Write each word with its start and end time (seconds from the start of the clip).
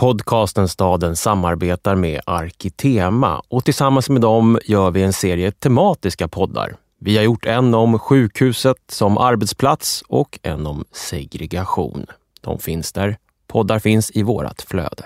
Podcasten 0.00 0.68
Staden 0.68 1.16
samarbetar 1.16 1.94
med 1.94 2.20
Arkitema 2.26 3.42
och 3.48 3.64
tillsammans 3.64 4.10
med 4.10 4.20
dem 4.20 4.58
gör 4.64 4.90
vi 4.90 5.02
en 5.02 5.12
serie 5.12 5.52
tematiska 5.52 6.28
poddar. 6.28 6.76
Vi 7.00 7.16
har 7.16 7.24
gjort 7.24 7.46
en 7.46 7.74
om 7.74 7.98
sjukhuset 7.98 8.76
som 8.88 9.18
arbetsplats 9.18 10.04
och 10.08 10.38
en 10.42 10.66
om 10.66 10.84
segregation. 10.92 12.06
De 12.40 12.58
finns 12.58 12.92
där 12.92 13.16
poddar 13.46 13.78
finns 13.78 14.10
i 14.10 14.22
vårat 14.22 14.62
flöde. 14.62 15.04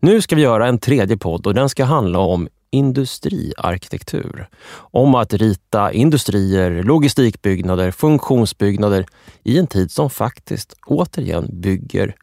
Nu 0.00 0.20
ska 0.20 0.36
vi 0.36 0.42
göra 0.42 0.66
en 0.66 0.78
tredje 0.78 1.16
podd 1.16 1.46
och 1.46 1.54
den 1.54 1.68
ska 1.68 1.84
handla 1.84 2.18
om 2.18 2.48
industriarkitektur. 2.70 4.48
Om 4.74 5.14
att 5.14 5.34
rita 5.34 5.92
industrier, 5.92 6.82
logistikbyggnader, 6.82 7.90
funktionsbyggnader 7.90 9.06
i 9.42 9.58
en 9.58 9.66
tid 9.66 9.90
som 9.90 10.10
faktiskt 10.10 10.74
återigen 10.86 11.60
bygger 11.60 12.14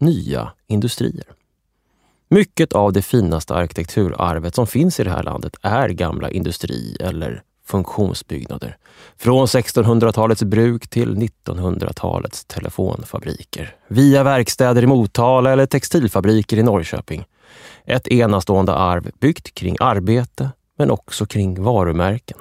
nya 0.00 0.52
industrier. 0.66 1.37
Mycket 2.30 2.72
av 2.72 2.92
det 2.92 3.02
finaste 3.02 3.54
arkitekturarvet 3.54 4.54
som 4.54 4.66
finns 4.66 5.00
i 5.00 5.04
det 5.04 5.10
här 5.10 5.22
landet 5.22 5.56
är 5.62 5.88
gamla 5.88 6.30
industri 6.30 6.96
eller 7.00 7.42
funktionsbyggnader. 7.66 8.76
Från 9.16 9.46
1600-talets 9.46 10.42
bruk 10.42 10.88
till 10.88 11.16
1900-talets 11.16 12.44
telefonfabriker. 12.44 13.76
Via 13.88 14.22
verkstäder 14.22 14.82
i 14.82 14.86
Motala 14.86 15.52
eller 15.52 15.66
textilfabriker 15.66 16.56
i 16.56 16.62
Norrköping. 16.62 17.24
Ett 17.84 18.08
enastående 18.08 18.74
arv 18.74 19.10
byggt 19.20 19.54
kring 19.54 19.76
arbete, 19.80 20.50
men 20.78 20.90
också 20.90 21.26
kring 21.26 21.62
varumärken. 21.62 22.38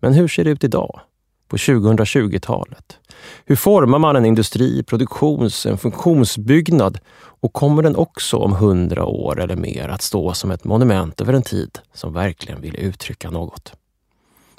Men 0.00 0.12
hur 0.12 0.28
ser 0.28 0.44
det 0.44 0.50
ut 0.50 0.64
idag? 0.64 1.00
På 1.48 1.56
2020-talet? 1.56 2.98
Hur 3.44 3.56
formar 3.56 3.98
man 3.98 4.16
en 4.16 4.26
industri, 4.26 4.82
produktions, 4.82 5.66
en 5.66 5.78
funktionsbyggnad 5.78 6.98
och 7.18 7.52
kommer 7.52 7.82
den 7.82 7.96
också 7.96 8.36
om 8.36 8.52
hundra 8.52 9.04
år 9.04 9.40
eller 9.40 9.56
mer 9.56 9.88
att 9.88 10.02
stå 10.02 10.34
som 10.34 10.50
ett 10.50 10.64
monument 10.64 11.20
över 11.20 11.32
en 11.32 11.42
tid 11.42 11.78
som 11.94 12.12
verkligen 12.12 12.60
vill 12.60 12.76
uttrycka 12.76 13.30
något? 13.30 13.72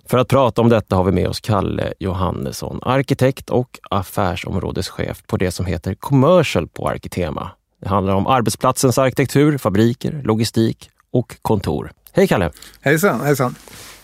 För 0.06 0.17
att 0.17 0.28
prata 0.28 0.62
om 0.62 0.70
detta 0.70 0.95
har 0.95 1.04
vi 1.04 1.12
med 1.12 1.28
oss 1.28 1.40
Kalle 1.40 1.94
Johannesson, 2.00 2.80
arkitekt 2.82 3.50
och 3.50 3.80
affärsområdeschef 3.90 5.23
på 5.28 5.38
det 5.38 5.52
som 5.52 5.66
heter 5.66 5.95
Commercial 5.95 6.67
på 6.67 6.89
Arkitema. 6.89 7.52
Det 7.82 7.89
handlar 7.89 8.14
om 8.14 8.28
arbetsplatsens 8.28 8.98
arkitektur, 8.98 9.58
fabriker, 9.58 10.22
logistik 10.23 10.89
och 11.12 11.38
kontor. 11.42 11.92
Hej 12.12 12.28
Kalle! 12.28 12.52
Hejsan, 12.82 13.22
hejsan! 13.22 13.56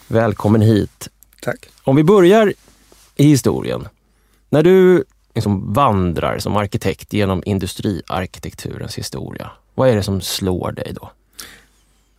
Välkommen 0.08 0.62
hit. 0.62 1.10
Tack. 1.42 1.66
Om 1.84 1.96
vi 1.96 2.04
börjar 2.04 2.54
i 3.16 3.24
historien. 3.24 3.88
När 4.54 4.64
du 4.64 5.04
liksom 5.34 5.74
vandrar 5.74 6.40
som 6.40 6.58
arkitekt 6.58 7.14
genom 7.14 7.44
industriarkitekturens 7.46 8.98
historia, 8.98 9.52
vad 9.76 9.90
är 9.90 9.96
det 9.96 10.04
som 10.04 10.22
slår 10.22 10.72
dig 10.72 10.94
då? 11.02 11.12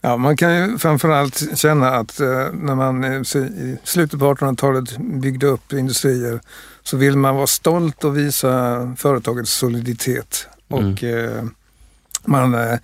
Ja, 0.01 0.17
man 0.17 0.37
kan 0.37 0.57
ju 0.57 0.79
framförallt 0.79 1.59
känna 1.59 1.89
att 1.89 2.21
eh, 2.21 2.53
när 2.53 2.75
man 2.75 3.05
i 3.05 3.79
slutet 3.85 4.19
på 4.19 4.35
1800-talet 4.35 4.99
byggde 4.99 5.47
upp 5.47 5.73
industrier 5.73 6.41
så 6.83 6.97
vill 6.97 7.17
man 7.17 7.37
vara 7.37 7.47
stolt 7.47 8.05
och 8.05 8.19
visa 8.19 8.95
företagets 8.99 9.53
soliditet. 9.53 10.49
Mm. 10.69 10.93
Och 10.93 11.05
eh, 11.05 11.45
man 12.25 12.55
eh, 12.55 12.79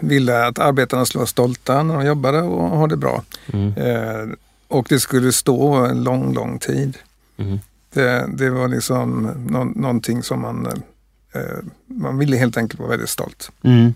ville 0.00 0.46
att 0.46 0.58
arbetarna 0.58 1.04
skulle 1.04 1.20
vara 1.20 1.26
stolta 1.26 1.82
när 1.82 1.94
de 1.94 2.06
jobbade 2.06 2.42
och 2.42 2.78
ha 2.78 2.86
det 2.86 2.96
bra. 2.96 3.22
Mm. 3.52 3.74
Eh, 3.76 4.28
och 4.68 4.86
det 4.88 5.00
skulle 5.00 5.32
stå 5.32 5.74
en 5.74 6.04
lång, 6.04 6.34
lång 6.34 6.58
tid. 6.58 6.98
Mm. 7.36 7.58
Det, 7.92 8.16
eh, 8.16 8.28
det, 8.28 8.50
var 8.50 8.68
liksom 8.68 9.22
no 9.50 9.64
någonting 9.64 10.22
som 10.22 10.40
man, 10.40 10.66
eh, 10.66 11.40
eh, 11.40 11.58
man 11.86 12.18
ville 12.18 12.36
helt 12.36 12.56
enkelt 12.56 12.80
vara 12.80 12.90
väldigt 12.90 13.08
stolt. 13.08 13.50
Mm. 13.62 13.94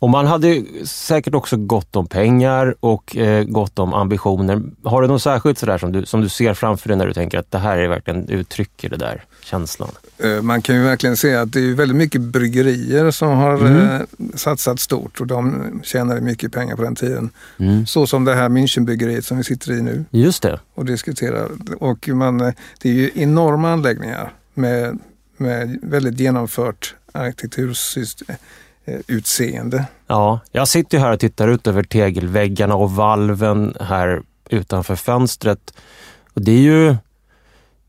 Och 0.00 0.10
man 0.10 0.26
hade 0.26 0.62
säkert 0.84 1.34
också 1.34 1.56
gott 1.56 1.96
om 1.96 2.06
pengar 2.06 2.74
och 2.80 3.16
eh, 3.16 3.44
gott 3.44 3.78
om 3.78 3.94
ambitioner. 3.94 4.62
Har 4.84 5.02
du 5.02 5.08
något 5.08 5.22
särskilt 5.22 5.58
sådär 5.58 5.78
som 5.78 5.92
du, 5.92 6.06
som 6.06 6.20
du 6.20 6.28
ser 6.28 6.54
framför 6.54 6.88
dig 6.88 6.96
när 6.98 7.06
du 7.06 7.12
tänker 7.12 7.38
att 7.38 7.50
det 7.50 7.58
här 7.58 7.78
är 7.78 7.88
verkligen 7.88 8.28
uttrycker 8.28 8.88
det 8.88 8.96
där 8.96 9.24
känslan? 9.44 9.90
Eh, 10.18 10.42
man 10.42 10.62
kan 10.62 10.76
ju 10.76 10.82
verkligen 10.82 11.16
se 11.16 11.34
att 11.34 11.52
det 11.52 11.60
är 11.60 11.74
väldigt 11.74 11.96
mycket 11.96 12.20
bryggerier 12.20 13.10
som 13.10 13.28
har 13.28 13.54
mm. 13.54 13.76
eh, 13.76 14.00
satsat 14.34 14.80
stort 14.80 15.20
och 15.20 15.26
de 15.26 15.64
tjänade 15.84 16.20
mycket 16.20 16.52
pengar 16.52 16.76
på 16.76 16.82
den 16.82 16.94
tiden. 16.94 17.30
Mm. 17.58 17.86
Så 17.86 18.06
som 18.06 18.24
det 18.24 18.34
här 18.34 18.48
Münchenbryggeriet 18.48 19.24
som 19.24 19.36
vi 19.36 19.44
sitter 19.44 19.72
i 19.72 19.82
nu. 19.82 20.04
Just 20.10 20.42
det. 20.42 20.60
Och 20.74 20.84
diskuterar. 20.84 21.48
Och 21.78 22.08
man, 22.08 22.40
eh, 22.40 22.52
det 22.82 22.88
är 22.88 22.94
ju 22.94 23.10
enorma 23.14 23.72
anläggningar 23.72 24.32
med, 24.54 24.98
med 25.36 25.78
väldigt 25.82 26.20
genomfört 26.20 26.94
arkitektursystem 27.12 28.36
utseende. 29.06 29.84
Ja, 30.06 30.40
jag 30.52 30.68
sitter 30.68 30.98
här 30.98 31.12
och 31.12 31.20
tittar 31.20 31.48
ut 31.48 31.66
över 31.66 31.82
tegelväggarna 31.82 32.74
och 32.74 32.90
valven 32.90 33.74
här 33.80 34.22
utanför 34.48 34.96
fönstret. 34.96 35.74
Och 36.34 36.42
det 36.42 36.52
är 36.52 36.60
ju... 36.60 36.96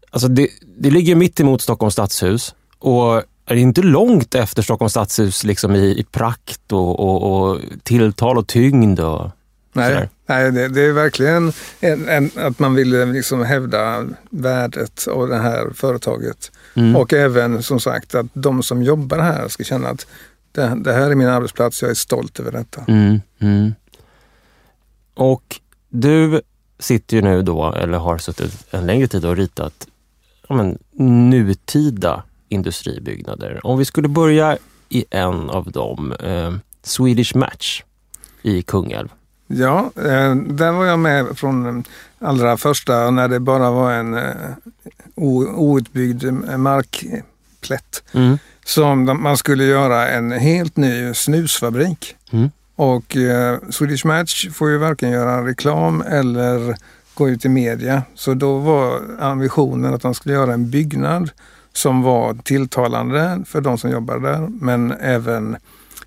Alltså 0.10 0.28
det, 0.28 0.48
det 0.78 0.92
ligger 0.92 1.16
mitt 1.16 1.40
emot 1.40 1.62
Stockholms 1.62 1.94
stadshus 1.94 2.56
och 2.80 3.24
är 3.46 3.56
inte 3.56 3.82
långt 3.82 4.36
efter 4.36 4.62
Stockholms 4.62 4.92
stadshus 4.92 5.44
liksom 5.44 5.76
i, 5.76 6.00
i 6.00 6.04
prakt 6.12 6.72
och, 6.72 7.00
och, 7.00 7.42
och 7.52 7.60
tilltal 7.84 8.38
och 8.38 8.48
tyngd. 8.48 9.00
Och 9.00 9.30
nej, 9.74 10.10
nej 10.26 10.52
det, 10.52 10.68
det, 10.68 10.82
är 10.82 10.92
verkligen 10.92 11.54
en, 11.80 12.10
en, 12.10 12.32
att 12.36 12.60
man 12.60 12.76
vill 12.76 13.12
liksom 13.12 13.44
hävda 13.44 14.08
värdet 14.30 15.08
av 15.08 15.28
det 15.28 15.38
här 15.38 15.70
företaget. 15.76 16.52
Mm. 16.74 16.96
Och 16.96 17.14
även 17.14 17.64
som 17.64 17.80
sagt 17.80 18.16
att 18.16 18.26
de 18.34 18.64
som 18.64 18.84
jobbar 18.84 19.20
här 19.20 19.48
ska 19.48 19.64
känna 19.64 19.90
att 19.90 20.08
det, 20.52 20.76
det, 20.84 20.94
här 20.94 21.12
är 21.12 21.16
min 21.16 21.28
arbetsplats, 21.28 21.82
jag 21.82 21.92
är 21.92 21.96
stolt 21.96 22.40
över 22.40 22.52
detta. 22.52 22.82
Mm, 22.88 23.22
mm. 23.40 23.74
Och 25.14 25.60
du 25.90 26.42
sitter 26.80 27.18
ju 27.18 27.22
nu 27.22 27.42
då, 27.42 27.74
eller 27.74 27.98
har 27.98 28.18
suttit 28.18 28.68
en 28.72 28.86
längre 28.88 29.08
tid 29.08 29.26
och 29.26 29.36
ritat 29.36 29.88
ja, 30.50 30.56
men, 30.56 30.78
nutida 31.30 32.24
industribyggnader. 32.50 33.60
Om 33.64 33.78
vi 33.78 33.86
skulle 33.86 34.08
börja 34.08 34.58
i 34.90 35.06
en 35.10 35.50
av 35.50 35.72
dem, 35.72 36.12
eh, 36.12 36.54
Swedish 36.84 37.36
Match 37.36 37.84
i 38.42 38.62
Kungälv. 38.62 39.10
Ja, 39.48 39.92
eh, 39.96 40.36
där 40.36 40.72
var 40.72 40.86
jag 40.86 41.00
med 41.00 41.38
från 41.38 41.84
allra 42.20 42.58
första 42.58 43.12
när 43.12 43.28
det 43.28 43.40
bara 43.40 43.72
var 43.72 43.92
en 43.92 44.14
eh, 44.14 44.56
outbyggd 45.56 46.24
markplätt. 46.58 48.04
Mm 48.12 48.38
som 48.66 49.22
man 49.22 49.38
skulle 49.38 49.64
göra 49.64 50.08
en 50.08 50.32
helt 50.32 50.78
ny 50.78 51.14
snusfabrik. 51.14 52.16
Mm. 52.32 52.50
Och 52.76 53.18
eh, 53.18 53.58
Swedish 53.70 54.06
Match 54.06 54.50
får 54.54 54.70
ju 54.70 54.78
varken 54.78 55.12
göra 55.12 55.48
reklam 55.48 56.02
eller 56.02 56.76
gå 57.14 57.30
ut 57.30 57.46
i 57.46 57.50
media. 57.50 58.04
Så 58.16 58.34
då 58.34 58.58
var 58.58 59.02
ambitionen 59.20 59.94
att 59.94 60.02
de 60.02 60.14
skulle 60.14 60.36
göra 60.36 60.54
en 60.54 60.70
byggnad 60.70 61.30
som 61.74 62.02
var 62.02 62.34
tilltalande 62.34 63.44
för 63.48 63.62
de 63.62 63.78
som 63.78 63.92
jobbade 63.92 64.32
där, 64.32 64.48
men 64.62 64.92
även 64.92 65.58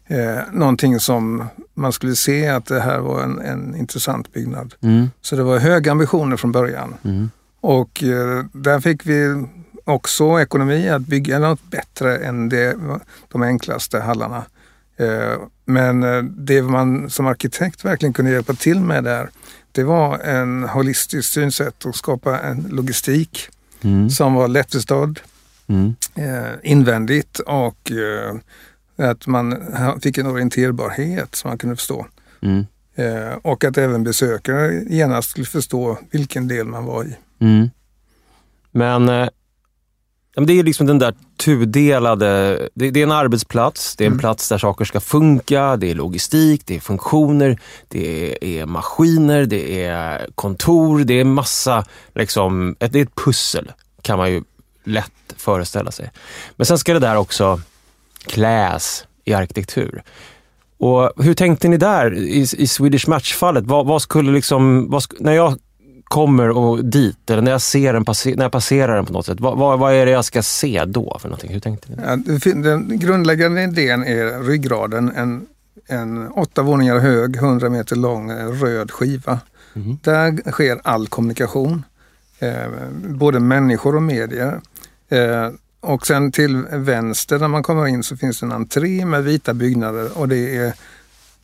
eh, 0.06 0.38
någonting 0.53 1.00
som 1.00 1.44
man 1.75 1.92
skulle 1.92 2.16
se 2.16 2.48
att 2.48 2.66
det 2.66 2.81
här 2.81 2.98
var 2.98 3.22
en, 3.22 3.38
en 3.38 3.76
intressant 3.76 4.32
byggnad. 4.32 4.75
Mm. 4.81 5.10
Så 5.22 5.36
det 5.36 5.42
var 5.42 5.59
höga 5.59 5.92
ambitioner 5.92 6.36
från 6.36 6.53
början. 6.53 6.94
Mm. 7.03 7.31
Och 7.60 8.03
eh, 8.03 8.44
där 8.53 8.81
fick 8.81 9.06
vi 9.06 9.44
också 9.84 10.41
ekonomi 10.41 10.89
att 10.89 11.03
bygga 11.03 11.39
något 11.39 11.71
bättre 11.71 12.19
än 12.19 12.49
det, 12.49 12.77
de 13.28 13.43
enklaste 13.43 14.00
hallarna. 14.00 14.45
Eh, 14.97 15.39
men 15.65 16.03
eh, 16.03 16.22
det 16.22 16.62
man 16.62 17.11
som 17.11 17.27
arkitekt 17.27 17.84
verkligen 17.84 18.12
kunde 18.12 18.31
hjälpa 18.31 18.55
till 18.55 18.81
med 18.81 19.05
där, 19.05 19.31
det 19.72 19.84
var 19.84 20.19
en 20.19 20.65
holistisk 20.65 21.33
synsätt 21.33 21.84
och 21.84 21.97
skapa 21.97 22.41
en 22.41 22.67
logistik 22.71 23.49
mm. 23.83 24.11
som 24.11 24.34
var 24.34 24.49
lättförstådd, 24.49 25.21
mm. 25.67 25.95
Eh, 26.15 26.53
invändigt 26.62 27.39
och 27.39 27.93
att 28.97 29.27
man 29.27 29.56
fick 30.03 30.19
en 30.19 30.27
orienterbarhet 30.27 31.34
som 31.34 31.48
man 31.48 31.59
kunde 31.59 31.77
förstå. 31.77 32.07
Mm. 32.41 32.65
Och 33.42 33.65
att 33.65 33.78
även 33.78 34.04
besökare 34.04 34.84
genast 34.89 35.30
skulle 35.30 35.47
förstå 35.47 35.98
vilken 36.10 36.48
del 36.48 36.66
man 36.66 36.84
var 36.84 37.04
i. 37.04 37.16
Mm. 37.39 37.71
Men 40.36 40.47
det 40.47 40.59
är 40.59 40.63
liksom 40.63 40.86
den 40.86 40.98
där 40.98 41.15
tudelade... 41.36 42.57
Det, 42.75 42.91
det 42.91 43.01
är 43.01 43.04
en 43.04 43.13
arbetsplats, 43.13 43.97
det 43.97 44.04
är 44.04 44.07
en 44.07 44.13
mm. 44.13 44.21
plats 44.21 44.48
där 44.48 44.59
saker 44.59 44.84
ska 44.84 45.01
funka, 45.01 45.77
det 45.77 45.91
är 45.91 45.95
logistik, 45.95 46.63
det 46.66 46.77
är 46.77 46.81
funktioner, 46.81 47.59
det 47.89 48.39
är 48.60 48.66
maskiner, 48.66 49.45
det 49.47 49.84
är 49.84 50.27
kontor, 50.34 50.98
det 50.98 51.21
är 51.21 51.25
massa... 51.25 51.84
Liksom, 52.15 52.77
det 52.78 52.95
är 52.95 53.03
ett 53.03 53.25
pussel, 53.25 53.72
kan 54.03 54.19
man 54.19 54.31
ju 54.33 54.42
lätt 54.84 55.13
föreställa 55.36 55.91
sig. 55.91 56.10
Men 56.57 56.66
sen 56.66 56.78
ska 56.78 56.92
det 56.92 56.98
där 56.98 57.16
också 57.16 57.60
kläs 58.27 59.04
i 59.25 59.34
arkitektur. 59.34 60.03
Och 60.78 61.13
hur 61.25 61.34
tänkte 61.34 61.69
ni 61.69 61.77
där 61.77 62.15
i, 62.15 62.47
i 62.59 62.66
Swedish 62.66 63.09
Match-fallet? 63.09 63.65
Vad, 63.66 63.87
vad, 63.87 64.03
skulle 64.03 64.33
liksom... 64.33 64.91
Vad, 64.91 65.04
när 65.21 65.33
jag 65.33 65.59
kommer 66.15 66.51
och 66.51 66.84
dit, 66.84 67.31
eller 67.31 67.43
när 67.43 67.51
jag, 67.51 67.63
ser 67.63 67.93
den, 67.93 68.05
när 68.37 68.45
jag 68.45 68.53
passerar 68.53 68.97
den 68.97 69.07
på 69.07 69.13
något 69.13 69.27
sätt, 69.27 69.41
vad, 69.41 69.59
vad, 69.59 69.78
vad 69.78 69.95
är 69.95 70.07
det 70.07 70.13
jag 70.13 70.25
ska 70.25 70.43
se 70.43 70.84
då? 70.84 71.19
för 71.21 71.28
någonting? 71.28 71.53
Hur 71.53 71.61
tänkte 71.61 71.89
ni? 71.91 71.97
Ja, 72.07 72.16
den 72.55 72.99
grundläggande 72.99 73.63
idén 73.63 74.05
är 74.05 74.43
ryggraden, 74.43 75.13
en, 75.16 75.47
en 75.87 76.28
åtta 76.28 76.63
våningar 76.63 76.99
hög, 76.99 77.37
100 77.37 77.69
meter 77.69 77.97
lång 77.97 78.33
röd 78.33 78.91
skiva. 78.91 79.41
Mm. 79.75 79.99
Där 80.03 80.51
sker 80.51 80.81
all 80.84 81.07
kommunikation, 81.07 81.84
eh, 82.39 82.66
både 83.09 83.41
människor 83.41 83.97
och 83.97 84.03
medier. 84.03 84.61
Eh, 85.09 85.49
och 85.81 86.07
sen 86.07 86.33
till 86.33 86.57
vänster 86.71 87.39
när 87.39 87.49
man 87.49 87.63
kommer 87.63 87.87
in 87.87 88.03
så 88.03 88.16
finns 88.16 88.41
det 88.41 88.47
en 88.47 88.53
entré 88.53 89.05
med 89.05 89.25
vita 89.25 89.55
byggnader 89.55 90.19
och 90.19 90.28
det 90.28 90.57
är, 90.57 90.75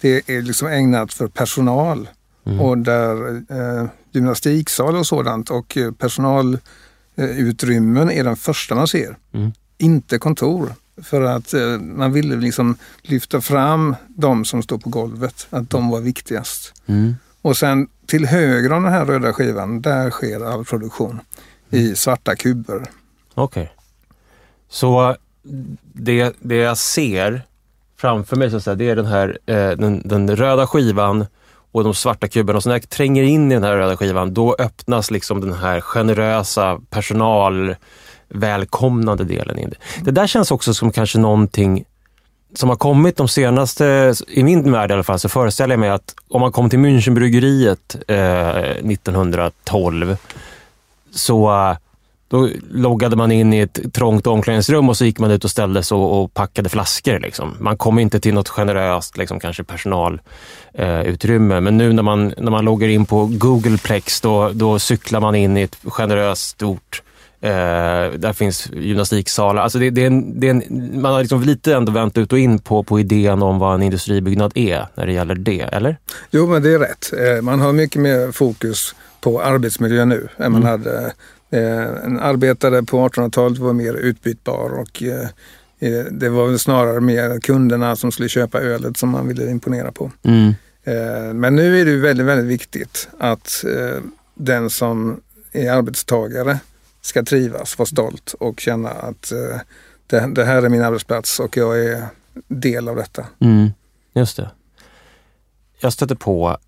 det 0.01 0.31
är 0.31 0.43
liksom 0.43 0.69
ägnat 0.69 1.13
för 1.13 1.29
personal. 1.29 2.09
Mm. 2.47 2.61
Och 2.61 2.79
där 2.79 3.37
eh, 3.37 3.87
gymnastiksal 4.13 4.97
och 4.97 5.07
sådant 5.07 5.51
och 5.51 5.77
eh, 5.77 5.93
personalutrymmen 5.93 8.11
är 8.11 8.25
den 8.25 8.37
första 8.37 8.75
man 8.75 8.89
ser. 8.89 9.17
Mm. 9.33 9.53
Inte 9.79 10.19
kontor. 10.19 10.75
För 11.03 11.23
att 11.23 11.55
eh, 11.55 11.79
man 11.79 12.13
ville 12.13 12.37
liksom 12.37 12.77
lyfta 13.03 13.41
fram 13.41 13.97
de 14.09 14.45
som 14.45 14.63
står 14.63 14.79
på 14.79 14.91
golvet, 14.91 15.47
att 15.51 15.71
de 15.71 15.89
var 15.89 16.01
viktigast. 16.01 16.75
Mm. 16.87 17.15
Och 17.43 17.57
sen 17.57 17.89
till 18.07 18.27
höger 18.27 18.73
om 18.73 18.83
den 18.83 18.93
här 18.93 19.05
röda 19.05 19.33
skivan, 19.33 19.83
där 19.83 20.11
sker 20.11 20.53
all 20.53 20.65
produktion 20.65 21.21
i 21.71 21.85
mm. 21.85 21.97
svarta 21.97 22.37
kuber. 22.37 22.91
Okej. 23.35 23.63
Okay. 23.63 23.75
Så 24.69 25.17
det, 25.93 26.37
det 26.41 26.57
jag 26.57 26.79
ser 26.79 27.43
framför 27.97 28.37
mig, 28.37 28.51
så 28.51 28.57
att 28.57 28.65
säga, 28.65 28.75
det 28.75 28.91
är 28.91 28.97
den 28.97 29.07
här 29.07 29.39
eh, 29.47 29.71
den, 29.71 30.03
den, 30.05 30.37
röda 30.37 30.67
skivan 30.67 31.27
och 31.73 31.85
de 31.85 31.95
svarta 31.95 32.29
kuberna. 32.29 32.61
Så 32.61 32.69
när 32.69 32.79
tränger 32.79 33.23
in 33.23 33.53
i 33.53 33.55
den 33.55 33.65
här 33.65 33.77
röda 33.77 33.97
skivan, 33.97 34.35
då 34.35 34.57
öppnas 34.59 35.11
liksom 35.11 35.41
den 35.41 35.53
här 35.53 35.81
generösa 35.81 36.81
personalvälkomnande 36.91 39.25
delen. 39.25 39.59
In. 39.59 39.75
Det 40.01 40.11
där 40.11 40.27
känns 40.27 40.51
också 40.51 40.75
som 40.75 40.93
kanske 40.93 41.19
någonting 41.19 41.85
som 42.55 42.69
har 42.69 42.77
kommit 42.77 43.17
de 43.17 43.29
senaste, 43.29 44.15
i 44.29 44.43
min 44.43 44.73
värld 44.73 44.91
i 44.91 44.95
alla 44.95 45.03
fall, 45.03 45.19
så 45.19 45.29
föreställer 45.29 45.73
jag 45.73 45.81
mig 45.81 45.91
att 45.91 46.15
om 46.29 46.41
man 46.41 46.53
kom 46.53 46.71
till 46.71 46.79
Münchenbryggeriet 46.79 47.97
eh, 48.09 48.91
1912 48.91 50.17
så 51.15 51.51
då 52.31 52.49
loggade 52.71 53.17
man 53.17 53.33
in 53.33 53.53
i 53.53 53.59
ett 53.59 53.93
trångt 53.93 54.27
omklädningsrum 54.27 54.89
och 54.89 54.97
så 54.97 55.05
gick 55.05 55.19
man 55.19 55.31
ut 55.31 55.45
och 55.45 55.51
ställde 55.51 55.83
sig 55.83 55.95
och, 55.95 56.23
och 56.23 56.35
packade 56.35 56.69
flaskor. 56.69 57.19
Liksom. 57.19 57.57
Man 57.61 57.77
kom 57.77 57.99
inte 57.99 58.21
till 58.21 58.35
något 58.35 58.49
generöst 58.49 59.19
liksom, 59.19 59.41
kanske 59.41 59.65
personalutrymme. 59.65 61.55
Eh, 61.55 61.61
Men 61.61 61.77
nu 61.77 61.93
när 61.93 62.03
man, 62.03 62.35
när 62.39 62.51
man 62.51 62.65
loggar 62.65 62.89
in 62.89 63.07
på 63.07 63.27
Googleplex, 63.27 64.21
då, 64.21 64.51
då 64.53 64.79
cyklar 64.79 65.21
man 65.21 65.35
in 65.35 65.57
i 65.57 65.63
ett 65.63 65.79
generöst 65.85 66.43
stort 66.43 67.03
Eh, 67.43 68.13
där 68.19 68.33
finns 68.33 68.71
gymnastiksalar. 68.73 69.63
Alltså 69.63 69.79
det, 69.79 69.91
det 69.91 70.03
är 70.03 70.07
en, 70.07 70.41
det 70.41 70.47
är 70.47 70.51
en, 70.51 71.01
man 71.01 71.13
har 71.13 71.21
liksom 71.21 71.43
lite 71.43 71.75
ändå 71.75 71.93
vänt 71.93 72.19
ut 72.19 72.33
och 72.33 72.39
in 72.39 72.59
på, 72.59 72.83
på 72.83 73.01
idén 73.01 73.43
om 73.43 73.59
vad 73.59 73.75
en 73.75 73.83
industribyggnad 73.83 74.53
är 74.55 74.87
när 74.95 75.07
det 75.07 75.13
gäller 75.13 75.35
det, 75.35 75.61
eller? 75.61 75.97
Jo, 76.31 76.47
men 76.47 76.63
det 76.63 76.75
är 76.75 76.79
rätt. 76.79 77.13
Eh, 77.13 77.43
man 77.43 77.61
har 77.61 77.73
mycket 77.73 78.03
mer 78.03 78.33
fokus 78.33 78.95
på 79.21 79.43
arbetsmiljö 79.43 80.05
nu 80.05 80.29
än 80.37 80.53
man 80.53 80.63
mm. 80.63 80.71
hade 80.71 81.13
en 81.51 82.21
arbetare 82.21 82.83
på 82.83 83.09
1800-talet 83.09 83.59
var 83.59 83.73
mer 83.73 83.95
utbytbar 83.95 84.71
och 84.71 85.03
eh, 85.03 85.29
eh, 85.79 86.05
det 86.11 86.29
var 86.29 86.47
väl 86.47 86.59
snarare 86.59 87.01
mer 87.01 87.41
kunderna 87.41 87.97
som 87.97 88.13
skulle 88.13 88.29
köpa 88.29 88.61
ölet 88.61 88.97
som 88.97 89.09
man 89.09 89.29
ville 89.29 89.51
imponera 89.51 89.93
på. 89.93 90.11
Mm. 90.23 90.55
Men 91.41 91.57
nu 91.57 91.81
är 91.81 91.85
det 91.85 91.97
väldigt, 91.97 92.27
väldigt 92.27 92.47
viktigt 92.47 93.09
att 93.19 93.65
den 94.35 94.71
som 94.71 95.21
är 95.53 95.71
arbetstagare 95.71 96.59
ska 97.01 97.23
trivas, 97.23 97.79
vara 97.79 97.87
stolt 97.87 98.35
och 98.41 98.61
känna 98.61 98.89
att 98.89 99.33
det, 100.07 100.45
här 100.45 100.63
är 100.63 100.69
min 100.69 100.83
arbetsplats 100.83 101.41
och 101.41 101.57
jag 101.57 101.85
är 101.85 102.07
del 102.49 102.89
av 102.89 102.97
detta. 102.97 103.27
Mm, 103.41 103.71
just 104.15 104.37
det. 104.37 104.51
Jag 105.81 105.93
stötte 105.93 106.17
på 106.17 106.59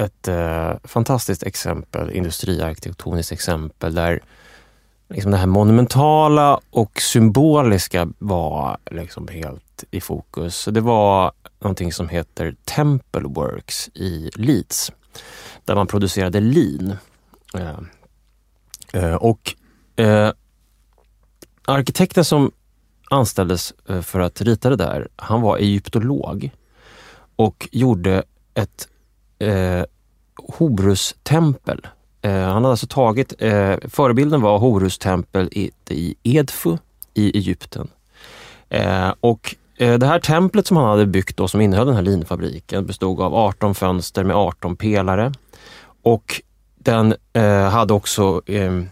ett 0.00 0.28
eh, 0.28 0.72
fantastiskt 0.84 1.42
exempel, 1.42 2.10
industriarkitektoniskt 2.10 3.32
exempel 3.32 3.94
där 3.94 4.20
liksom 5.08 5.32
det 5.32 5.38
här 5.38 5.46
monumentala 5.46 6.60
och 6.70 7.00
symboliska 7.00 8.08
var 8.18 8.78
liksom 8.90 9.28
helt 9.28 9.84
i 9.90 10.00
fokus. 10.00 10.68
Det 10.70 10.80
var 10.80 11.32
någonting 11.58 11.92
som 11.92 12.08
heter 12.08 12.56
Temple 12.64 13.28
Works 13.28 13.90
i 13.94 14.30
Leeds 14.34 14.92
där 15.64 15.74
man 15.74 15.86
producerade 15.86 16.40
lin. 16.40 16.96
Eh, 17.54 17.80
eh, 18.92 19.14
och 19.14 19.54
eh, 19.96 20.32
arkitekten 21.64 22.24
som 22.24 22.50
anställdes 23.10 23.74
eh, 23.88 24.00
för 24.00 24.20
att 24.20 24.40
rita 24.40 24.70
det 24.70 24.76
där, 24.76 25.08
han 25.16 25.40
var 25.40 25.58
egyptolog 25.58 26.50
och 27.36 27.68
gjorde 27.72 28.22
ett 28.54 28.88
eh, 29.40 29.84
Horustempel. 30.58 31.86
Eh, 32.22 32.32
han 32.32 32.54
hade 32.54 32.68
alltså 32.68 32.86
tagit, 32.86 33.34
eh, 33.38 33.74
förebilden 33.88 34.40
var 34.40 34.58
Horustempel 34.58 35.48
i, 35.52 35.70
i 35.88 36.14
Edfu 36.22 36.76
i 37.14 37.38
Egypten. 37.38 37.88
Eh, 38.68 39.12
och 39.20 39.54
eh, 39.76 39.98
det 39.98 40.06
här 40.06 40.18
templet 40.18 40.66
som 40.66 40.76
han 40.76 40.86
hade 40.86 41.06
byggt 41.06 41.36
då, 41.36 41.48
som 41.48 41.60
innehöll 41.60 41.86
den 41.86 41.96
här 41.96 42.02
linfabriken 42.02 42.86
bestod 42.86 43.20
av 43.20 43.34
18 43.34 43.74
fönster 43.74 44.24
med 44.24 44.36
18 44.36 44.76
pelare. 44.76 45.32
Och 46.02 46.42
den 46.78 47.14
eh, 47.32 47.68
hade 47.68 47.94
också 47.94 48.42
eh, 48.46 48.82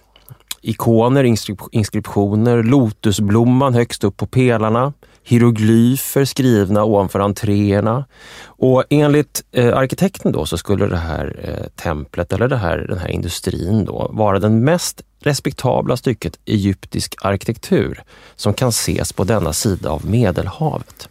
ikoner, 0.62 1.24
inskriptioner, 1.72 2.62
lotusblomman 2.62 3.74
högst 3.74 4.04
upp 4.04 4.16
på 4.16 4.26
pelarna, 4.26 4.92
hieroglyfer 5.28 6.24
skrivna 6.24 6.84
ovanför 6.84 7.20
entréerna. 7.20 8.04
Och 8.44 8.84
enligt 8.90 9.44
eh, 9.52 9.76
arkitekten 9.76 10.32
då 10.32 10.46
så 10.46 10.58
skulle 10.58 10.86
det 10.86 10.96
här 10.96 11.40
eh, 11.42 11.68
templet, 11.76 12.32
eller 12.32 12.48
det 12.48 12.56
här, 12.56 12.78
den 12.78 12.98
här 12.98 13.08
industrin 13.08 13.84
då, 13.84 14.10
vara 14.12 14.38
den 14.38 14.64
mest 14.64 15.02
respektabla 15.20 15.96
stycket 15.96 16.38
egyptisk 16.44 17.14
arkitektur 17.22 18.02
som 18.36 18.54
kan 18.54 18.68
ses 18.68 19.12
på 19.12 19.24
denna 19.24 19.52
sida 19.52 19.90
av 19.90 20.06
Medelhavet. 20.06 21.08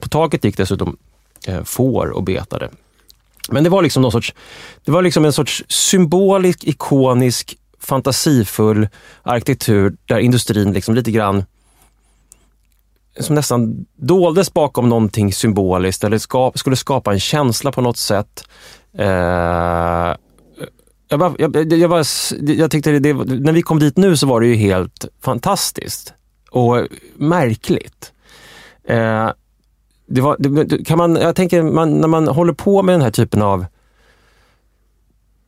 På 0.00 0.08
taket 0.08 0.44
gick 0.44 0.56
dessutom 0.56 0.96
eh, 1.46 1.64
får 1.64 2.10
och 2.10 2.22
betade. 2.22 2.70
Men 3.50 3.64
det 3.64 3.70
var 3.70 3.82
liksom 3.82 4.02
någon 4.02 4.12
sorts, 4.12 4.34
det 4.84 4.92
var 4.92 5.02
liksom 5.02 5.24
en 5.24 5.32
sorts 5.32 5.64
symbolisk, 5.68 6.64
ikonisk 6.64 7.56
fantasifull 7.80 8.88
arkitektur 9.22 9.96
där 10.06 10.18
industrin 10.18 10.72
liksom 10.72 10.94
lite 10.94 11.10
grann 11.10 11.44
som 13.20 13.34
nästan 13.34 13.86
doldes 13.96 14.54
bakom 14.54 14.88
någonting 14.88 15.32
symboliskt 15.32 16.04
eller 16.04 16.18
ska, 16.18 16.52
skulle 16.54 16.76
skapa 16.76 17.12
en 17.12 17.20
känsla 17.20 17.72
på 17.72 17.80
något 17.80 17.96
sätt. 17.96 18.48
Eh, 18.98 20.16
jag, 21.08 21.18
bara, 21.18 21.34
jag, 21.38 21.72
jag, 21.72 21.90
bara, 21.90 22.04
jag 22.40 22.70
tyckte 22.70 22.98
det, 22.98 23.14
när 23.14 23.52
vi 23.52 23.62
kom 23.62 23.78
dit 23.78 23.96
nu 23.96 24.16
så 24.16 24.26
var 24.26 24.40
det 24.40 24.46
ju 24.46 24.54
helt 24.54 25.04
fantastiskt 25.22 26.14
och 26.50 26.86
märkligt. 27.16 28.12
Eh, 28.88 29.30
det 30.06 30.20
var, 30.20 30.36
det, 30.38 30.84
kan 30.84 30.98
man, 30.98 31.16
jag 31.16 31.36
tänker 31.36 31.62
man, 31.62 32.00
när 32.00 32.08
man 32.08 32.28
håller 32.28 32.52
på 32.52 32.82
med 32.82 32.94
den 32.94 33.02
här 33.02 33.10
typen 33.10 33.42
av 33.42 33.66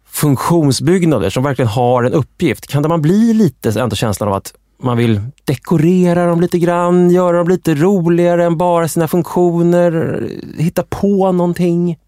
funktionsbyggnader 0.07 1.31
som 1.31 1.43
verkligen 1.43 1.69
har 1.69 2.03
en 2.03 2.13
uppgift, 2.13 2.67
kan 2.67 2.89
man 2.89 3.03
bli 3.03 3.35
lite 3.35 3.81
ändå 3.81 3.97
känslan 3.97 4.29
av 4.29 4.35
att 4.35 4.55
man 4.83 4.97
vill 4.97 5.21
dekorera 5.45 6.27
dem 6.27 6.41
lite 6.41 6.59
grann, 6.59 7.11
göra 7.11 7.37
dem 7.37 7.49
lite 7.49 7.75
roligare 7.75 8.45
än 8.45 8.59
bara 8.59 8.89
sina 8.89 9.09
funktioner, 9.09 10.23
hitta 10.57 10.83
på 10.83 11.33
någonting? 11.33 11.99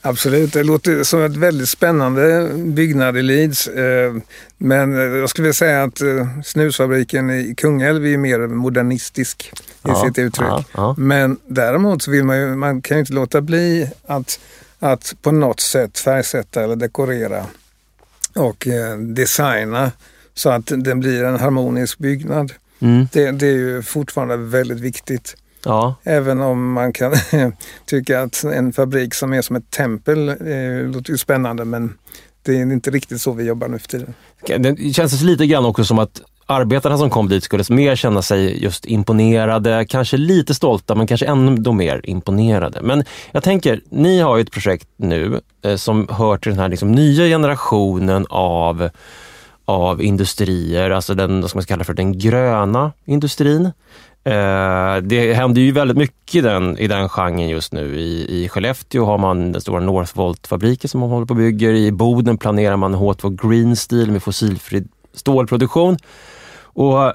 Absolut, 0.00 0.52
det 0.52 0.62
låter 0.62 1.02
som 1.02 1.22
ett 1.22 1.36
väldigt 1.36 1.68
spännande 1.68 2.50
byggnad 2.54 3.16
i 3.16 3.22
Leeds. 3.22 3.68
Eh, 3.68 4.14
men 4.58 4.92
jag 4.92 5.30
skulle 5.30 5.42
vilja 5.42 5.54
säga 5.54 5.82
att 5.82 6.00
eh, 6.00 6.28
snusfabriken 6.44 7.30
i 7.30 7.54
Kungälv 7.56 8.06
är 8.06 8.16
mer 8.16 8.46
modernistisk 8.46 9.52
i 9.54 9.58
ja, 9.82 10.04
sitt 10.06 10.18
uttryck. 10.18 10.48
Ja, 10.48 10.64
ja. 10.74 10.94
Men 10.98 11.36
däremot 11.46 12.02
så 12.02 12.10
vill 12.10 12.24
man 12.24 12.38
ju, 12.38 12.56
man 12.56 12.82
kan 12.82 12.96
ju 12.96 13.00
inte 13.00 13.12
låta 13.12 13.40
bli 13.40 13.90
att 14.06 14.38
att 14.84 15.14
på 15.22 15.32
något 15.32 15.60
sätt 15.60 15.98
färgsätta 15.98 16.62
eller 16.62 16.76
dekorera 16.76 17.46
och 18.34 18.68
eh, 18.68 18.98
designa 18.98 19.92
så 20.34 20.50
att 20.50 20.66
den 20.66 21.00
blir 21.00 21.24
en 21.24 21.36
harmonisk 21.40 21.98
byggnad. 21.98 22.52
Mm. 22.80 23.08
Det, 23.12 23.30
det, 23.30 23.46
är 23.46 23.52
ju 23.52 23.82
fortfarande 23.82 24.36
väldigt 24.36 24.80
viktigt. 24.80 25.36
Ja. 25.64 25.94
Även 26.02 26.40
om 26.40 26.72
man 26.72 26.92
kan 26.92 27.14
tycka 27.86 28.22
att 28.22 28.44
en 28.44 28.72
fabrik 28.72 29.14
som 29.14 29.32
är 29.32 29.42
som 29.42 29.56
ett 29.56 29.70
tempel 29.70 30.28
eh, 30.28 30.94
låter 30.94 31.10
ju 31.10 31.18
spännande 31.18 31.64
men 31.64 31.94
det 32.42 32.52
är 32.52 32.62
inte 32.62 32.90
riktigt 32.90 33.20
så 33.20 33.32
vi 33.32 33.44
jobbar 33.44 33.68
nu 33.68 33.78
för 33.78 33.88
tiden. 33.88 34.14
Det 34.76 34.94
känns 34.94 35.22
lite 35.22 35.46
grann 35.46 35.64
också 35.64 35.84
som 35.84 35.98
att 35.98 36.20
arbetarna 36.46 36.98
som 36.98 37.10
kom 37.10 37.28
dit 37.28 37.44
skulle 37.44 37.64
mer 37.68 37.96
känna 37.96 38.22
sig 38.22 38.62
just 38.64 38.86
imponerade, 38.86 39.86
kanske 39.88 40.16
lite 40.16 40.54
stolta 40.54 40.94
men 40.94 41.06
kanske 41.06 41.26
ännu 41.26 41.72
mer 41.72 42.00
imponerade. 42.04 42.82
Men 42.82 43.04
jag 43.32 43.42
tänker, 43.42 43.80
ni 43.90 44.20
har 44.20 44.36
ju 44.36 44.42
ett 44.42 44.50
projekt 44.50 44.88
nu 44.96 45.40
eh, 45.64 45.76
som 45.76 46.08
hör 46.10 46.36
till 46.36 46.50
den 46.52 46.60
här 46.60 46.68
liksom 46.68 46.92
nya 46.92 47.24
generationen 47.24 48.26
av, 48.30 48.90
av 49.64 50.02
industrier, 50.02 50.90
alltså 50.90 51.14
den, 51.14 51.40
vad 51.40 51.50
ska 51.50 51.56
man 51.56 51.64
kalla 51.64 51.84
för, 51.84 51.94
den 51.94 52.18
gröna 52.18 52.92
industrin. 53.04 53.72
Eh, 54.24 54.96
det 55.02 55.34
händer 55.34 55.60
ju 55.60 55.72
väldigt 55.72 55.96
mycket 55.96 56.34
i 56.34 56.40
den, 56.40 56.78
i 56.78 56.86
den 56.86 57.08
genren 57.08 57.48
just 57.48 57.72
nu. 57.72 57.96
I, 57.96 58.42
I 58.42 58.48
Skellefteå 58.48 59.04
har 59.04 59.18
man 59.18 59.52
den 59.52 59.60
stora 59.60 59.80
Northvolt-fabriken 59.80 60.88
som 60.88 61.00
man 61.00 61.10
håller 61.10 61.26
på 61.26 61.32
och 61.32 61.38
bygger. 61.38 61.72
I 61.72 61.92
Boden 61.92 62.38
planerar 62.38 62.76
man 62.76 62.94
H2 62.94 63.48
Green 63.48 63.76
Steel 63.76 64.10
med 64.10 64.22
fossilfri 64.22 64.84
stålproduktion. 65.14 65.96
Och 66.62 67.12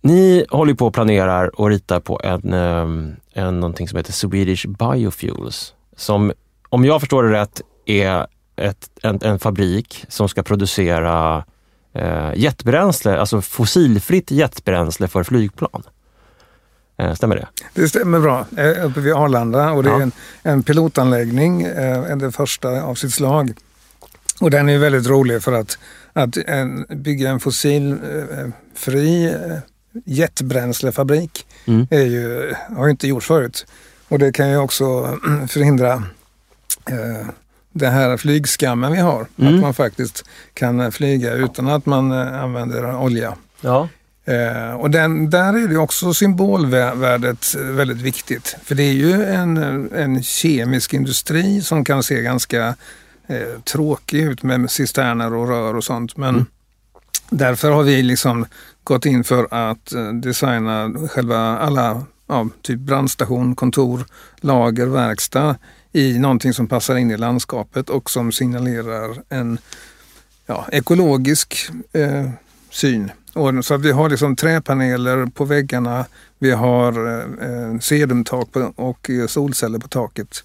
ni 0.00 0.44
håller 0.50 0.74
på 0.74 0.86
och 0.86 0.94
planerar 0.94 1.60
och 1.60 1.68
ritar 1.68 2.00
på 2.00 2.20
en, 2.24 2.52
ehm, 2.52 3.16
en, 3.32 3.60
någonting 3.60 3.88
som 3.88 3.96
heter 3.96 4.12
Swedish 4.12 4.66
Biofuels. 4.66 5.74
Som, 5.96 6.32
om 6.68 6.84
jag 6.84 7.00
förstår 7.00 7.22
det 7.22 7.32
rätt, 7.32 7.62
är 7.86 8.26
ett, 8.56 8.90
en, 9.02 9.18
en 9.22 9.38
fabrik 9.38 10.04
som 10.08 10.28
ska 10.28 10.42
producera 10.42 11.44
eh, 11.92 12.30
jetbränsle, 12.34 13.20
alltså 13.20 13.40
fossilfritt 13.40 14.30
jetbränsle 14.30 15.08
för 15.08 15.22
flygplan. 15.22 15.82
Eh, 16.98 17.14
stämmer 17.14 17.36
det? 17.36 17.48
Det 17.74 17.88
stämmer 17.88 18.20
bra. 18.20 18.46
Eh, 18.56 18.86
uppe 18.86 19.00
vid 19.00 19.12
Arlanda 19.12 19.72
och 19.72 19.82
det 19.82 19.90
ja. 19.90 19.98
är 19.98 20.02
en, 20.02 20.12
en 20.42 20.62
pilotanläggning, 20.62 21.62
eh, 21.62 22.16
den 22.16 22.32
första 22.32 22.82
av 22.82 22.94
sitt 22.94 23.14
slag. 23.14 23.52
Och 24.40 24.50
den 24.50 24.68
är 24.68 24.78
väldigt 24.78 25.06
rolig 25.06 25.42
för 25.42 25.52
att, 25.52 25.78
att 26.12 26.36
en, 26.36 26.86
bygga 26.88 27.30
en 27.30 27.40
fossilfri 27.40 29.34
jetbränslefabrik 30.04 31.46
mm. 31.66 31.86
är 31.90 32.04
ju, 32.04 32.54
har 32.76 32.88
inte 32.88 33.08
gjorts 33.08 33.26
förut. 33.26 33.66
Och 34.08 34.18
det 34.18 34.32
kan 34.32 34.50
ju 34.50 34.56
också 34.56 35.18
förhindra 35.48 35.92
eh, 36.90 37.26
den 37.72 37.92
här 37.92 38.16
flygskammen 38.16 38.92
vi 38.92 38.98
har. 38.98 39.26
Mm. 39.38 39.54
Att 39.54 39.60
man 39.60 39.74
faktiskt 39.74 40.24
kan 40.54 40.92
flyga 40.92 41.32
utan 41.32 41.68
att 41.68 41.86
man 41.86 42.12
använder 42.12 42.96
olja. 42.96 43.34
Ja. 43.60 43.88
Eh, 44.28 44.74
och 44.74 44.90
den, 44.90 45.30
där 45.30 45.64
är 45.64 45.68
det 45.68 45.76
också 45.76 46.14
symbolvärdet 46.14 47.54
väldigt 47.54 48.00
viktigt. 48.00 48.56
För 48.64 48.74
det 48.74 48.82
är 48.82 48.92
ju 48.92 49.24
en, 49.24 49.56
en 49.92 50.22
kemisk 50.22 50.94
industri 50.94 51.62
som 51.62 51.84
kan 51.84 52.02
se 52.02 52.22
ganska 52.22 52.74
eh, 53.26 53.60
tråkig 53.64 54.20
ut 54.20 54.42
med 54.42 54.70
cisterner 54.70 55.34
och 55.34 55.48
rör 55.48 55.74
och 55.74 55.84
sånt. 55.84 56.16
Men 56.16 56.28
mm. 56.28 56.46
därför 57.30 57.70
har 57.70 57.82
vi 57.82 58.02
liksom 58.02 58.46
gått 58.84 59.06
in 59.06 59.24
för 59.24 59.46
att 59.50 59.92
eh, 59.92 60.12
designa 60.12 60.92
själva 61.08 61.58
alla, 61.58 62.02
ja, 62.26 62.48
typ 62.62 62.78
brandstation, 62.78 63.56
kontor, 63.56 64.04
lager, 64.40 64.86
verkstad 64.86 65.56
i 65.92 66.18
någonting 66.18 66.52
som 66.52 66.66
passar 66.66 66.96
in 66.96 67.10
i 67.10 67.16
landskapet 67.16 67.90
och 67.90 68.10
som 68.10 68.32
signalerar 68.32 69.22
en 69.28 69.58
ja, 70.46 70.66
ekologisk 70.72 71.70
eh, 71.92 72.30
syn 72.70 73.10
och 73.38 73.64
så 73.64 73.76
vi 73.76 73.92
har 73.92 74.10
liksom 74.10 74.36
träpaneler 74.36 75.26
på 75.26 75.44
väggarna, 75.44 76.06
vi 76.38 76.50
har 76.50 76.92
eh, 77.42 77.78
sedumtak 77.78 78.52
på, 78.52 78.72
och 78.76 79.10
solceller 79.28 79.78
på 79.78 79.88
taket. 79.88 80.44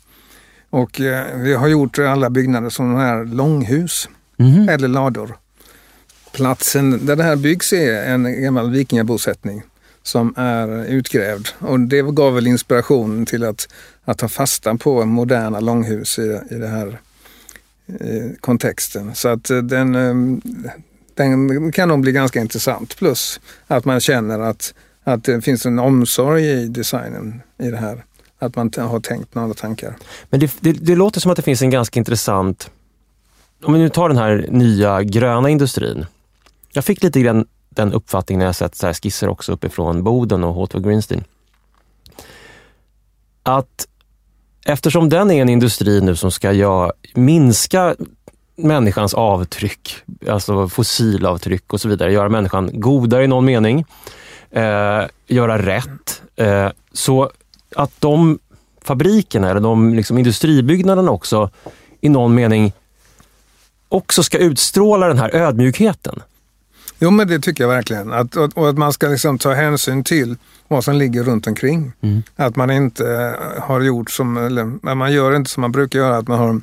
Och 0.69 1.01
eh, 1.01 1.38
vi 1.38 1.53
har 1.53 1.67
gjort 1.67 2.00
alla 2.00 2.29
byggnader 2.29 2.69
som 2.69 2.95
här 2.95 3.25
långhus 3.25 4.09
mm. 4.38 4.69
eller 4.69 4.88
lador. 4.88 5.38
Platsen 6.31 7.05
där 7.05 7.15
det 7.15 7.23
här 7.23 7.35
byggs 7.35 7.73
är 7.73 8.03
en 8.03 8.43
gammal 8.43 8.71
vikingabosättning 8.71 9.63
som 10.03 10.33
är 10.38 10.86
utgrävd 10.86 11.48
och 11.60 11.79
det 11.79 12.01
gav 12.01 12.33
väl 12.33 12.48
inspiration 12.48 13.25
till 13.25 13.43
att, 13.43 13.67
att 14.05 14.17
ta 14.17 14.27
fasta 14.27 14.77
på 14.77 15.05
moderna 15.05 15.60
långhus 15.60 16.19
i, 16.19 16.39
i 16.51 16.55
den 16.55 16.72
här 16.72 17.00
eh, 17.88 18.31
kontexten. 18.39 19.15
Så 19.15 19.29
att 19.29 19.50
eh, 19.50 19.57
den, 19.57 19.95
eh, 19.95 20.39
den 21.13 21.72
kan 21.72 21.88
nog 21.88 22.01
bli 22.01 22.12
ganska 22.12 22.41
intressant. 22.41 22.98
Plus 22.98 23.39
att 23.67 23.86
man 23.86 24.00
känner 24.00 24.39
att, 24.39 24.74
att 25.03 25.24
det 25.24 25.41
finns 25.41 25.65
en 25.65 25.79
omsorg 25.79 26.50
i 26.50 26.67
designen 26.67 27.41
i 27.57 27.69
det 27.69 27.77
här. 27.77 28.03
Att 28.39 28.55
man 28.55 28.72
har 28.77 29.00
tänkt 29.00 29.36
några 29.36 29.53
tankar. 29.53 29.95
Men 30.29 30.39
det, 30.39 30.51
det, 30.60 30.72
det 30.72 30.95
låter 30.95 31.19
som 31.19 31.31
att 31.31 31.38
det 31.38 31.43
finns 31.43 31.62
en 31.62 31.69
ganska 31.69 32.00
intressant, 32.00 32.69
om 33.63 33.74
vi 33.74 33.79
nu 33.79 33.89
tar 33.89 34.10
den 34.10 34.17
här 34.17 34.48
nya 34.50 35.03
gröna 35.03 35.50
industrin. 35.50 36.05
Jag 36.74 36.86
fick 36.86 37.03
lite 37.03 37.22
grann 37.22 37.45
den 37.75 37.94
uppfattningen 37.94 38.39
när 38.39 38.46
jag 38.46 38.56
sett 38.56 38.75
så 38.75 38.94
skisser 38.94 39.30
också 39.30 39.51
uppifrån 39.51 40.03
Boden 40.03 40.44
och 40.44 40.56
H2 40.56 40.80
Greenstein. 40.80 41.24
Att 43.44 43.88
eftersom 44.65 45.10
den 45.10 45.32
är 45.32 45.42
en 45.42 45.50
industri 45.50 46.01
nu 46.01 46.15
som 46.15 46.32
ska 46.32 46.51
jag 46.51 46.92
minska 47.13 47.96
människans 48.56 49.13
avtryck, 49.13 49.96
alltså 50.30 50.68
fossilavtryck 50.68 51.74
och 51.74 51.82
så 51.82 51.89
vidare, 51.89 52.13
göra 52.13 52.30
människan 52.30 52.70
godare 52.74 53.24
i 53.24 53.27
någon 53.27 53.46
mening, 53.46 53.86
eh, 54.51 55.03
göra 55.27 55.65
rätt. 55.65 56.22
Eh, 56.36 56.70
så 56.92 57.32
att 57.75 57.92
de 58.00 58.39
fabrikerna 58.82 59.50
eller 59.50 59.62
de 59.62 59.94
liksom 59.94 60.18
industribyggnaderna 60.18 61.12
också 61.12 61.50
i 62.01 62.10
någon 62.10 62.36
mening 62.36 62.74
också 63.89 64.24
ska 64.24 64.38
utstråla 64.38 65.08
den 65.08 65.18
här 65.18 65.36
ödmjukheten. 65.36 66.22
Jo 67.03 67.12
men 67.12 67.27
det 67.27 67.39
tycker 67.39 67.63
jag 67.63 67.69
verkligen. 67.69 68.13
Att, 68.13 68.36
och 68.36 68.69
att 68.69 68.77
man 68.77 68.93
ska 68.93 69.07
liksom 69.07 69.38
ta 69.38 69.53
hänsyn 69.53 70.03
till 70.03 70.36
vad 70.67 70.83
som 70.83 70.95
ligger 70.95 71.24
runt 71.24 71.48
omkring. 71.48 71.91
Mm. 72.01 72.24
Att 72.36 72.55
man 72.55 72.72
inte 72.72 73.36
har 73.60 73.81
gjort 73.81 74.12
som, 74.12 74.38
eller 74.38 74.95
man 74.95 75.13
gör 75.13 75.36
inte 75.36 75.51
som 75.51 75.62
man 75.62 75.72
brukar 75.72 76.00
göra, 76.00 76.17
att 76.17 76.27
man 76.27 76.39
har 76.39 76.62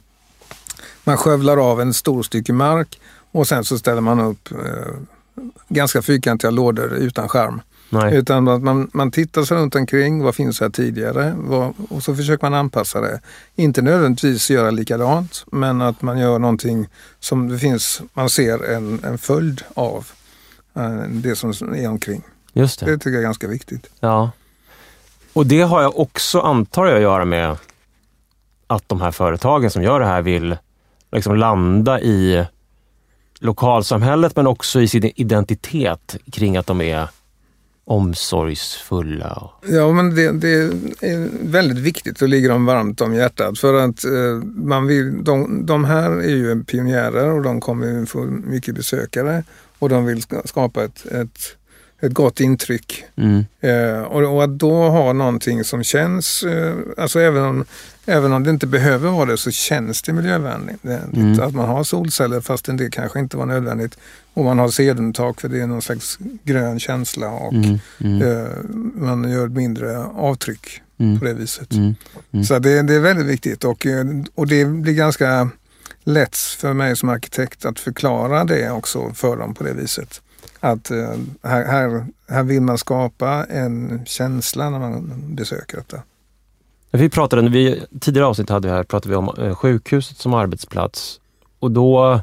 man 1.05 1.17
skövlar 1.17 1.71
av 1.71 1.81
en 1.81 1.95
stor 1.95 2.23
stycke 2.23 2.53
mark 2.53 3.01
och 3.33 3.49
sen 3.49 3.65
så 3.65 3.79
ställer 3.79 4.01
man 4.01 4.21
upp 4.21 4.53
eh, 4.53 4.95
ganska 5.69 6.03
fyrkantiga 6.03 6.51
lådor 6.51 6.93
utan 6.95 7.29
skärm. 7.29 7.61
Nej. 7.91 8.17
Utan 8.17 8.49
att 8.49 8.63
man, 8.63 8.91
man 8.93 9.11
tittar 9.11 9.43
sig 9.43 9.57
runt 9.57 9.75
omkring, 9.75 10.23
vad 10.23 10.35
finns 10.35 10.61
här 10.61 10.71
tidigare? 10.71 11.35
Vad, 11.37 11.75
och 11.89 12.03
så 12.03 12.15
försöker 12.15 12.45
man 12.45 12.55
anpassa 12.55 13.01
det. 13.01 13.21
Inte 13.57 13.83
nödvändigtvis 13.83 14.51
göra 14.51 14.71
likadant, 14.71 15.45
men 15.53 15.81
att 15.81 16.03
man 16.03 16.19
gör 16.19 16.39
någonting 16.39 16.89
som 17.21 17.49
det 17.49 17.59
finns, 17.59 18.03
man 18.13 18.31
ser 18.31 18.71
en, 18.71 19.05
en 19.05 19.19
följd 19.19 19.63
av 19.75 19.97
eh, 19.97 20.20
det 21.09 21.37
som 21.37 21.75
är 21.75 21.89
omkring. 21.89 22.23
Just 22.53 22.81
det. 22.81 22.87
det 22.87 22.99
tycker 22.99 23.11
jag 23.11 23.19
är 23.19 23.23
ganska 23.23 23.49
viktigt. 23.49 23.91
Ja. 24.01 24.31
Och 25.33 25.47
det 25.47 25.61
har 25.61 25.83
jag 25.83 25.99
också, 25.99 26.41
antar 26.41 26.87
jag, 26.87 26.97
att 26.97 27.03
göra 27.03 27.25
med 27.25 27.57
att 28.67 28.89
de 28.89 29.01
här 29.01 29.11
företagen 29.11 29.71
som 29.71 29.83
gör 29.83 30.01
det 30.01 30.07
här 30.07 30.23
vill 30.23 30.57
liksom 31.13 31.37
landa 31.37 32.01
i 32.01 32.45
lokalsamhället 33.39 34.37
men 34.37 34.47
också 34.47 34.81
i 34.81 34.89
sin 34.89 35.13
identitet 35.17 36.17
kring 36.33 36.57
att 36.57 36.67
de 36.67 36.81
är 36.81 37.09
omsorgsfulla. 37.85 39.51
Ja, 39.69 39.93
men 39.93 40.15
det, 40.15 40.33
det, 40.33 40.53
är 41.01 41.29
väldigt 41.51 41.79
viktigt 41.79 42.23
och 42.23 42.29
ligger 42.29 42.49
dem 42.49 42.67
varmt 42.67 43.01
om 43.01 43.15
hjärtat. 43.15 43.59
För 43.59 43.75
att 43.75 44.05
eh, 44.05 44.45
man 44.45 44.87
vill, 44.87 45.25
de, 45.25 45.67
de 45.67 45.85
här 45.85 46.11
är 46.11 46.37
ju 46.37 46.65
pionjärer 46.65 47.33
och 47.33 47.43
de 47.43 47.61
kommer 47.61 48.07
få 48.07 48.25
mycket 48.25 48.75
besökare 48.75 49.45
och 49.81 49.89
de 49.89 50.05
vill 50.05 50.23
skapa 50.45 50.85
ett, 50.85 51.07
ett 51.07 51.57
ett 52.01 52.13
gott 52.13 52.41
intryck. 52.41 53.05
Mm. 53.17 53.45
Eh, 53.61 54.03
och, 54.03 54.35
och, 54.35 54.45
att 54.45 54.59
då 54.59 54.89
ha 54.89 55.13
någonting 55.13 55.65
som 55.65 55.85
känns, 55.85 56.43
eh, 56.43 56.75
alltså 56.97 57.21
även 57.21 57.43
om, 57.43 57.65
även 58.07 58.33
om 58.33 58.45
det 58.45 58.51
inte 58.51 58.67
behöver 58.67 59.11
vara 59.11 59.31
det 59.31 59.37
så 59.37 59.51
känns 59.51 60.03
det 60.03 60.13
miljövänligt. 60.13 60.85
Mm. 60.85 61.41
Att 61.41 61.55
man 61.55 61.69
har 61.69 61.85
solceller 61.85 62.41
fastän 62.41 62.77
det 62.77 62.91
kanske 62.91 63.19
inte 63.19 63.37
var 63.37 63.47
nödvändigt. 63.47 63.99
Och 64.35 64.45
man 64.45 64.59
har 64.59 64.69
sedumtak 64.69 65.41
för 65.41 65.49
det 65.49 65.61
är 65.61 65.67
någon 65.67 65.83
slags 65.83 66.19
grön 66.45 66.81
känsla 66.81 67.31
och 67.31 67.53
mm. 67.53 67.79
mm. 67.99 68.23
Eh, 68.23 68.49
man 68.95 69.31
gör 69.31 69.49
mindre 69.49 69.99
avtryck 69.99 70.81
mm. 70.99 71.19
på 71.19 71.25
det 71.25 71.35
viset. 71.35 71.73
Mm. 71.73 71.95
Så 72.45 72.59
det, 72.59 72.83
det, 72.83 72.95
är 72.95 73.01
väldigt 73.01 73.27
viktigt 73.27 73.65
och, 73.65 73.87
eh, 73.87 74.05
och 74.35 74.47
det 74.47 74.65
blir 74.65 74.95
ganska 74.95 75.51
lätt 76.05 76.37
för 76.37 76.73
mig 76.73 76.97
som 76.97 77.09
arkitekt 77.09 77.65
att 77.65 77.79
förklara 77.81 78.45
det 78.45 78.71
också 78.71 79.13
för 79.15 79.37
dem 79.37 79.55
på 79.55 79.65
det 79.65 79.73
viset. 79.73 80.23
Att 80.61 80.91
eh, 80.91 81.15
här, 81.43 81.65
här, 81.65 82.07
här 82.29 82.43
vill 82.43 82.63
man 82.63 82.79
skapa 82.79 83.45
en 83.45 84.03
känsla 84.07 84.71
när 84.71 84.79
man 84.79 85.23
besöker 85.35 85.77
detta. 85.77 86.03
Vi 86.91 87.11
pratade, 87.11 87.49
vi, 87.49 87.83
tidigare 88.01 88.27
avsnitt 88.27 88.49
hade 88.49 88.69
vi 88.69 88.75
här, 88.75 88.83
pratade 88.83 89.11
vi 89.11 89.17
om 89.17 89.35
eh, 89.39 89.55
sjukhuset 89.55 90.17
som 90.17 90.35
arbetsplats 90.35 91.21
och 91.59 91.71
då 91.71 92.21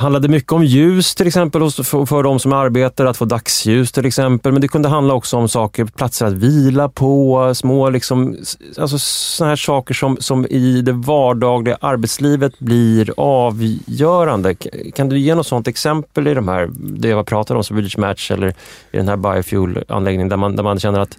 handlade 0.00 0.28
mycket 0.28 0.52
om 0.52 0.64
ljus 0.64 1.14
till 1.14 1.26
exempel 1.26 1.70
för 2.06 2.22
de 2.22 2.38
som 2.38 2.52
arbetar, 2.52 3.06
att 3.06 3.16
få 3.16 3.24
dagsljus 3.24 3.92
till 3.92 4.06
exempel. 4.06 4.52
Men 4.52 4.60
det 4.60 4.68
kunde 4.68 4.88
handla 4.88 5.14
också 5.14 5.36
om 5.36 5.48
saker, 5.48 5.84
platser 5.84 6.26
att 6.26 6.32
vila 6.32 6.88
på, 6.88 7.52
små 7.54 7.90
liksom, 7.90 8.36
alltså 8.78 8.98
såna 8.98 9.48
här 9.48 9.56
saker 9.56 9.94
som, 9.94 10.16
som 10.20 10.46
i 10.46 10.82
det 10.82 10.92
vardagliga 10.92 11.78
arbetslivet 11.80 12.58
blir 12.58 13.12
avgörande. 13.16 14.54
Kan 14.94 15.08
du 15.08 15.18
ge 15.18 15.34
något 15.34 15.46
sådant 15.46 15.68
exempel 15.68 16.28
i 16.28 16.34
de 16.34 16.48
här, 16.48 16.70
det 16.72 17.08
jag 17.08 17.26
pratade 17.26 17.58
om, 17.58 17.64
som 17.64 17.76
Village 17.76 17.98
Match 17.98 18.30
eller 18.30 18.48
i 18.90 18.96
den 18.96 19.08
här 19.08 19.16
biofuel-anläggningen 19.16 20.28
där 20.28 20.36
man, 20.36 20.56
där 20.56 20.62
man 20.62 20.78
känner 20.80 21.00
att, 21.00 21.18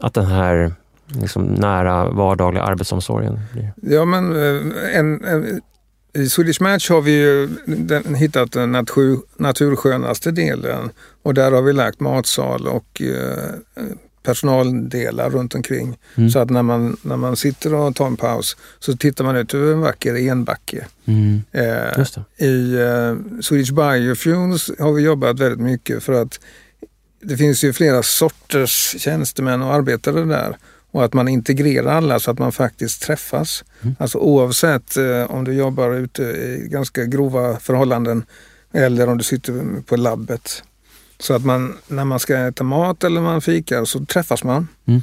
att 0.00 0.14
den 0.14 0.26
här 0.26 0.72
liksom 1.06 1.44
nära 1.44 2.10
vardagliga 2.10 2.62
arbetsomsorgen 2.62 3.40
blir? 3.52 3.72
Ja, 3.76 4.04
men 4.04 4.36
eh, 4.36 4.98
en, 4.98 5.24
en 5.24 5.60
i 6.14 6.28
Swedish 6.28 6.62
Match 6.62 6.90
har 6.90 7.00
vi 7.00 7.12
ju 7.12 7.48
den, 7.66 8.14
hittat 8.14 8.52
den 8.52 8.72
natur, 8.72 9.20
naturskönaste 9.36 10.30
delen 10.30 10.90
och 11.22 11.34
där 11.34 11.52
har 11.52 11.62
vi 11.62 11.72
lagt 11.72 12.00
matsal 12.00 12.66
och 12.66 13.02
eh, 13.02 13.84
personaldelar 14.22 15.30
runt 15.30 15.54
omkring. 15.54 15.98
Mm. 16.14 16.30
Så 16.30 16.38
att 16.38 16.50
när 16.50 16.62
man, 16.62 16.96
när 17.02 17.16
man 17.16 17.36
sitter 17.36 17.74
och 17.74 17.96
tar 17.96 18.06
en 18.06 18.16
paus 18.16 18.56
så 18.78 18.96
tittar 18.96 19.24
man 19.24 19.36
ut 19.36 19.54
över 19.54 19.72
en 19.72 19.80
vacker 19.80 20.28
enbacke. 20.28 20.86
Mm. 21.04 21.42
Eh, 21.52 22.46
I 22.48 22.74
eh, 22.74 23.40
Swedish 23.40 23.74
Biofuels 23.74 24.70
har 24.78 24.92
vi 24.92 25.02
jobbat 25.02 25.40
väldigt 25.40 25.60
mycket 25.60 26.02
för 26.02 26.22
att 26.22 26.40
det 27.22 27.36
finns 27.36 27.64
ju 27.64 27.72
flera 27.72 28.02
sorters 28.02 28.94
tjänstemän 28.98 29.62
och 29.62 29.74
arbetare 29.74 30.24
där 30.24 30.56
och 30.94 31.04
att 31.04 31.12
man 31.12 31.28
integrerar 31.28 31.96
alla 31.96 32.20
så 32.20 32.30
att 32.30 32.38
man 32.38 32.52
faktiskt 32.52 33.02
träffas. 33.02 33.64
Mm. 33.82 33.96
Alltså 33.98 34.18
oavsett 34.18 34.96
eh, 34.96 35.30
om 35.30 35.44
du 35.44 35.52
jobbar 35.52 35.94
ute 35.94 36.22
i 36.22 36.68
ganska 36.70 37.04
grova 37.04 37.56
förhållanden 37.56 38.24
eller 38.72 39.08
om 39.08 39.18
du 39.18 39.24
sitter 39.24 39.82
på 39.82 39.96
labbet. 39.96 40.62
Så 41.18 41.34
att 41.34 41.44
man, 41.44 41.76
när 41.88 42.04
man 42.04 42.20
ska 42.20 42.36
äta 42.36 42.64
mat 42.64 43.04
eller 43.04 43.20
man 43.20 43.40
fikar 43.40 43.84
så 43.84 44.04
träffas 44.04 44.44
man. 44.44 44.68
Mm. 44.84 45.02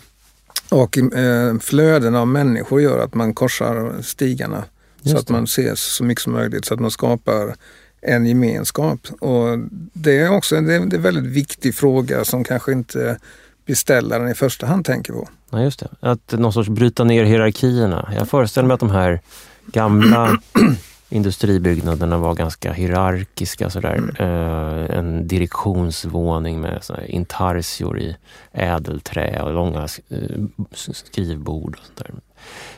Och 0.70 0.98
eh, 0.98 1.58
flöden 1.60 2.16
av 2.16 2.28
människor 2.28 2.82
gör 2.82 3.00
att 3.00 3.14
man 3.14 3.34
korsar 3.34 4.02
stigarna. 4.02 4.64
Just 5.02 5.16
så 5.16 5.18
att 5.22 5.30
man 5.30 5.44
ses 5.44 5.80
så 5.80 6.04
mycket 6.04 6.24
som 6.24 6.34
möjligt 6.34 6.66
så 6.66 6.74
att 6.74 6.80
man 6.80 6.92
skapar 6.92 7.56
en 8.02 8.26
gemenskap. 8.26 9.08
Och 9.20 9.60
det 9.94 10.20
är 10.20 10.30
också 10.32 10.56
en, 10.56 10.66
det 10.66 10.74
är 10.74 10.80
en 10.80 11.02
väldigt 11.02 11.34
viktig 11.34 11.76
fråga 11.76 12.26
som 12.26 12.44
kanske 12.44 12.72
inte 12.72 13.20
beställaren 13.66 14.32
i 14.32 14.34
första 14.34 14.66
hand 14.66 14.86
tänker 14.86 15.14
på. 15.14 15.30
Ja, 15.52 15.62
just 15.62 15.80
det. 15.80 15.88
Att 16.00 16.34
någon 16.38 16.54
sorts 16.54 16.70
bryta 16.70 17.04
ner 17.04 17.24
hierarkierna. 17.24 18.10
Jag 18.16 18.30
föreställer 18.30 18.68
mig 18.68 18.74
att 18.74 18.80
de 18.80 18.92
här 18.92 19.22
gamla 19.66 20.38
industribyggnaderna 21.10 22.18
var 22.18 22.34
ganska 22.34 22.74
hierarkiska. 22.74 23.70
Sådär. 23.70 23.94
Mm. 23.94 24.32
Uh, 24.32 24.98
en 24.98 25.28
direktionsvåning 25.28 26.62
med 26.62 26.84
intarsior 27.08 28.00
i 28.00 28.18
ädelträ 28.52 29.42
och 29.42 29.54
långa 29.54 29.88
uh, 30.12 30.48
skrivbord. 30.76 31.78
Och 31.80 31.86
sånt 31.86 32.24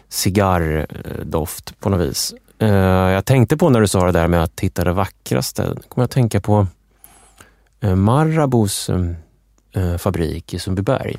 Cigarrdoft 0.09 1.79
på 1.79 1.89
något 1.89 2.09
vis. 2.09 2.33
Uh, 2.61 2.69
jag 3.11 3.25
tänkte 3.25 3.57
på 3.57 3.69
när 3.69 3.81
du 3.81 3.87
sa 3.87 4.05
det 4.05 4.11
där 4.11 4.27
med 4.27 4.43
att 4.43 4.59
hitta 4.59 4.83
det 4.83 4.93
vackraste. 4.93 5.63
Då 5.63 5.81
kommer 5.81 5.81
jag 5.95 6.03
att 6.03 6.11
tänka 6.11 6.41
på 6.41 6.67
Marabous 7.95 8.89
fabrik 9.97 10.53
i 10.53 10.59
Sundbyberg 10.59 11.17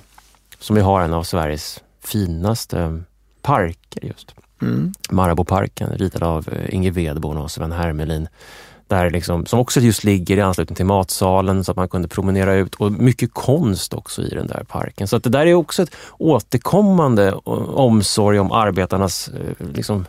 som 0.65 0.77
vi 0.77 0.83
har 0.83 1.01
en 1.01 1.15
av 1.15 1.23
Sveriges 1.23 1.83
finaste 2.05 3.03
parker 3.43 4.05
just. 4.05 4.35
Mm. 4.63 4.93
Marabouparken, 5.11 5.91
ritad 5.91 6.23
av 6.23 6.49
eh, 6.53 6.75
Inge 6.75 6.91
Wedborn 6.91 7.37
och 7.37 7.51
Sven 7.51 7.73
Hermelin. 7.73 8.29
Där 8.87 9.11
liksom, 9.11 9.47
som 9.47 9.59
också 9.59 9.81
just 9.81 10.05
ligger 10.05 10.37
i 10.37 10.41
anslutning 10.41 10.77
till 10.77 10.87
matsalen 10.87 11.65
så 11.65 11.71
att 11.71 11.77
man 11.77 11.89
kunde 11.89 12.09
promenera 12.09 12.55
ut 12.55 12.75
och 12.75 12.93
mycket 12.93 13.35
konst 13.35 13.95
också 13.95 14.23
i 14.23 14.29
den 14.29 14.47
där 14.47 14.65
parken. 14.69 15.09
Så 15.09 15.17
att 15.17 15.25
det 15.25 15.31
där 15.31 15.47
är 15.47 15.55
också 15.55 15.83
ett 15.83 15.97
återkommande 16.19 17.33
omsorg 17.33 18.39
om 18.39 18.53
arbetarnas 18.53 19.29
eh, 19.29 19.67
liksom, 19.75 20.07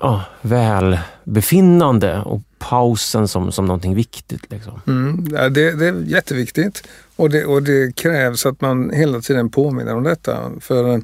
ja, 0.00 0.22
välbefinnande 0.40 2.20
och 2.20 2.40
pausen 2.68 3.28
som, 3.28 3.52
som 3.52 3.66
någonting 3.66 3.94
viktigt. 3.94 4.50
Liksom. 4.50 4.80
Mm, 4.86 5.24
det, 5.28 5.72
det 5.72 5.86
är 5.86 6.02
jätteviktigt 6.02 6.82
och 7.16 7.30
det, 7.30 7.44
och 7.44 7.62
det 7.62 7.96
krävs 7.96 8.46
att 8.46 8.60
man 8.60 8.90
hela 8.90 9.20
tiden 9.20 9.50
påminner 9.50 9.94
om 9.94 10.02
detta. 10.02 10.50
För 10.60 10.94
eh, 10.94 10.98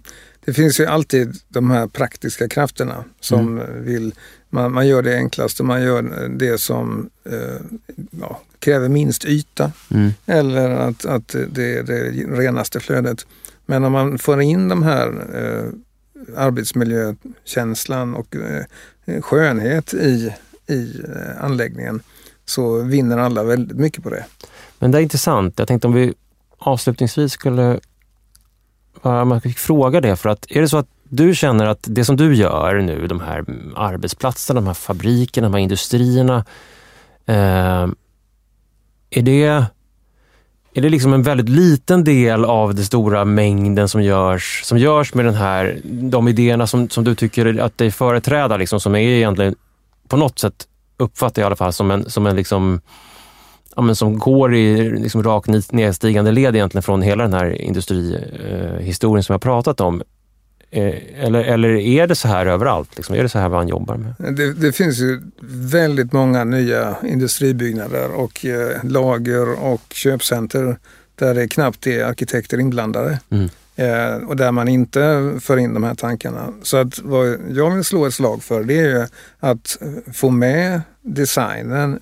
det 0.45 0.53
finns 0.53 0.81
ju 0.81 0.87
alltid 0.87 1.37
de 1.49 1.71
här 1.71 1.87
praktiska 1.87 2.49
krafterna 2.49 3.05
som 3.21 3.59
mm. 3.59 3.85
vill, 3.85 4.15
man, 4.51 4.73
man 4.73 4.89
gör 4.89 5.03
det 5.03 5.17
enklaste, 5.17 5.63
man 5.63 5.83
gör 5.83 6.29
det 6.29 6.59
som 6.59 7.11
eh, 7.25 7.61
ja, 8.21 8.41
kräver 8.59 8.89
minst 8.89 9.25
yta 9.25 9.73
mm. 9.91 10.11
eller 10.27 10.71
att, 10.71 11.05
att 11.05 11.37
det 11.49 11.79
är 11.79 11.83
det 11.83 12.11
renaste 12.37 12.81
flödet. 12.81 13.27
Men 13.67 13.85
om 13.85 13.93
man 13.93 14.19
får 14.19 14.43
in 14.43 14.69
de 14.69 14.83
här 14.83 15.09
eh, 15.35 15.65
arbetsmiljökänslan 16.37 18.15
och 18.15 18.37
eh, 18.37 19.21
skönhet 19.21 19.95
i, 19.95 20.35
i 20.69 21.01
eh, 21.09 21.45
anläggningen 21.45 22.01
så 22.45 22.83
vinner 22.83 23.19
alla 23.19 23.43
väldigt 23.43 23.77
mycket 23.77 24.03
på 24.03 24.11
det. 24.11 24.25
Men 24.79 24.91
det 24.91 24.99
är 24.99 25.03
intressant. 25.03 25.59
Jag 25.59 25.69
tänkte 25.69 25.87
om 25.87 25.93
vi 25.93 26.15
avslutningsvis 26.59 27.33
skulle 27.33 27.81
man 29.03 29.41
fick 29.41 29.59
fråga 29.59 30.01
det 30.01 30.17
för 30.17 30.29
att 30.29 30.47
är 30.51 30.61
det 30.61 30.69
så 30.69 30.77
att 30.77 30.89
du 31.09 31.35
känner 31.35 31.67
att 31.67 31.79
det 31.83 32.05
som 32.05 32.17
du 32.17 32.35
gör 32.35 32.81
nu, 32.81 33.07
de 33.07 33.21
här 33.21 33.45
arbetsplatserna, 33.77 34.61
de 34.61 34.67
här 34.67 34.75
fabrikerna, 34.75 35.49
de 35.49 35.55
här 35.55 35.61
industrierna. 35.61 36.45
Eh, 37.27 37.89
är 39.11 39.23
det 39.23 39.67
är 40.75 40.83
det 40.83 40.89
liksom 40.89 41.13
en 41.13 41.23
väldigt 41.23 41.49
liten 41.49 42.05
del 42.05 42.45
av 42.45 42.75
den 42.75 42.85
stora 42.85 43.25
mängden 43.25 43.89
som 43.89 44.03
görs, 44.03 44.61
som 44.65 44.79
görs 44.79 45.15
med 45.15 45.25
den 45.25 45.35
här, 45.35 45.81
de 45.85 46.29
idéerna 46.29 46.67
som, 46.67 46.89
som 46.89 47.05
du 47.05 47.15
tycker 47.15 47.61
att 47.61 47.79
dig 47.79 47.91
företräder, 47.91 48.59
liksom, 48.59 48.81
som 48.81 48.95
är 48.95 49.01
egentligen 49.01 49.55
på 50.09 50.17
något 50.17 50.39
sätt, 50.39 50.67
uppfattar 50.97 51.43
jag 51.43 51.47
i 51.47 51.49
alla 51.49 51.57
fall, 51.57 51.73
som 51.73 51.91
en, 51.91 52.11
som 52.11 52.27
en 52.27 52.37
liksom, 52.37 52.81
ja, 53.77 53.83
men 53.83 53.97
som 53.97 54.19
går 54.19 54.55
i 54.55 54.91
liksom 54.91 55.23
rakt 55.23 55.73
nedstigande 55.73 56.33
led 56.33 56.57
egentligen 56.57 56.83
från 56.83 57.03
hela 57.03 57.23
den 57.23 57.33
här 57.33 57.63
industrihistorien 57.63 59.19
eh, 59.19 59.23
som 59.23 59.33
jag 59.33 59.43
pratat 59.43 59.81
om. 59.81 60.03
Eh, 60.71 61.25
eller, 61.25 61.45
eller 61.45 61.69
är 61.69 62.07
det 62.07 62.15
så 62.15 62.29
här 62.29 62.47
överallt? 62.47 62.97
Liksom? 62.97 63.15
Är 63.15 63.23
det 63.23 63.29
så 63.29 63.39
här 63.39 63.49
man 63.49 63.69
jobbar 63.69 63.97
med? 63.97 64.37
Det, 64.37 64.53
det 64.53 64.73
finns 64.73 64.99
ju 64.99 65.23
väldigt 65.51 66.13
många 66.13 66.45
nya 66.45 66.97
industribyggnader 67.05 68.11
och 68.11 68.47
eh, 68.47 68.85
lager 68.85 69.63
och 69.63 69.83
köpcenter 69.91 70.79
där 71.15 71.35
det 71.35 71.49
knappt 71.49 71.87
är 71.87 72.05
arkitekter 72.05 72.61
inblandade. 72.61 73.19
Mm. 73.31 73.49
Eh, 73.83 74.29
och 74.29 74.37
där 74.37 74.53
man 74.53 74.69
inte 74.69 75.33
för 75.41 75.57
in 75.57 75.75
de 75.75 75.85
här 75.85 75.95
tankarna. 75.95 76.55
Så 76.63 76.77
att 76.77 76.99
vad 76.99 77.39
jag 77.51 77.71
vill 77.71 77.85
slå 77.85 78.07
ett 78.07 78.15
slag 78.15 78.43
för 78.43 78.65
det 78.65 78.79
är 78.79 78.89
ju 78.89 79.07
att 79.41 79.79
få 80.13 80.31
med 80.31 80.81
designen 81.03 82.01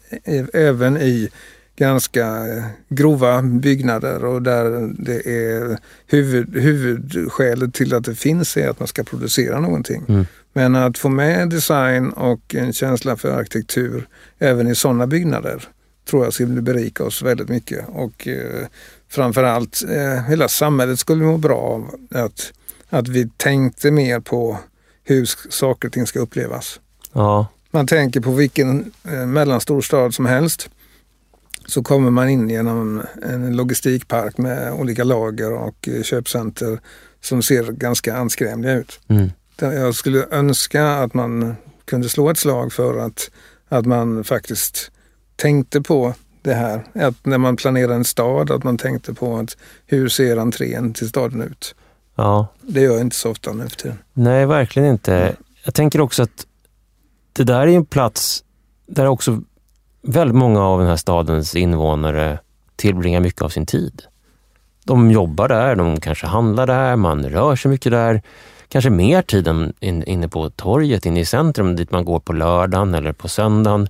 även 0.52 0.96
i 0.96 1.30
ganska 1.76 2.46
grova 2.88 3.42
byggnader 3.42 4.24
och 4.24 4.42
där 4.42 4.94
det 5.04 5.26
är 5.26 5.78
huvud, 6.06 6.56
huvudskälet 6.56 7.74
till 7.74 7.94
att 7.94 8.04
det 8.04 8.14
finns 8.14 8.56
är 8.56 8.68
att 8.68 8.78
man 8.78 8.88
ska 8.88 9.04
producera 9.04 9.60
någonting. 9.60 10.04
Mm. 10.08 10.26
Men 10.52 10.76
att 10.76 10.98
få 10.98 11.08
med 11.08 11.48
design 11.48 12.10
och 12.10 12.54
en 12.54 12.72
känsla 12.72 13.16
för 13.16 13.38
arkitektur 13.38 14.08
även 14.38 14.68
i 14.68 14.74
sådana 14.74 15.06
byggnader 15.06 15.68
tror 16.10 16.24
jag 16.24 16.32
skulle 16.32 16.62
berika 16.62 17.04
oss 17.04 17.22
väldigt 17.22 17.48
mycket. 17.48 17.84
Och 17.88 18.28
eh, 18.28 18.66
framförallt 19.10 19.82
eh, 19.88 20.24
hela 20.24 20.48
samhället 20.48 20.98
skulle 20.98 21.24
må 21.24 21.36
bra 21.36 21.58
av 21.58 21.94
att, 22.10 22.52
att 22.90 23.08
vi 23.08 23.28
tänkte 23.36 23.90
mer 23.90 24.20
på 24.20 24.58
hur 25.04 25.30
saker 25.50 25.88
och 25.88 25.92
ting 25.92 26.06
ska 26.06 26.18
upplevas. 26.18 26.80
Ja. 27.12 27.46
Man 27.70 27.86
tänker 27.86 28.20
på 28.20 28.30
vilken 28.30 28.92
eh, 29.04 29.26
mellanstor 29.26 29.80
stad 29.80 30.14
som 30.14 30.26
helst 30.26 30.70
så 31.66 31.82
kommer 31.82 32.10
man 32.10 32.28
in 32.28 32.48
genom 32.48 33.02
en 33.22 33.56
logistikpark 33.56 34.38
med 34.38 34.72
olika 34.72 35.04
lager 35.04 35.52
och 35.52 35.88
eh, 35.88 36.02
köpcenter 36.02 36.80
som 37.20 37.42
ser 37.42 37.72
ganska 37.72 38.16
anskrämliga 38.16 38.72
ut. 38.72 39.00
Mm. 39.08 39.30
Jag 39.60 39.94
skulle 39.94 40.26
önska 40.30 40.86
att 40.86 41.14
man 41.14 41.56
kunde 41.84 42.08
slå 42.08 42.30
ett 42.30 42.38
slag 42.38 42.72
för 42.72 42.98
att, 42.98 43.30
att 43.68 43.86
man 43.86 44.24
faktiskt 44.24 44.90
tänkte 45.36 45.80
på 45.80 46.14
det 46.42 46.54
här. 46.54 46.84
Att 46.94 47.26
när 47.26 47.38
man 47.38 47.56
planerar 47.56 47.94
en 47.94 48.04
stad, 48.04 48.50
att 48.50 48.64
man 48.64 48.78
tänkte 48.78 49.14
på 49.14 49.36
att 49.36 49.56
hur 49.86 50.08
ser 50.08 50.36
entrén 50.36 50.94
till 50.94 51.08
staden 51.08 51.42
ut? 51.42 51.74
Ja. 52.14 52.46
Det 52.62 52.80
gör 52.80 52.92
jag 52.92 53.00
inte 53.00 53.16
så 53.16 53.30
ofta 53.30 53.52
nu 53.52 53.68
för 53.68 53.76
tiden. 53.76 53.98
Nej, 54.12 54.46
verkligen 54.46 54.88
inte. 54.88 55.36
Jag 55.64 55.74
tänker 55.74 56.00
också 56.00 56.22
att 56.22 56.46
det 57.32 57.44
där 57.44 57.60
är 57.60 57.66
en 57.66 57.86
plats 57.86 58.44
där 58.86 59.06
också 59.06 59.42
väldigt 60.02 60.36
många 60.36 60.62
av 60.62 60.78
den 60.78 60.88
här 60.88 60.96
stadens 60.96 61.56
invånare 61.56 62.38
tillbringar 62.76 63.20
mycket 63.20 63.42
av 63.42 63.48
sin 63.48 63.66
tid. 63.66 64.02
De 64.84 65.10
jobbar 65.10 65.48
där, 65.48 65.76
de 65.76 66.00
kanske 66.00 66.26
handlar 66.26 66.66
där, 66.66 66.96
man 66.96 67.24
rör 67.24 67.56
sig 67.56 67.70
mycket 67.70 67.92
där. 67.92 68.22
kanske 68.68 68.90
mer 68.90 69.22
tid 69.22 69.48
än 69.48 69.72
inne 69.80 70.28
på 70.28 70.50
torget, 70.50 71.06
inne 71.06 71.20
i 71.20 71.24
centrum, 71.24 71.76
dit 71.76 71.90
man 71.90 72.04
går 72.04 72.20
på 72.20 72.32
lördagen 72.32 72.94
eller 72.94 73.12
på 73.12 73.28
söndagen. 73.28 73.88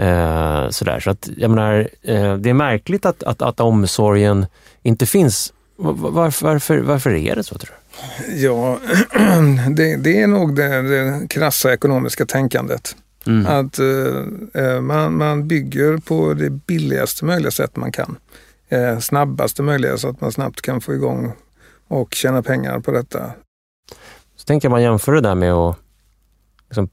Eh, 0.00 0.68
sådär. 0.70 1.00
Så 1.00 1.10
att, 1.10 1.28
jag 1.36 1.50
menar, 1.50 1.88
eh, 2.02 2.36
det 2.36 2.50
är 2.50 2.54
märkligt 2.54 3.06
att, 3.06 3.22
att, 3.22 3.42
att 3.42 3.60
omsorgen 3.60 4.46
inte 4.82 5.06
finns. 5.06 5.52
Varför, 5.76 6.46
varför, 6.46 6.78
varför 6.78 7.10
är 7.10 7.36
det 7.36 7.42
så 7.42 7.58
tror 7.58 7.74
du? 8.26 8.36
Ja, 8.36 8.78
det, 9.76 9.96
det 9.96 10.20
är 10.20 10.26
nog 10.26 10.56
det, 10.56 10.82
det 10.82 11.28
krassa 11.28 11.72
ekonomiska 11.72 12.26
tänkandet. 12.26 12.96
Mm. 13.26 13.46
Att 13.46 13.78
eh, 13.78 14.64
eh, 14.64 14.80
man, 14.80 15.16
man 15.16 15.48
bygger 15.48 15.98
på 15.98 16.34
det 16.34 16.50
billigaste 16.50 17.24
möjliga 17.24 17.50
sätt 17.50 17.76
man 17.76 17.92
kan. 17.92 18.16
Eh, 18.68 18.98
snabbaste 18.98 19.62
möjliga 19.62 19.98
så 19.98 20.08
att 20.08 20.20
man 20.20 20.32
snabbt 20.32 20.62
kan 20.62 20.80
få 20.80 20.94
igång 20.94 21.32
och 21.88 22.14
tjäna 22.14 22.42
pengar 22.42 22.80
på 22.80 22.90
detta. 22.90 23.30
Så 24.36 24.44
tänker 24.44 24.68
man 24.68 24.82
jämföra 24.82 25.14
det 25.14 25.28
där 25.28 25.34
med 25.34 25.52
att 25.52 25.76
liksom 26.68 26.88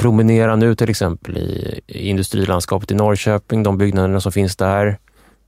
promenera 0.00 0.56
nu 0.56 0.74
till 0.74 0.90
exempel 0.90 1.38
i, 1.38 1.80
i 1.86 2.08
industrilandskapet 2.08 2.90
i 2.90 2.94
Norrköping, 2.94 3.62
de 3.62 3.78
byggnaderna 3.78 4.20
som 4.20 4.32
finns 4.32 4.56
där. 4.56 4.98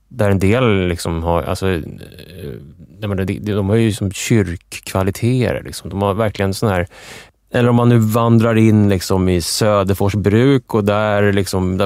Där 0.09 0.31
en 0.31 0.39
del 0.39 0.87
liksom 0.87 1.23
har, 1.23 1.43
alltså, 1.43 1.69
eh, 1.69 1.81
de, 3.01 3.25
de 3.41 3.69
har 3.69 3.77
ju 3.77 3.93
som 3.93 4.13
kyrkkvaliteter. 4.13 5.63
Liksom. 5.65 5.91
De 5.91 6.03
har 6.03 6.15
verkligen 6.15 6.55
sån 6.55 6.69
här 6.69 6.87
eller 7.55 7.69
om 7.69 7.77
man 7.77 7.89
nu 7.89 7.99
vandrar 7.99 8.59
in 8.59 8.89
liksom 8.89 9.29
i 9.29 9.41
Söderfors 9.41 10.15
bruk 10.15 10.75
och 10.75 10.85
där, 10.85 11.33
liksom, 11.33 11.77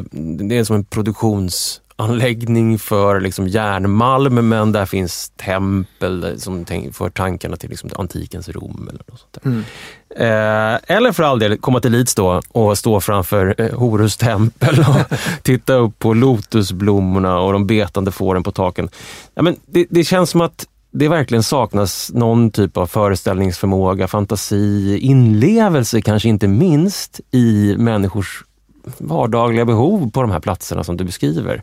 det 0.48 0.56
är 0.56 0.64
som 0.64 0.76
en 0.76 0.84
produktions 0.84 1.80
produktionsanläggning 1.96 2.78
för 2.78 3.20
liksom 3.20 3.48
järnmalm, 3.48 4.48
men 4.48 4.72
där 4.72 4.86
finns 4.86 5.32
tempel 5.36 6.40
som 6.40 6.64
för 6.92 7.10
tankarna 7.10 7.56
till 7.56 7.70
liksom 7.70 7.90
antikens 7.96 8.48
Rom. 8.48 8.88
Eller 8.88 9.02
något 9.08 9.20
sånt 9.20 9.44
mm. 9.44 9.64
eh, 10.10 10.96
eller 10.96 11.12
för 11.12 11.22
all 11.22 11.38
del 11.38 11.58
komma 11.58 11.80
till 11.80 11.92
Leeds 11.92 12.14
då 12.14 12.42
och 12.48 12.78
stå 12.78 13.00
framför 13.00 13.54
eh, 13.58 13.78
Horus 13.78 14.16
tempel 14.16 14.78
och 14.78 15.18
titta 15.42 15.74
upp 15.74 15.98
på 15.98 16.14
lotusblommorna 16.14 17.38
och 17.38 17.52
de 17.52 17.66
betande 17.66 18.12
fåren 18.12 18.42
på 18.42 18.52
taken. 18.52 18.88
Ja, 19.34 19.42
men 19.42 19.56
det, 19.66 19.86
det 19.90 20.04
känns 20.04 20.30
som 20.30 20.40
att 20.40 20.66
det 20.92 21.08
verkligen 21.08 21.42
saknas 21.42 22.10
någon 22.14 22.50
typ 22.50 22.76
av 22.76 22.86
föreställningsförmåga, 22.86 24.08
fantasi, 24.08 24.98
inlevelse 24.98 26.00
kanske 26.00 26.28
inte 26.28 26.48
minst 26.48 27.20
i 27.32 27.74
människors 27.78 28.44
vardagliga 28.98 29.64
behov 29.64 30.10
på 30.10 30.22
de 30.22 30.30
här 30.30 30.40
platserna 30.40 30.84
som 30.84 30.96
du 30.96 31.04
beskriver. 31.04 31.62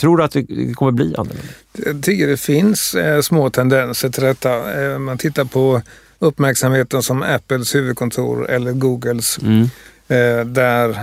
Tror 0.00 0.16
du 0.16 0.24
att 0.24 0.32
det 0.32 0.74
kommer 0.74 0.92
bli 0.92 1.14
annorlunda? 1.18 1.42
Jag 1.72 2.02
tycker 2.02 2.26
det 2.26 2.36
finns 2.36 2.94
eh, 2.94 3.20
små 3.20 3.50
tendenser 3.50 4.08
till 4.08 4.22
detta. 4.22 4.82
Eh, 4.82 4.98
man 4.98 5.18
tittar 5.18 5.44
på 5.44 5.82
uppmärksamheten 6.18 7.02
som 7.02 7.22
Apples 7.22 7.74
huvudkontor 7.74 8.50
eller 8.50 8.72
Googles 8.72 9.38
mm. 9.38 9.62
eh, 10.08 10.46
där 10.46 10.98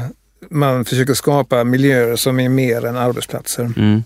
man 0.50 0.86
försöker 0.86 1.14
skapa 1.14 1.64
miljöer 1.64 2.16
som 2.16 2.40
är 2.40 2.50
mer 2.50 2.86
än 2.86 2.98
arbetsplatser. 2.98 3.74
Mm. 3.78 4.04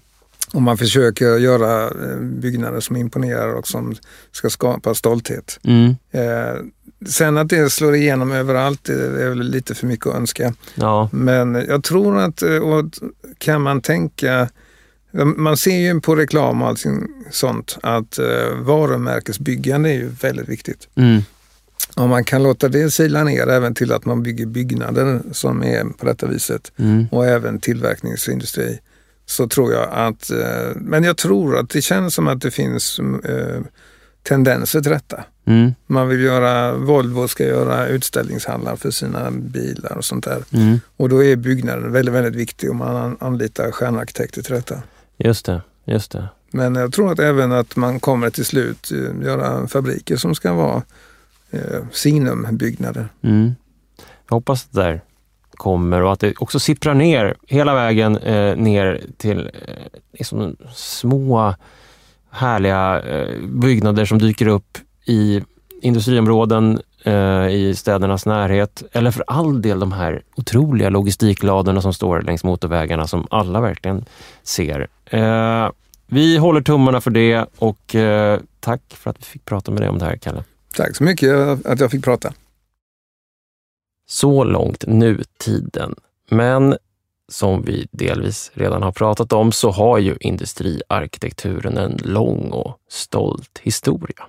Och 0.54 0.62
man 0.62 0.78
försöker 0.78 1.38
göra 1.38 1.84
eh, 1.84 2.18
byggnader 2.18 2.80
som 2.80 2.96
imponerar 2.96 3.54
och 3.54 3.68
som 3.68 3.96
ska 4.32 4.50
skapa 4.50 4.94
stolthet. 4.94 5.60
Mm. 5.64 5.96
Eh, 6.12 6.62
sen 7.08 7.38
att 7.38 7.50
det 7.50 7.70
slår 7.70 7.96
igenom 7.96 8.32
överallt 8.32 8.90
är 8.90 9.30
väl 9.30 9.50
lite 9.50 9.76
för 9.76 9.88
mycket 9.88 10.08
att 10.08 10.16
önska. 10.16 10.54
Ja. 10.76 11.10
Men 11.12 11.56
jag 11.56 11.84
tror 11.84 12.20
att, 12.20 12.42
eh, 12.42 12.62
kan 13.38 13.62
man 13.62 13.82
tänka, 13.82 14.50
man 15.26 15.58
ser 15.58 15.78
ju 15.78 16.02
på 16.02 16.16
reklam 16.16 16.62
och 16.62 16.68
allting 16.68 17.08
sånt 17.32 17.78
att 17.82 18.20
varumärkesbyggande 18.62 19.90
är 19.90 19.94
ju 19.94 20.10
väldigt 20.10 20.50
viktigt. 20.50 20.88
Mm. 20.96 21.22
Om 21.96 22.10
man 22.10 22.24
kan 22.24 22.44
låta 22.44 22.68
det 22.68 22.92
sila 22.92 23.24
ner 23.24 23.48
även 23.48 23.76
till 23.76 23.94
att 23.94 24.06
man 24.06 24.24
bygger 24.24 24.46
byggnader 24.46 25.22
som 25.32 25.64
är 25.64 25.84
på 25.84 26.06
detta 26.06 26.28
viset 26.28 26.72
mm. 26.78 27.08
och 27.12 27.26
även 27.26 27.60
tillverkningsindustri 27.60 28.80
så 29.26 29.48
tror 29.48 29.74
jag 29.74 29.90
att, 29.92 30.32
eh, 30.32 30.76
men 30.76 31.04
jag 31.04 31.18
tror 31.18 31.58
att 31.58 31.70
det 31.70 31.82
känns 31.82 32.14
som 32.14 32.28
att 32.28 32.42
det 32.42 32.52
finns 32.52 33.00
eh, 33.24 33.62
tendenser 34.24 34.82
till 34.82 34.92
detta. 34.92 35.24
Mm. 35.46 35.74
Man 35.88 36.08
vill 36.08 36.22
göra, 36.22 36.74
Volvo 36.74 37.28
ska 37.28 37.44
göra 37.44 37.88
utställningshallar 37.88 38.76
för 38.76 38.92
sina 38.92 39.32
bilar 39.32 39.98
och 39.98 40.06
sånt 40.06 40.26
där. 40.26 40.44
Mm. 40.52 40.80
Och 40.98 41.10
då 41.10 41.24
är 41.24 41.36
byggnaden 41.36 41.92
väldigt, 41.92 42.16
väldigt 42.16 42.36
viktig 42.36 42.70
och 42.70 42.76
man 42.76 43.18
anlitar 43.20 43.72
stjärnarkitekter 43.72 44.42
till 44.42 44.54
detta. 44.54 44.82
Just 45.18 45.46
det, 45.46 45.62
just 45.86 46.12
det. 46.12 46.30
Men 46.52 46.76
jag 46.76 46.94
tror 46.94 47.12
att 47.12 47.20
även 47.20 47.52
att 47.52 47.76
man 47.76 48.00
kommer 48.00 48.30
till 48.30 48.46
slut 48.46 48.92
eh, 48.92 49.26
göra 49.26 49.68
fabriker 49.68 50.18
som 50.18 50.36
ska 50.36 50.54
vara 50.54 50.84
eh, 51.52 51.84
sinumbyggnader. 51.92 53.08
Mm. 53.22 53.56
Jag 54.28 54.36
hoppas 54.36 54.66
det 54.66 54.82
där 54.82 55.02
kommer 55.52 56.02
och 56.02 56.14
att 56.14 56.20
det 56.20 56.34
också 56.38 56.60
sipprar 56.60 56.94
ner 56.94 57.36
hela 57.48 57.74
vägen 57.74 58.18
eh, 58.18 58.56
ner 58.58 59.02
till 59.18 59.40
eh, 59.40 60.00
liksom 60.14 60.56
små 60.76 61.56
härliga 62.30 63.02
eh, 63.02 63.42
byggnader 63.42 64.06
som 64.06 64.20
dyker 64.20 64.48
upp 64.48 64.78
i 65.06 65.42
industriområden 65.82 66.82
eh, 67.04 67.48
i 67.48 67.74
städernas 67.76 68.26
närhet. 68.26 68.84
Eller 68.92 69.12
för 69.12 69.24
all 69.28 69.62
del 69.62 69.80
de 69.80 69.92
här 69.92 70.24
otroliga 70.36 70.90
logistikladorna 70.90 71.82
som 71.82 71.94
står 71.94 72.22
längs 72.22 72.44
motorvägarna 72.44 73.08
som 73.08 73.28
alla 73.30 73.62
verkligen 73.62 74.06
ser. 74.44 74.88
Eh, 75.06 75.70
vi 76.08 76.38
håller 76.38 76.62
tummarna 76.62 77.02
för 77.02 77.12
det 77.12 77.46
och 77.58 77.96
eh, 77.96 78.40
tack 78.60 78.82
för 78.90 79.10
att 79.10 79.20
vi 79.20 79.24
fick 79.24 79.46
prata 79.46 79.72
med 79.72 79.82
dig 79.82 79.90
om 79.90 79.98
det 80.00 80.06
här, 80.06 80.18
Kalle. 80.18 80.44
Tack 80.76 80.96
så 80.96 81.04
mycket 81.04 81.66
att 81.66 81.80
jag 81.80 81.92
fick 81.92 82.04
prata. 82.04 82.34
Så 84.10 84.44
långt 84.44 84.88
nutiden. 84.88 85.96
Men 86.30 86.78
som 87.30 87.62
vi 87.62 87.88
delvis 87.92 88.52
redan 88.54 88.84
har 88.84 88.92
pratat 88.92 89.34
om 89.34 89.52
så 89.52 89.72
har 89.72 89.98
ju 89.98 90.18
industriarkitekturen 90.20 91.78
en 91.78 91.98
lång 92.04 92.50
och 92.52 92.78
stolt 92.90 93.60
historia. 93.64 94.26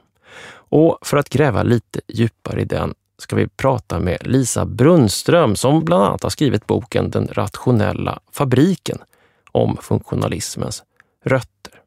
Och 0.68 0.98
för 1.02 1.16
att 1.16 1.28
gräva 1.28 1.62
lite 1.62 2.00
djupare 2.09 2.61
i 2.61 2.64
den 2.64 2.94
ska 3.18 3.37
vi 3.37 3.48
prata 3.48 4.00
med 4.00 4.26
Lisa 4.26 4.64
Brunnström 4.64 5.57
som 5.57 5.85
bland 5.85 6.04
annat 6.04 6.22
har 6.22 6.31
skrivit 6.31 6.66
boken 6.66 7.11
Den 7.11 7.28
rationella 7.33 8.20
fabriken 8.33 8.98
om 9.52 9.76
funktionalismens 9.83 10.83
rötter. 11.24 11.81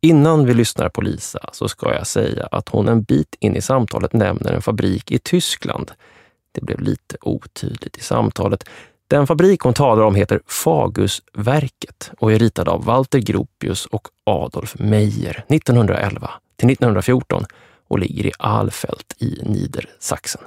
Innan 0.00 0.46
vi 0.46 0.54
lyssnar 0.54 0.88
på 0.88 1.00
Lisa 1.00 1.50
så 1.52 1.68
ska 1.68 1.94
jag 1.94 2.06
säga 2.06 2.48
att 2.50 2.68
hon 2.68 2.88
en 2.88 3.02
bit 3.02 3.36
in 3.40 3.56
i 3.56 3.60
samtalet 3.60 4.12
nämner 4.12 4.52
en 4.52 4.62
fabrik 4.62 5.10
i 5.10 5.18
Tyskland 5.18 5.92
det 6.52 6.64
blev 6.64 6.80
lite 6.80 7.16
otydligt 7.20 7.96
i 7.96 8.00
samtalet. 8.00 8.68
Den 9.08 9.26
fabrik 9.26 9.60
hon 9.60 9.74
talar 9.74 10.02
om 10.02 10.14
heter 10.14 10.40
Fagusverket 10.46 12.10
och 12.18 12.32
är 12.32 12.38
ritad 12.38 12.68
av 12.68 12.84
Walter 12.84 13.18
Gropius 13.18 13.86
och 13.86 14.08
Adolf 14.24 14.74
Meyer 14.78 15.44
1911 15.48 16.30
till 16.56 16.70
1914 16.70 17.44
och 17.88 17.98
ligger 17.98 18.26
i 18.26 18.32
Alfält 18.38 19.14
i 19.18 19.42
Niedersachsen. 19.42 20.42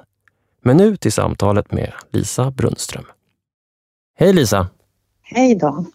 Men 0.61 0.77
nu 0.77 0.97
till 0.97 1.11
samtalet 1.11 1.71
med 1.71 1.93
Lisa 2.11 2.51
Brunnström. 2.51 3.05
Hej 4.15 4.33
Lisa! 4.33 4.67
Hej 5.21 5.55
då! 5.55 5.85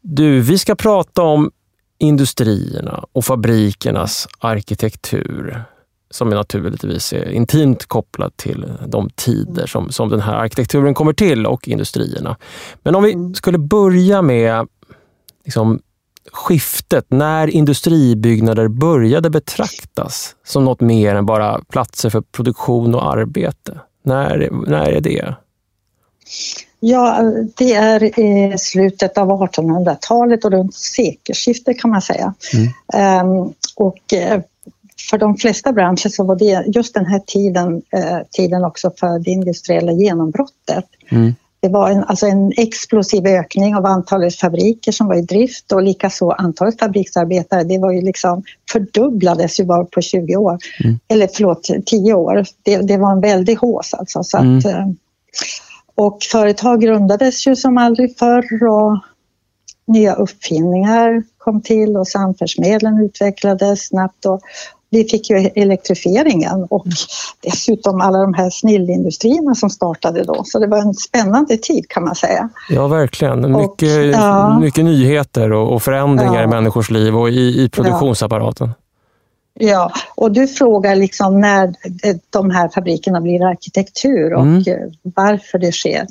Du, 0.00 0.40
vi 0.40 0.58
ska 0.58 0.74
prata 0.74 1.22
om 1.22 1.50
industrierna 1.98 3.04
och 3.12 3.24
fabrikernas 3.24 4.28
arkitektur 4.38 5.64
som 6.10 6.32
är 6.32 6.36
naturligtvis 6.36 7.12
är 7.12 7.30
intimt 7.30 7.86
kopplad 7.86 8.36
till 8.36 8.72
de 8.86 9.10
tider 9.10 9.66
som, 9.66 9.92
som 9.92 10.08
den 10.08 10.20
här 10.20 10.34
arkitekturen 10.34 10.94
kommer 10.94 11.12
till 11.12 11.46
och 11.46 11.68
industrierna. 11.68 12.36
Men 12.82 12.94
om 12.94 13.02
vi 13.02 13.12
mm. 13.12 13.34
skulle 13.34 13.58
börja 13.58 14.22
med 14.22 14.68
liksom, 15.44 15.80
skiftet, 16.32 17.04
när 17.08 17.50
industribyggnader 17.50 18.68
började 18.68 19.30
betraktas 19.30 20.36
som 20.44 20.64
något 20.64 20.80
mer 20.80 21.14
än 21.14 21.26
bara 21.26 21.60
platser 21.68 22.10
för 22.10 22.20
produktion 22.20 22.94
och 22.94 23.12
arbete. 23.12 23.80
När, 24.02 24.48
när 24.66 24.86
är 24.86 25.00
det? 25.00 25.34
Ja, 26.80 27.32
det 27.56 27.72
är 27.72 28.20
i 28.20 28.58
slutet 28.58 29.18
av 29.18 29.28
1800-talet 29.28 30.44
och 30.44 30.50
runt 30.50 30.74
sekelskiftet 30.74 31.80
kan 31.80 31.90
man 31.90 32.02
säga. 32.02 32.34
Mm. 32.92 33.26
Um, 33.26 33.54
och 33.76 34.12
eh, 34.12 34.40
för 35.10 35.18
de 35.18 35.36
flesta 35.36 35.72
branscher 35.72 36.08
så 36.08 36.24
var 36.24 36.36
det 36.36 36.64
just 36.66 36.94
den 36.94 37.06
här 37.06 37.18
tiden, 37.26 37.82
eh, 37.92 38.18
tiden 38.30 38.64
också 38.64 38.92
för 38.96 39.18
det 39.18 39.30
industriella 39.30 39.92
genombrottet. 39.92 40.84
Mm. 41.08 41.34
Det 41.60 41.68
var 41.68 41.90
en, 41.90 42.04
alltså 42.04 42.26
en 42.26 42.52
explosiv 42.56 43.26
ökning 43.26 43.76
av 43.76 43.86
antalet 43.86 44.36
fabriker 44.36 44.92
som 44.92 45.06
var 45.06 45.14
i 45.14 45.22
drift 45.22 45.72
och 45.72 45.82
likaså 45.82 46.30
antalet 46.30 46.78
fabriksarbetare. 46.80 47.64
Det 47.64 47.78
var 47.78 47.92
ju 47.92 48.00
liksom 48.00 48.42
fördubblades 48.72 49.60
ju 49.60 49.64
bara 49.64 49.84
på 49.84 50.00
20 50.00 50.36
år. 50.36 50.58
Mm. 50.84 50.98
Eller 51.08 51.28
förlåt, 51.34 51.70
10 51.86 52.14
år. 52.14 52.44
Det, 52.62 52.76
det 52.76 52.96
var 52.96 53.12
en 53.12 53.20
väldig 53.20 53.56
hås 53.56 53.94
alltså. 53.94 54.22
Så 54.22 54.38
mm. 54.38 54.58
att, 54.58 54.64
eh, 54.64 54.88
och 55.94 56.18
företag 56.22 56.80
grundades 56.80 57.46
ju 57.46 57.56
som 57.56 57.78
aldrig 57.78 58.18
förr 58.18 58.68
och 58.68 58.98
nya 59.86 60.14
uppfinningar 60.14 61.22
kom 61.38 61.62
till 61.62 61.96
och 61.96 62.08
samfärdsmedlen 62.08 63.04
utvecklades 63.04 63.86
snabbt 63.86 64.26
och, 64.26 64.40
vi 64.90 65.04
fick 65.04 65.30
ju 65.30 65.36
elektrifieringen 65.36 66.66
och 66.70 66.86
dessutom 67.42 68.00
alla 68.00 68.18
de 68.18 68.34
här 68.34 68.50
snillindustrierna 68.50 69.54
som 69.54 69.70
startade 69.70 70.24
då. 70.24 70.44
Så 70.44 70.58
det 70.58 70.66
var 70.66 70.78
en 70.78 70.94
spännande 70.94 71.56
tid 71.56 71.88
kan 71.88 72.04
man 72.04 72.14
säga. 72.14 72.48
Ja, 72.68 72.88
verkligen. 72.88 73.52
Mycket, 73.52 73.98
och, 73.98 74.04
ja. 74.04 74.58
mycket 74.58 74.84
nyheter 74.84 75.52
och, 75.52 75.82
förändringar 75.82 76.34
ja. 76.34 76.44
i 76.44 76.46
människors 76.46 76.90
liv 76.90 77.16
och 77.16 77.28
i, 77.28 77.64
i 77.64 77.68
produktionsapparaten. 77.68 78.70
Ja. 79.54 79.68
ja, 79.68 79.92
och 80.14 80.32
du 80.32 80.48
frågar 80.48 80.96
liksom 80.96 81.40
när 81.40 81.74
de 82.30 82.50
här 82.50 82.68
fabrikerna 82.68 83.20
blir 83.20 83.44
arkitektur 83.44 84.34
och 84.34 84.42
mm. 84.42 84.64
varför 85.02 85.58
det 85.58 85.72
sker. 85.72 86.06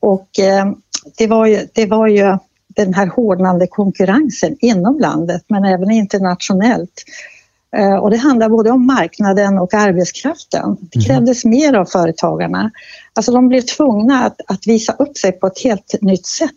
Och 0.00 0.38
eh, 0.38 0.72
det 1.18 1.26
var 1.26 1.46
ju, 1.46 1.66
det 1.72 1.86
var 1.86 2.06
ju 2.06 2.38
den 2.68 2.94
här 2.94 3.06
hårdnande 3.06 3.66
konkurrensen 3.66 4.56
inom 4.60 4.98
landet 4.98 5.42
men 5.48 5.64
även 5.64 5.90
internationellt. 5.90 7.04
Eh, 7.76 7.94
och 7.94 8.10
det 8.10 8.16
handlar 8.16 8.48
både 8.48 8.70
om 8.70 8.86
marknaden 8.86 9.58
och 9.58 9.74
arbetskraften. 9.74 10.76
Det 10.80 10.98
mhm. 10.98 11.04
krävdes 11.04 11.44
mm. 11.44 11.58
mer 11.58 11.74
av 11.74 11.84
företagarna. 11.84 12.70
Alltså 13.12 13.32
de 13.32 13.48
blev 13.48 13.60
tvungna 13.60 14.24
att, 14.24 14.40
att, 14.46 14.66
visa 14.66 14.92
upp 14.92 15.18
sig 15.18 15.32
på 15.32 15.46
ett 15.46 15.58
helt 15.64 15.94
nytt 16.00 16.26
sätt. 16.26 16.50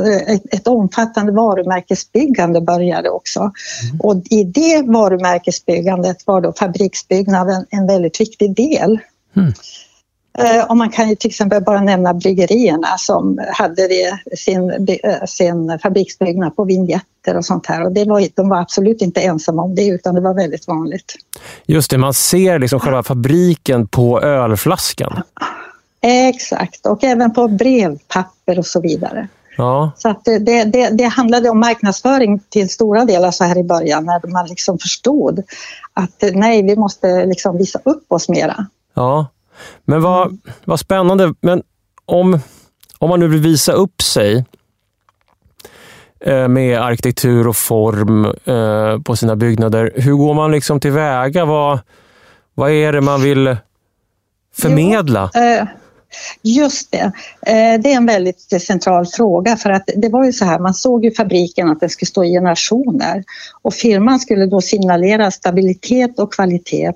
Eh, 0.00 0.34
ett, 0.34 0.54
ett 0.54 0.66
omfattande 0.66 1.32
varumärkesbyggande 1.32 2.60
började 2.60 3.10
också. 3.10 3.40
Mm. 3.40 4.00
Och 4.00 4.22
i 4.30 4.44
det 4.44 4.82
varumärkesbyggandet 4.82 6.26
var 6.26 6.40
då 6.40 6.52
fabriksbyggnaden 6.52 7.66
en 7.70 7.86
väldigt 7.86 8.20
viktig 8.20 8.56
del. 8.56 8.98
Mm. 9.36 9.52
Eh, 10.38 10.64
och 10.64 10.76
man 10.76 10.90
kan 10.90 11.08
ju 11.08 11.16
till 11.16 11.30
exempel 11.30 11.62
bara 11.62 11.80
nämna 11.80 12.14
bryggerierna 12.14 12.98
som 12.98 13.40
hade 13.52 13.88
det, 13.88 14.36
sin, 14.36 14.70
eh, 14.70 15.24
sin 15.26 15.78
fabriksbyggnad 15.82 16.56
på 16.56 16.64
vinjetter 16.64 17.36
och 17.36 17.44
sånt 17.44 17.66
här. 17.66 17.84
Och 17.84 17.92
det 17.92 18.04
var, 18.04 18.26
de 18.34 18.48
var 18.48 18.60
absolut 18.60 19.02
inte 19.02 19.20
ensamma 19.20 19.62
om 19.62 19.74
det 19.74 19.86
utan 19.86 20.14
det 20.14 20.20
var 20.20 20.34
väldigt 20.34 20.68
vanligt. 20.68 21.14
Just 21.66 21.90
det, 21.90 21.98
man 21.98 22.14
ser 22.14 22.58
liksom 22.58 22.80
själva 22.80 23.02
fabriken 23.02 23.88
på 23.88 24.20
ölflaskan. 24.20 25.22
Exakt, 26.00 26.86
och 26.86 27.04
även 27.04 27.32
på 27.32 27.48
brevpapper 27.48 28.58
och 28.58 28.66
så 28.66 28.80
vidare. 28.80 29.28
Ja. 29.56 29.92
Så 29.96 30.08
att 30.08 30.24
det, 30.24 30.64
det, 30.64 30.88
det, 30.90 31.04
handlade 31.04 31.50
om 31.50 31.60
marknadsföring 31.60 32.40
till 32.48 32.68
stora 32.68 33.04
delar 33.04 33.30
så 33.30 33.44
här 33.44 33.58
i 33.58 33.64
början 33.64 34.04
när 34.04 34.28
man 34.32 34.46
liksom 34.46 34.78
förstod 34.78 35.42
att 35.92 36.24
nej, 36.32 36.62
vi 36.62 36.76
måste 36.76 37.26
liksom 37.26 37.58
visa 37.58 37.78
upp 37.84 38.12
oss 38.12 38.28
mera. 38.28 38.66
Ja, 38.94 39.26
men 39.84 40.02
vad, 40.02 40.38
vad 40.64 40.80
spännande. 40.80 41.34
Men 41.40 41.62
om, 42.04 42.40
om 42.98 43.08
man 43.08 43.20
nu 43.20 43.28
vill 43.28 43.40
visa 43.40 43.72
upp 43.72 44.02
sig 44.02 44.44
eh, 46.20 46.48
med 46.48 46.80
arkitektur 46.80 47.48
och 47.48 47.56
form 47.56 48.24
eh, 48.24 49.02
på 49.02 49.16
sina 49.16 49.36
byggnader, 49.36 49.92
hur 49.94 50.12
går 50.12 50.34
man 50.34 50.52
liksom 50.52 50.80
tillväga? 50.80 51.44
Vad, 51.44 51.78
vad 52.54 52.70
är 52.70 52.92
det 52.92 53.00
man 53.00 53.22
vill 53.22 53.56
förmedla? 54.56 55.30
Jo, 55.34 55.40
eh, 55.40 55.66
Just 56.42 56.92
det. 56.92 57.12
Det 57.82 57.92
är 57.92 57.96
en 57.96 58.06
väldigt 58.06 58.62
central 58.62 59.06
fråga 59.06 59.56
för 59.56 59.70
att 59.70 59.90
det 59.96 60.08
var 60.08 60.24
ju 60.24 60.32
så 60.32 60.44
här, 60.44 60.58
man 60.58 60.74
såg 60.74 61.04
ju 61.04 61.10
fabriken 61.10 61.70
att 61.70 61.80
den 61.80 61.90
skulle 61.90 62.06
stå 62.06 62.24
i 62.24 62.30
generationer 62.30 63.24
och 63.62 63.74
firman 63.74 64.20
skulle 64.20 64.46
då 64.46 64.60
signalera 64.60 65.30
stabilitet 65.30 66.18
och 66.18 66.32
kvalitet 66.32 66.92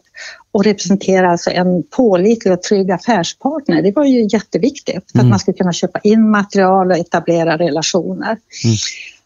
och 0.52 0.64
representera 0.64 1.30
alltså 1.30 1.50
en 1.50 1.82
pålitlig 1.82 2.52
och 2.52 2.62
trygg 2.62 2.90
affärspartner. 2.90 3.82
Det 3.82 3.92
var 3.96 4.04
ju 4.04 4.28
jätteviktigt 4.32 4.94
för 4.94 5.00
att 5.00 5.14
mm. 5.14 5.28
man 5.28 5.38
skulle 5.38 5.56
kunna 5.56 5.72
köpa 5.72 5.98
in 6.02 6.30
material 6.30 6.90
och 6.90 6.96
etablera 6.96 7.58
relationer. 7.58 8.38
Mm. 8.64 8.76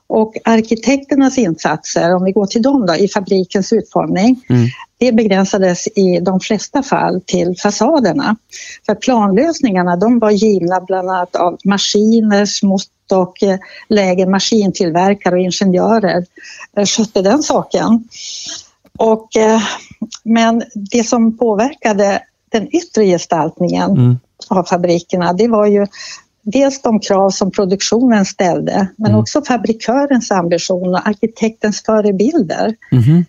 Och 0.08 0.36
arkitekternas 0.44 1.38
insatser, 1.38 2.14
om 2.14 2.24
vi 2.24 2.32
går 2.32 2.46
till 2.46 2.62
dem 2.62 2.86
då, 2.86 2.94
i 2.94 3.08
fabrikens 3.08 3.72
utformning, 3.72 4.44
mm. 4.48 4.68
Det 4.98 5.12
begränsades 5.12 5.86
i 5.86 6.20
de 6.20 6.40
flesta 6.40 6.82
fall 6.82 7.20
till 7.20 7.56
fasaderna. 7.62 8.36
För 8.86 8.94
planlösningarna 8.94 9.96
de 9.96 10.18
var 10.18 10.30
givna 10.30 10.80
bland 10.80 11.10
annat 11.10 11.36
av 11.36 11.58
maskiners 11.64 12.62
mått 12.62 13.12
och 13.12 13.42
eh, 13.42 13.58
lägre 13.88 14.26
maskintillverkare 14.26 15.34
och 15.34 15.40
ingenjörer 15.40 16.24
eh, 16.76 16.84
skötte 16.84 17.22
den 17.22 17.42
saken. 17.42 18.08
Och, 18.98 19.36
eh, 19.36 19.62
men 20.22 20.62
det 20.74 21.04
som 21.04 21.38
påverkade 21.38 22.22
den 22.52 22.76
yttre 22.76 23.04
gestaltningen 23.04 23.90
mm. 23.90 24.18
av 24.48 24.64
fabrikerna, 24.64 25.32
det 25.32 25.48
var 25.48 25.66
ju 25.66 25.86
dels 26.42 26.82
de 26.82 27.00
krav 27.00 27.30
som 27.30 27.50
produktionen 27.50 28.24
ställde, 28.24 28.88
men 28.96 29.10
mm. 29.10 29.20
också 29.20 29.42
fabrikörens 29.42 30.30
ambition 30.30 30.94
och 30.94 31.08
arkitektens 31.08 31.82
förebilder. 31.82 32.74
Mm. 32.92 33.24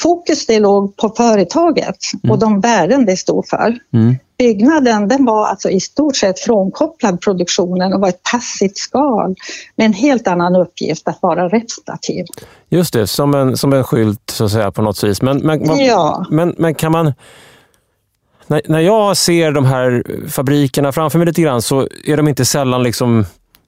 Fokus 0.00 0.46
det 0.46 0.60
låg 0.60 0.96
på 0.96 1.08
företaget 1.08 1.96
och 2.22 2.24
mm. 2.24 2.38
de 2.38 2.60
värden 2.60 3.06
det 3.06 3.16
stod 3.16 3.48
för. 3.48 3.78
Mm. 3.92 4.16
Byggnaden 4.38 5.08
den 5.08 5.24
var 5.24 5.46
alltså 5.46 5.70
i 5.70 5.80
stort 5.80 6.16
sett 6.16 6.40
frånkopplad 6.40 7.20
produktionen 7.20 7.92
och 7.92 8.00
var 8.00 8.08
ett 8.08 8.22
passivt 8.32 8.76
skal 8.76 9.34
med 9.76 9.84
en 9.84 9.92
helt 9.92 10.28
annan 10.28 10.56
uppgift 10.56 11.08
att 11.08 11.18
vara 11.22 11.48
representativ. 11.48 12.26
Just 12.68 12.92
det, 12.92 13.06
som 13.06 13.34
en, 13.34 13.56
som 13.56 13.72
en 13.72 13.84
skylt 13.84 14.30
så 14.30 14.44
att 14.44 14.50
säga 14.50 14.70
på 14.70 14.82
något 14.82 15.04
vis. 15.04 15.22
Men, 15.22 15.38
men, 15.38 15.66
man, 15.66 15.78
ja. 15.78 16.26
men, 16.30 16.54
men 16.58 16.74
kan 16.74 16.92
man... 16.92 17.12
När, 18.46 18.62
när 18.68 18.80
jag 18.80 19.16
ser 19.16 19.52
de 19.52 19.64
här 19.64 20.04
fabrikerna 20.28 20.92
framför 20.92 21.18
mig 21.18 21.26
lite 21.26 21.42
grann 21.42 21.62
så 21.62 21.88
är 22.04 22.16
de 22.16 22.28
inte 22.28 22.44
sällan 22.44 22.82
liksom 22.82 23.24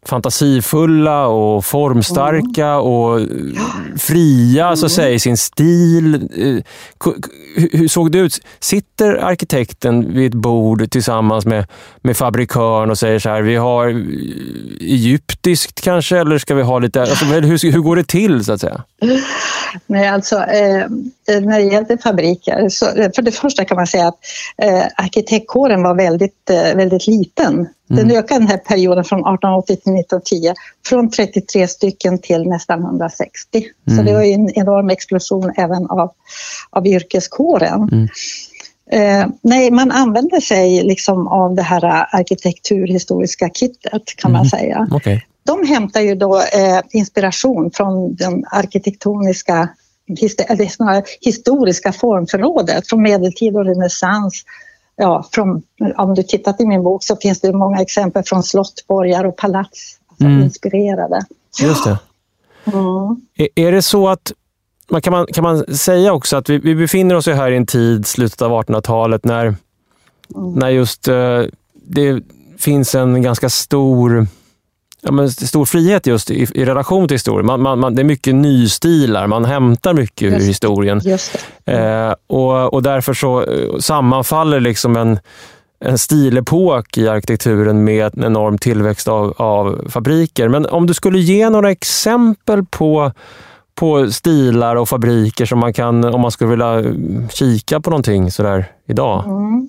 fantasifulla 0.06 1.26
och 1.26 1.64
formstarka 1.64 2.66
mm. 2.66 2.80
och 2.80 3.20
fria 3.98 4.66
mm. 4.66 4.76
så 4.76 4.86
att 4.86 4.92
säga, 4.92 5.10
i 5.10 5.18
sin 5.18 5.36
stil. 5.36 6.14
Eh, 6.14 6.62
hur 7.72 7.88
såg 7.88 8.12
det 8.12 8.18
ut? 8.18 8.40
Sitter 8.60 9.24
arkitekten 9.24 10.14
vid 10.14 10.26
ett 10.26 10.34
bord 10.34 10.90
tillsammans 10.90 11.46
med, 11.46 11.66
med 12.02 12.16
fabrikören 12.16 12.90
och 12.90 12.98
säger 12.98 13.18
så 13.18 13.28
här, 13.28 13.42
vi 13.42 13.56
har 13.56 13.88
egyptiskt 14.80 15.80
kanske, 15.80 16.18
eller 16.18 16.38
ska 16.38 16.54
vi 16.54 16.62
ha 16.62 16.78
lite... 16.78 17.00
Alltså, 17.00 17.24
hur, 17.24 17.72
hur 17.72 17.80
går 17.80 17.96
det 17.96 18.08
till 18.08 18.44
så 18.44 18.52
att 18.52 18.60
säga? 18.60 18.84
Nej, 19.86 20.08
alltså 20.08 20.36
eh, 20.36 20.86
när 21.26 21.58
det 21.58 21.64
gäller 21.64 22.02
fabriker, 22.02 22.68
så, 22.68 22.86
för 22.86 23.22
det 23.22 23.32
första 23.32 23.64
kan 23.64 23.76
man 23.76 23.86
säga 23.86 24.08
att 24.08 24.18
eh, 24.62 24.84
arkitektkåren 24.96 25.82
var 25.82 25.94
väldigt, 25.94 26.50
eh, 26.50 26.76
väldigt 26.76 27.06
liten 27.06 27.68
den 27.96 28.04
mm. 28.04 28.16
ökade 28.16 28.40
den 28.40 28.48
här 28.48 28.56
perioden 28.56 29.04
från 29.04 29.18
1880 29.18 29.66
till 29.66 29.76
1910 29.76 30.54
från 30.86 31.10
33 31.10 31.68
stycken 31.68 32.18
till 32.18 32.48
nästan 32.48 32.80
160. 32.80 33.64
Mm. 33.88 33.98
Så 33.98 34.04
det 34.04 34.12
var 34.12 34.22
en 34.22 34.50
enorm 34.50 34.90
explosion 34.90 35.52
även 35.56 35.86
av, 35.86 36.12
av 36.70 36.86
yrkeskåren. 36.86 37.88
Mm. 37.92 38.08
Eh, 38.90 39.26
nej, 39.42 39.70
man 39.70 39.90
använde 39.90 40.40
sig 40.40 40.82
liksom 40.82 41.28
av 41.28 41.54
det 41.54 41.62
här 41.62 42.06
arkitekturhistoriska 42.10 43.48
kittet 43.48 44.16
kan 44.16 44.32
man 44.32 44.40
mm. 44.40 44.50
säga. 44.50 44.88
Okay. 44.90 45.20
De 45.46 45.66
hämtar 45.66 46.00
ju 46.00 46.14
då 46.14 46.36
eh, 46.36 46.80
inspiration 46.90 47.70
från 47.74 48.14
den 48.14 48.44
arkitektoniska 48.50 49.68
eller 50.48 50.66
snarare 50.66 51.02
historiska 51.20 51.92
formförrådet 51.92 52.88
från 52.88 53.02
medeltid 53.02 53.56
och 53.56 53.64
renässans 53.64 54.44
ja, 54.96 55.26
från, 55.32 55.62
om 55.96 56.14
du 56.14 56.22
tittar 56.22 56.62
i 56.62 56.66
min 56.66 56.82
bok 56.82 57.04
så 57.04 57.16
finns 57.16 57.40
det 57.40 57.52
många 57.52 57.80
exempel 57.80 58.22
från 58.22 58.42
slott, 58.42 58.84
borgar 58.88 59.24
och 59.24 59.36
palats 59.36 59.98
alltså 60.08 60.24
mm. 60.24 60.42
inspirerade. 60.42 61.20
Just 61.62 61.84
det. 61.84 61.98
Mm. 62.64 63.20
Är, 63.36 63.48
är 63.54 63.72
det 63.72 63.82
så 63.82 64.08
att 64.08 64.32
man 64.90 65.02
kan, 65.02 65.10
man, 65.10 65.26
kan 65.26 65.44
man 65.44 65.76
säga 65.76 66.12
också 66.12 66.36
att 66.36 66.48
vi, 66.48 66.58
vi 66.58 66.74
befinner 66.74 67.14
oss 67.14 67.26
här 67.26 67.50
i 67.50 67.56
en 67.56 67.66
tid, 67.66 68.06
slutet 68.06 68.42
av 68.42 68.50
1800-talet, 68.50 69.24
när, 69.24 69.44
mm. 69.44 70.52
när 70.54 70.68
just 70.68 71.08
uh, 71.08 71.42
det 71.72 72.22
finns 72.58 72.94
en 72.94 73.22
ganska 73.22 73.50
stor 73.50 74.26
ja, 75.02 75.12
men 75.12 75.30
stor 75.30 75.64
frihet 75.64 76.06
just 76.06 76.30
i, 76.30 76.46
i 76.54 76.64
relation 76.64 77.08
till 77.08 77.14
historien. 77.14 77.46
Man, 77.46 77.62
man, 77.62 77.78
man, 77.78 77.94
det 77.94 78.02
är 78.02 78.04
mycket 78.04 78.34
nystilar, 78.34 79.26
man 79.26 79.44
hämtar 79.44 79.94
mycket 79.94 80.32
just, 80.32 80.42
ur 80.42 80.46
historien. 80.46 81.00
Eh, 81.64 82.14
och, 82.26 82.74
och 82.74 82.82
därför 82.82 83.14
så 83.14 83.42
eh, 83.42 83.78
sammanfaller 83.78 84.60
liksom 84.60 84.96
en, 84.96 85.18
en 85.84 85.98
stilepok 85.98 86.98
i 86.98 87.08
arkitekturen 87.08 87.84
med 87.84 88.16
en 88.16 88.24
enorm 88.24 88.58
tillväxt 88.58 89.08
av, 89.08 89.34
av 89.36 89.88
fabriker. 89.88 90.48
Men 90.48 90.66
om 90.66 90.86
du 90.86 90.94
skulle 90.94 91.18
ge 91.18 91.50
några 91.50 91.70
exempel 91.70 92.64
på 92.64 93.12
på 93.74 94.10
stilar 94.10 94.76
och 94.76 94.88
fabriker 94.88 95.46
som 95.46 95.58
man 95.58 95.72
kan, 95.72 96.04
om 96.04 96.20
man 96.20 96.30
skulle 96.30 96.50
vilja 96.50 96.82
kika 97.30 97.80
på 97.80 97.90
någonting 97.90 98.30
sådär 98.30 98.64
idag? 98.86 99.24
Mm. 99.26 99.68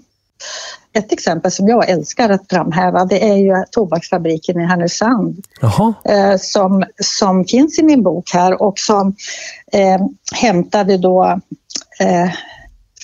Ett 0.93 1.11
exempel 1.11 1.51
som 1.51 1.67
jag 1.67 1.89
älskar 1.89 2.29
att 2.29 2.49
framhäva 2.49 3.05
det 3.05 3.29
är 3.29 3.37
ju 3.37 3.63
tobaksfabriken 3.71 4.61
i 4.61 4.65
Härnösand 4.65 5.45
eh, 6.05 6.37
som, 6.37 6.83
som 7.01 7.45
finns 7.45 7.79
i 7.79 7.83
min 7.83 8.03
bok 8.03 8.29
här 8.33 8.61
och 8.61 8.79
som 8.79 9.15
eh, 9.71 10.07
hämtade 10.41 10.97
då 10.97 11.39
eh, 11.99 12.29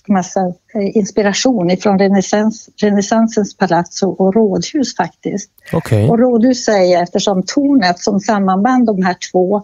massa 0.09 0.53
inspiration 0.93 1.71
ifrån 1.71 1.99
renässans, 1.99 2.69
renässansens 2.81 3.57
palats 3.57 4.03
och, 4.03 4.21
och 4.21 4.35
rådhus 4.35 4.95
faktiskt. 4.95 5.49
Okay. 5.73 6.07
Och 6.07 6.19
rådhus 6.19 6.65
säger 6.65 7.03
eftersom 7.03 7.43
tornet 7.43 7.99
som 7.99 8.19
sammanband 8.19 8.85
de 8.85 9.03
här 9.03 9.15
två 9.31 9.61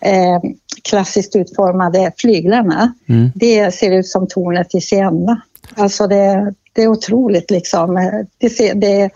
eh, 0.00 0.50
klassiskt 0.82 1.36
utformade 1.36 2.12
flyglarna, 2.16 2.94
mm. 3.08 3.30
det 3.34 3.74
ser 3.74 3.92
ut 3.92 4.06
som 4.06 4.28
tornet 4.28 4.74
i 4.74 4.80
Siena. 4.80 5.42
Alltså 5.74 6.06
det, 6.06 6.54
det 6.72 6.82
är 6.82 6.88
otroligt 6.88 7.50
liksom. 7.50 7.94
Det, 8.38 8.72
det 8.72 9.00
är 9.00 9.10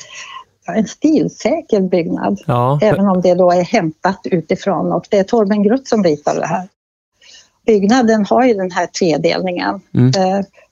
en 0.75 0.87
stilsäker 0.87 1.81
byggnad, 1.81 2.41
ja. 2.47 2.79
även 2.83 3.09
om 3.09 3.21
det 3.21 3.35
då 3.35 3.51
är 3.51 3.63
hämtat 3.63 4.21
utifrån 4.25 4.93
och 4.93 5.07
det 5.11 5.19
är 5.19 5.25
Torben 5.25 5.63
Grutt 5.63 5.89
som 5.89 6.05
ritade 6.05 6.41
det 6.41 6.47
här 6.47 6.69
byggnaden 7.67 8.25
har 8.25 8.45
ju 8.45 8.55
den 8.55 8.71
här 8.71 8.87
tredelningen. 8.87 9.81
Mm. 9.95 10.13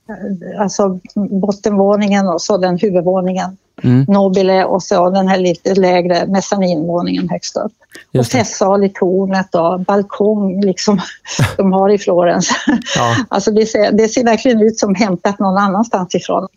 Eh, 0.08 0.60
alltså 0.60 1.00
bottenvåningen 1.14 2.28
och 2.28 2.42
så 2.42 2.56
den 2.56 2.78
huvudvåningen. 2.78 3.56
Mm. 3.82 4.04
Nobile 4.08 4.64
och 4.64 4.82
så 4.82 5.10
den 5.10 5.28
här 5.28 5.38
lite 5.38 5.74
lägre 5.74 6.26
mezzaninvåningen 6.26 7.28
högst 7.28 7.56
upp. 7.56 7.72
och 8.18 8.26
festsal 8.26 8.84
i 8.84 8.88
tornet 8.88 9.54
och 9.54 9.80
balkong 9.80 10.60
liksom 10.60 11.00
de 11.56 11.72
har 11.72 11.90
i 11.90 11.98
Florens. 11.98 12.50
Ja. 12.96 13.16
Alltså 13.28 13.50
det 13.50 13.66
ser, 13.66 13.92
det 13.92 14.08
ser 14.08 14.24
verkligen 14.24 14.60
ut 14.60 14.78
som 14.78 14.94
hämtat 14.94 15.38
någon 15.38 15.56
annanstans 15.56 16.14
ifrån. 16.14 16.48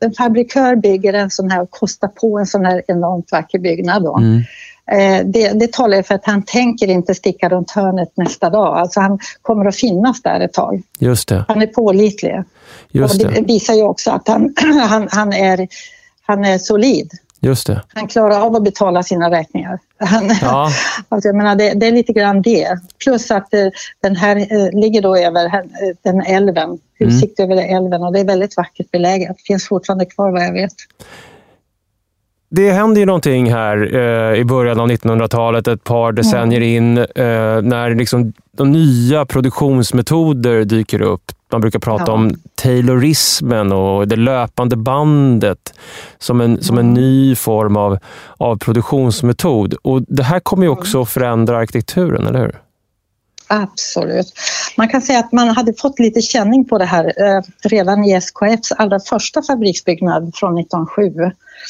En 0.00 0.12
fabrikör 0.12 0.76
bygger 0.76 1.12
en 1.12 1.30
sån 1.30 1.50
här 1.50 1.62
och 1.62 1.70
kostar 1.70 2.08
på 2.08 2.38
en 2.38 2.46
sån 2.46 2.64
här 2.64 2.82
enormt 2.86 3.32
vacker 3.32 3.58
byggnad. 3.58 4.02
Då. 4.02 4.16
Mm. 4.16 4.42
Eh, 4.90 5.24
det, 5.24 5.52
det 5.52 5.72
talar 5.72 6.02
för 6.02 6.14
att 6.14 6.24
han 6.24 6.42
tänker 6.42 6.88
inte 6.88 7.14
sticka 7.14 7.48
runt 7.48 7.70
hörnet 7.70 8.12
nästa 8.16 8.50
dag. 8.50 8.78
Alltså 8.78 9.00
han 9.00 9.18
kommer 9.42 9.64
att 9.64 9.76
finnas 9.76 10.22
där 10.22 10.40
ett 10.40 10.52
tag. 10.52 10.82
Just 10.98 11.28
det. 11.28 11.44
Han 11.48 11.62
är 11.62 11.66
pålitlig. 11.66 12.42
Just 12.90 13.20
det. 13.20 13.28
det 13.28 13.40
visar 13.40 13.74
ju 13.74 13.82
också 13.82 14.10
att 14.10 14.28
han, 14.28 14.54
han, 14.88 15.08
han, 15.10 15.32
är, 15.32 15.68
han 16.22 16.44
är 16.44 16.58
solid. 16.58 17.10
Just 17.40 17.66
det. 17.66 17.82
Han 17.94 18.08
klarar 18.08 18.40
av 18.40 18.56
att 18.56 18.64
betala 18.64 19.02
sina 19.02 19.30
räkningar. 19.30 19.78
Han, 19.98 20.30
ja. 20.42 20.70
alltså 21.08 21.28
jag 21.28 21.36
menar, 21.36 21.56
det, 21.56 21.72
det, 21.74 21.86
är 21.86 21.92
lite 21.92 22.12
grann 22.12 22.42
det. 22.42 22.78
Plus 23.04 23.30
att 23.30 23.54
eh, 23.54 23.66
den 24.02 24.16
här 24.16 24.36
eh, 24.36 24.80
ligger 24.80 25.02
då 25.02 25.16
över 25.16 25.64
den 26.02 26.20
älven, 26.20 26.78
utsikt 26.98 27.38
mm. 27.38 27.52
över 27.52 27.76
älven 27.76 28.02
och 28.02 28.12
det 28.12 28.20
är 28.20 28.24
väldigt 28.24 28.56
vackert 28.56 28.90
beläget. 28.90 29.36
Det 29.36 29.42
finns 29.46 29.68
fortfarande 29.68 30.04
kvar 30.04 30.30
vad 30.30 30.42
jag 30.42 30.52
vet 30.52 30.74
det 32.50 32.72
händer 32.72 33.00
ju 33.00 33.06
någonting 33.06 33.52
här 33.52 33.94
eh, 33.94 34.40
i 34.40 34.44
början 34.44 34.80
av 34.80 34.88
1900-talet, 34.88 35.68
ett 35.68 35.84
par 35.84 36.12
decennier 36.12 36.60
in, 36.60 36.98
eh, 36.98 37.04
när 37.62 37.94
liksom 37.94 38.32
de 38.56 38.72
nya 38.72 39.26
produktionsmetoder 39.26 40.64
dyker 40.64 41.02
upp. 41.02 41.32
Man 41.52 41.60
brukar 41.60 41.78
prata 41.78 42.04
ja. 42.06 42.12
om 42.12 42.34
taylorismen 42.62 43.72
och 43.72 44.08
det 44.08 44.16
löpande 44.16 44.76
bandet 44.76 45.74
som 46.18 46.40
en, 46.40 46.62
som 46.62 46.78
en 46.78 46.94
ny 46.94 47.36
form 47.36 47.76
av, 47.76 47.98
av 48.36 48.56
produktionsmetod. 48.56 49.74
Och 49.82 50.02
Det 50.02 50.22
här 50.22 50.40
kommer 50.40 50.62
ju 50.62 50.70
också 50.70 51.02
att 51.02 51.08
förändra 51.08 51.58
arkitekturen, 51.58 52.26
eller 52.26 52.40
hur? 52.40 52.60
Absolut. 53.52 54.32
Man 54.76 54.88
kan 54.88 55.02
säga 55.02 55.18
att 55.18 55.32
man 55.32 55.48
hade 55.48 55.74
fått 55.74 55.98
lite 55.98 56.22
känning 56.22 56.64
på 56.64 56.78
det 56.78 56.84
här 56.84 57.04
eh, 57.04 57.42
redan 57.62 58.04
i 58.04 58.12
SKFs 58.12 58.72
allra 58.72 59.00
första 59.00 59.42
fabriksbyggnad 59.42 60.32
från 60.34 60.58
1907. 60.58 61.12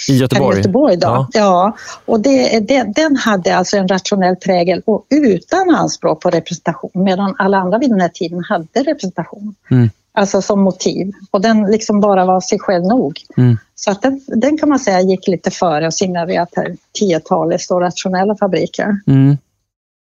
I 0.08 0.16
Göteborg? 0.16 0.56
I 0.56 0.58
Göteborg 0.58 0.96
då. 0.96 1.06
Ja. 1.06 1.28
ja. 1.32 1.76
Och 2.04 2.20
det, 2.20 2.60
det, 2.60 2.82
den 2.82 3.16
hade 3.16 3.56
alltså 3.56 3.76
en 3.76 3.88
rationell 3.88 4.36
prägel 4.36 4.82
och 4.86 5.06
utan 5.10 5.74
anspråk 5.74 6.20
på 6.20 6.30
representation 6.30 6.90
medan 6.94 7.34
alla 7.38 7.58
andra 7.58 7.78
vid 7.78 7.90
den 7.90 8.00
här 8.00 8.08
tiden 8.08 8.44
hade 8.44 8.82
representation. 8.82 9.54
Mm. 9.70 9.90
Alltså 10.12 10.42
som 10.42 10.60
motiv. 10.60 11.12
Och 11.30 11.40
den 11.40 11.62
liksom 11.62 12.00
bara 12.00 12.26
var 12.26 12.40
sig 12.40 12.58
själv 12.58 12.84
nog. 12.84 13.20
Mm. 13.36 13.58
Så 13.74 13.90
att 13.90 14.02
den, 14.02 14.20
den, 14.26 14.58
kan 14.58 14.68
man 14.68 14.78
säga 14.78 15.00
gick 15.00 15.28
lite 15.28 15.50
före 15.50 15.86
och 15.86 15.94
signalerade 15.94 16.42
att 16.42 16.54
10-talet 17.00 17.60
står 17.60 17.80
rationella 17.80 18.36
fabriker. 18.36 18.96
Mm. 19.06 19.36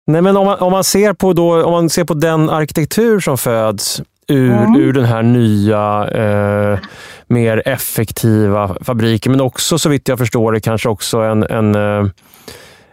Nej, 0.06 0.22
men 0.22 0.36
om 0.36 0.46
man, 0.46 0.58
om 0.58 0.72
man, 0.72 0.84
ser 0.84 1.12
på 1.12 1.32
då, 1.32 1.64
om 1.64 1.72
man 1.72 1.90
ser 1.90 2.04
på 2.04 2.14
den 2.14 2.50
arkitektur 2.50 3.20
som 3.20 3.38
föds 3.38 4.02
ur, 4.28 4.52
mm. 4.52 4.80
ur 4.80 4.92
den 4.92 5.04
här 5.04 5.22
nya, 5.22 6.08
eh, 6.08 6.78
mer 7.26 7.62
effektiva 7.68 8.76
fabriken, 8.80 9.32
men 9.32 9.40
också 9.40 9.78
så 9.78 9.88
vitt 9.88 10.08
jag 10.08 10.18
förstår 10.18 10.52
det 10.52 10.60
kanske 10.60 10.88
också 10.88 11.18
en, 11.18 11.42
en 11.42 11.74
eh, 11.74 12.10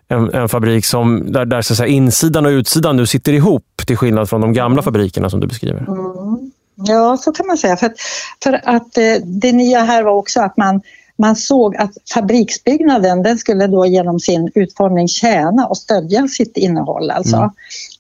en, 0.08 0.34
en, 0.34 0.49
fabrik 0.49 0.86
som, 0.86 1.32
där, 1.32 1.45
där 1.45 1.62
så 1.62 1.76
säga, 1.76 1.88
insidan 1.88 2.45
och 2.45 2.49
utsidan 2.49 2.97
nu 2.97 3.06
sitter 3.06 3.34
ihop, 3.34 3.82
till 3.88 3.97
skillnad 3.97 4.30
från 4.30 4.41
de 4.41 4.54
gamla 4.54 4.73
mm. 4.73 4.84
fabrikerna 4.84 5.30
som 5.30 5.39
du 5.39 5.47
beskriver. 5.47 5.80
Mm. 5.80 6.52
Ja, 6.76 7.17
så 7.17 7.32
kan 7.32 7.47
man 7.47 7.58
säga. 7.58 7.78
För 7.78 7.86
att, 7.86 7.95
för 8.43 8.62
att 8.63 8.97
eh, 8.97 9.15
det 9.26 9.52
nya 9.52 9.80
här 9.80 10.04
var 10.04 10.12
också 10.12 10.41
att 10.41 10.58
man 10.58 10.82
man 11.17 11.36
såg 11.36 11.76
att 11.76 11.91
fabriksbyggnaden 12.13 13.23
den 13.23 13.38
skulle 13.38 13.67
då 13.67 13.86
genom 13.86 14.19
sin 14.19 14.52
utformning 14.56 15.08
tjäna 15.08 15.67
och 15.67 15.78
stödja 15.78 16.28
sitt 16.28 16.58
innehåll. 16.58 17.12
Alltså. 17.12 17.36
Mm. 17.36 17.49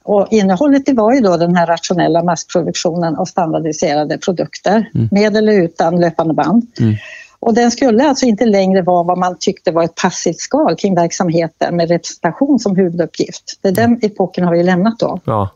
Och 0.03 0.27
innehållet 0.31 0.85
det 0.85 0.93
var 0.93 1.13
ju 1.13 1.19
då 1.19 1.37
den 1.37 1.55
här 1.55 1.67
rationella 1.67 2.23
massproduktionen 2.23 3.15
av 3.15 3.25
standardiserade 3.25 4.17
produkter 4.17 4.89
mm. 4.95 5.09
med 5.11 5.37
eller 5.37 5.53
utan 5.53 5.99
löpande 5.99 6.33
band. 6.33 6.67
Mm. 6.79 6.95
Och 7.39 7.53
den 7.53 7.71
skulle 7.71 8.03
alltså 8.03 8.25
inte 8.25 8.45
längre 8.45 8.81
vara 8.81 9.03
vad 9.03 9.17
man 9.17 9.37
tyckte 9.39 9.71
var 9.71 9.83
ett 9.83 9.95
passivt 9.95 10.39
skal 10.39 10.75
kring 10.75 10.95
verksamheten 10.95 11.75
med 11.75 11.89
representation 11.89 12.59
som 12.59 12.75
huvuduppgift. 12.75 13.59
Det 13.61 13.71
den 13.71 13.99
epoken 14.01 14.43
har 14.43 14.55
vi 14.55 14.63
lämnat 14.63 14.99
då. 14.99 15.19
Ja. 15.25 15.49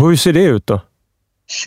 hur 0.00 0.16
ser 0.16 0.32
det 0.32 0.44
ut 0.44 0.66
då? 0.66 0.80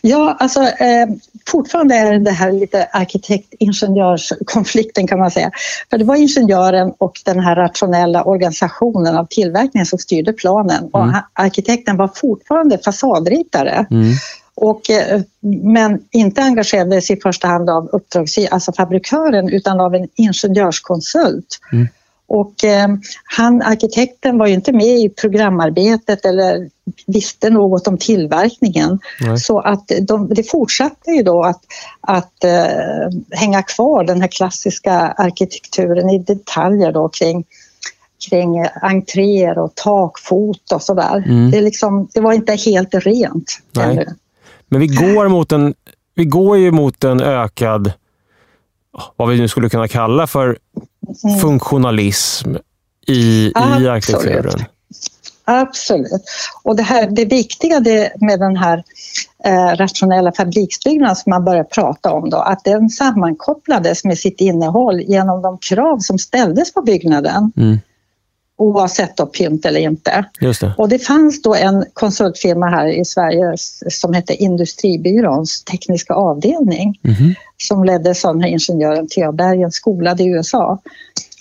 Ja, 0.01 0.37
alltså 0.39 0.61
eh, 0.61 1.07
fortfarande 1.47 1.95
är 1.95 2.19
det 2.19 2.31
här 2.31 2.51
lite 2.51 2.87
arkitekt-ingenjörskonflikten 2.93 5.07
kan 5.07 5.19
man 5.19 5.31
säga. 5.31 5.51
För 5.89 5.97
det 5.97 6.03
var 6.03 6.15
ingenjören 6.15 6.93
och 6.97 7.21
den 7.25 7.39
här 7.39 7.55
rationella 7.55 8.23
organisationen 8.23 9.17
av 9.17 9.25
tillverkningen 9.25 9.85
som 9.85 9.99
styrde 9.99 10.33
planen 10.33 10.89
och 10.91 11.03
mm. 11.03 11.15
arkitekten 11.33 11.97
var 11.97 12.11
fortfarande 12.15 12.77
fasadritare. 12.77 13.85
Mm. 13.91 14.13
Och, 14.55 14.89
eh, 14.89 15.21
men 15.63 15.99
inte 16.11 16.41
engagerades 16.41 17.11
i 17.11 17.15
första 17.15 17.47
hand 17.47 17.69
av 17.69 17.87
uppdragsgivaren, 17.87 18.53
alltså 18.53 18.73
fabrikören, 18.73 19.49
utan 19.49 19.79
av 19.79 19.95
en 19.95 20.07
ingenjörskonsult. 20.15 21.59
Mm. 21.71 21.87
Och 22.29 22.63
eh, 22.63 22.87
han, 23.23 23.61
arkitekten 23.61 24.37
var 24.37 24.47
ju 24.47 24.53
inte 24.53 24.71
med 24.71 24.99
i 24.99 25.09
programarbetet 25.09 26.25
eller 26.25 26.69
visste 27.07 27.49
något 27.49 27.87
om 27.87 27.97
tillverkningen. 27.97 28.99
Nej. 29.21 29.37
Så 29.37 29.59
att 29.59 29.91
de, 30.01 30.33
det 30.33 30.43
fortsatte 30.43 31.11
ju 31.11 31.23
då 31.23 31.43
att, 31.43 31.61
att 32.01 32.43
eh, 32.43 33.09
hänga 33.31 33.63
kvar 33.63 34.03
den 34.03 34.21
här 34.21 34.27
klassiska 34.27 34.93
arkitekturen 34.93 36.09
i 36.09 36.19
detaljer 36.19 36.91
då 36.91 37.09
kring 37.09 37.45
kring 38.29 38.65
entréer 38.81 39.59
och 39.59 39.75
takfot 39.75 40.71
och 40.73 40.81
sådär. 40.81 41.23
Mm. 41.25 41.51
Det, 41.51 41.61
liksom, 41.61 42.07
det 42.13 42.21
var 42.21 42.33
inte 42.33 42.53
helt 42.53 42.95
rent 42.95 43.59
ännu. 43.79 44.05
Men 44.67 44.81
vi 44.81 44.87
går, 44.87 45.27
mot 45.27 45.51
en, 45.51 45.73
vi 46.15 46.25
går 46.25 46.57
ju 46.57 46.71
mot 46.71 47.03
en 47.03 47.21
ökad, 47.21 47.93
vad 49.15 49.29
vi 49.29 49.37
nu 49.37 49.47
skulle 49.47 49.69
kunna 49.69 49.87
kalla 49.87 50.27
för 50.27 50.57
mm. 51.23 51.39
funktionalism 51.39 52.55
i, 53.07 53.51
i 53.81 53.87
arkitekturen. 53.87 54.65
Absolut. 55.45 56.23
Och 56.63 56.75
det, 56.75 56.83
här, 56.83 57.07
det 57.11 57.25
viktiga 57.25 57.79
det 57.79 58.13
med 58.21 58.39
den 58.39 58.57
här 58.57 58.83
eh, 59.43 59.77
rationella 59.77 60.31
fabriksbyggnaden 60.31 61.15
som 61.15 61.29
man 61.29 61.45
börjar 61.45 61.63
prata 61.63 62.13
om 62.13 62.29
då, 62.29 62.37
att 62.37 62.63
den 62.63 62.89
sammankopplades 62.89 64.03
med 64.03 64.17
sitt 64.17 64.41
innehåll 64.41 65.01
genom 65.01 65.41
de 65.41 65.57
krav 65.57 65.99
som 65.99 66.19
ställdes 66.19 66.73
på 66.73 66.81
byggnaden. 66.81 67.51
Mm. 67.57 67.79
Oavsett 68.59 69.17
då 69.17 69.25
pynt 69.25 69.65
eller 69.65 69.79
inte. 69.79 70.25
Det. 70.39 70.73
Och 70.77 70.89
det 70.89 70.99
fanns 70.99 71.41
då 71.41 71.55
en 71.55 71.85
konsultfirma 71.93 72.67
här 72.67 72.87
i 72.87 73.05
Sverige 73.05 73.53
som 73.89 74.13
hette 74.13 74.33
Industribyråns 74.33 75.63
tekniska 75.63 76.13
avdelning 76.13 76.99
mm. 77.03 77.35
som 77.57 77.83
leddes 77.83 78.25
av 78.25 78.33
den 78.33 78.43
här 78.43 78.49
ingenjören 78.49 79.07
Thea 79.07 79.31
Bergen, 79.31 79.71
skolad 79.71 80.21
i 80.21 80.25
USA. 80.25 80.79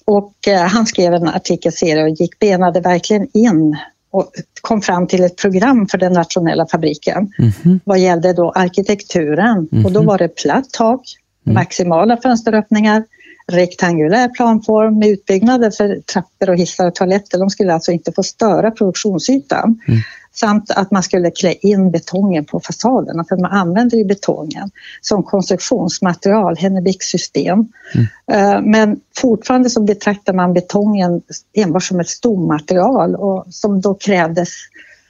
Och 0.05 0.49
eh, 0.49 0.61
han 0.61 0.87
skrev 0.87 1.15
en 1.15 1.29
artikelserie 1.29 2.03
och 2.03 2.09
gick 2.09 2.39
benade 2.39 2.81
verkligen 2.81 3.29
in 3.35 3.77
och 4.11 4.33
kom 4.61 4.81
fram 4.81 5.07
till 5.07 5.25
ett 5.25 5.37
program 5.37 5.89
för 5.89 5.99
den 5.99 6.13
nationella 6.13 6.67
fabriken 6.67 7.33
mm. 7.39 7.81
vad 7.85 7.99
gällde 7.99 8.33
då 8.33 8.51
arkitekturen. 8.51 9.69
Mm. 9.73 9.87
Och 9.87 9.93
då 9.93 10.03
var 10.03 10.19
det 10.19 10.29
platt 10.29 10.71
tak, 10.73 11.01
mm. 11.47 11.55
maximala 11.55 12.17
fönsteröppningar, 12.17 13.05
rektangulär 13.53 14.29
planform 14.29 14.99
med 14.99 15.09
utbyggnader 15.09 15.71
för 15.71 16.01
trappor 16.01 16.51
och 16.51 16.57
hissar 16.57 16.87
och 16.87 16.95
toaletter. 16.95 17.39
De 17.39 17.51
skulle 17.51 17.75
alltså 17.75 17.93
inte 17.93 18.13
få 18.13 18.23
störa 18.23 18.71
produktionsytan. 18.71 19.81
Mm. 19.89 20.01
Samt 20.33 20.71
att 20.71 20.91
man 20.91 21.03
skulle 21.03 21.31
klä 21.31 21.53
in 21.53 21.91
betongen 21.91 22.45
på 22.45 22.61
fasaden. 22.61 23.25
För 23.29 23.37
man 23.37 23.51
använder 23.51 23.99
ju 23.99 24.05
betongen 24.05 24.71
som 25.01 25.23
konstruktionsmaterial, 25.23 26.57
Hennebick-system. 26.57 27.69
Mm. 27.95 28.07
Eh, 28.33 28.63
men 28.63 29.01
fortfarande 29.17 29.71
så 29.71 29.83
betraktar 29.83 30.33
man 30.33 30.55
betongen 30.55 31.23
enbart 31.53 31.83
som 31.83 32.01
ett 32.01 32.09
stommaterial 32.09 33.15
och 33.15 33.47
som 33.51 33.81
då 33.81 33.95
krävdes 33.95 34.49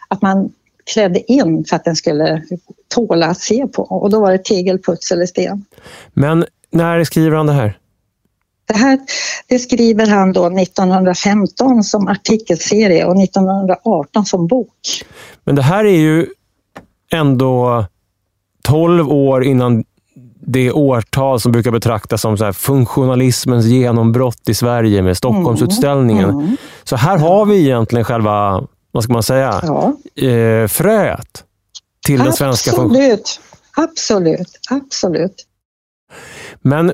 att 0.09 0.23
man 0.23 0.53
klädde 0.93 1.33
in 1.33 1.65
för 1.65 1.77
att 1.77 1.85
den 1.85 1.97
skulle 1.97 2.43
tåla 2.89 3.27
att 3.27 3.41
se 3.41 3.67
på. 3.67 3.83
Och 3.83 4.11
då 4.11 4.21
var 4.21 4.33
det 4.33 4.45
tegel, 4.45 4.79
puts 4.79 5.13
eller 5.13 5.27
sten. 5.27 5.65
Men 6.15 6.45
när 6.71 7.05
skriver 7.05 7.37
han 7.37 7.47
det 7.47 7.53
här? 7.53 7.79
Det 8.69 8.77
här 8.77 8.99
det 9.49 9.59
skriver 9.59 10.07
han 10.07 10.33
då 10.33 10.47
1915 10.47 11.85
som 11.85 12.09
artikelserie 12.09 13.05
och 13.05 13.23
1918 13.23 14.27
som 14.27 14.47
bok. 14.47 15.05
Men 15.45 15.55
det 15.55 15.63
här 15.63 15.85
är 15.85 15.99
ju 15.99 16.27
ändå 17.13 17.85
12 18.65 19.13
år 19.13 19.45
innan 19.45 19.85
det 20.41 20.73
årtal 20.73 21.41
som 21.41 21.53
brukar 21.53 21.71
betraktas 21.71 22.21
som 22.21 22.39
så 22.39 22.53
funktionalismens 22.53 23.67
genombrott 23.67 24.49
i 24.49 24.55
Sverige 24.55 25.03
med 25.03 25.17
Stockholmsutställningen. 25.17 26.31
Mm, 26.31 26.41
mm. 26.41 26.57
Så 26.85 26.97
här 26.97 27.19
har 27.19 27.47
vi 27.47 27.61
egentligen 27.61 28.05
själva, 28.05 28.67
vad 28.93 29.05
ska 29.05 29.13
man 29.13 29.23
säga, 29.23 29.61
ja. 29.63 29.97
eh, 30.27 30.69
fröet 30.69 31.45
till 32.07 32.19
den 32.19 32.33
svenska 32.33 32.73
funktionen. 32.73 33.19
Absolut, 33.77 34.59
absolut. 34.71 35.45
Men 36.61 36.93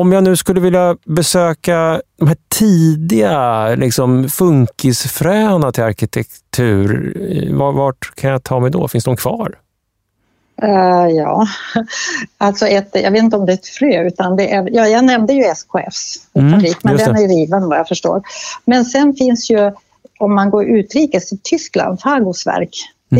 om 0.00 0.12
jag 0.12 0.24
nu 0.24 0.36
skulle 0.36 0.60
vilja 0.60 0.96
besöka 1.04 2.02
de 2.18 2.28
här 2.28 2.36
tidiga 2.48 3.68
liksom, 3.74 4.28
funkisfröna 4.28 5.72
till 5.72 5.82
arkitektur, 5.82 7.52
vart 7.72 8.14
kan 8.14 8.30
jag 8.30 8.42
ta 8.42 8.60
mig 8.60 8.70
då? 8.70 8.88
Finns 8.88 9.04
de 9.04 9.16
kvar? 9.16 9.58
Uh, 10.62 11.08
ja, 11.08 11.46
alltså 12.38 12.66
ett, 12.66 12.90
jag 12.92 13.10
vet 13.10 13.22
inte 13.22 13.36
om 13.36 13.46
det 13.46 13.52
är 13.52 13.54
ett 13.54 13.66
frö, 13.66 14.06
utan 14.06 14.36
det 14.36 14.52
är, 14.52 14.68
ja, 14.72 14.88
jag 14.88 15.04
nämnde 15.04 15.32
ju 15.32 15.42
SKFs 15.42 16.16
mm, 16.34 16.52
fabrik, 16.52 16.76
men 16.82 16.96
den 16.96 17.16
är 17.16 17.28
riven 17.28 17.68
vad 17.68 17.78
jag 17.78 17.88
förstår. 17.88 18.22
Men 18.64 18.84
sen 18.84 19.14
finns 19.14 19.50
ju, 19.50 19.72
om 20.18 20.34
man 20.34 20.50
går 20.50 20.64
utrikes 20.64 21.32
i 21.32 21.38
Tyskland. 21.42 21.98
Det 22.04 22.08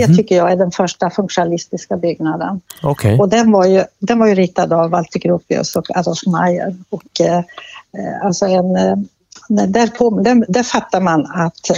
mm. 0.03 0.17
tycker 0.17 0.37
jag 0.37 0.53
är 0.53 0.57
den 0.57 0.71
första 0.71 1.11
funktionalistiska 1.11 1.97
byggnaden. 1.97 2.61
Okay. 2.83 3.19
Och 3.19 3.29
den 3.29 3.53
var, 3.53 3.67
ju, 3.67 3.85
den 3.99 4.19
var 4.19 4.27
ju 4.27 4.35
ritad 4.35 4.73
av 4.73 4.91
Walter 4.91 5.19
Gropius 5.19 5.77
och 5.77 5.97
Adolf 5.97 6.27
Meyer. 6.27 6.77
Och, 6.91 7.21
eh, 7.21 7.39
eh 7.39 7.45
alltså 8.23 8.47
en, 8.47 8.77
eh, 8.77 8.97
där, 9.49 9.87
på, 9.87 10.11
där, 10.11 10.45
där 10.49 10.63
fattar 10.63 11.01
man 11.01 11.27
att 11.27 11.71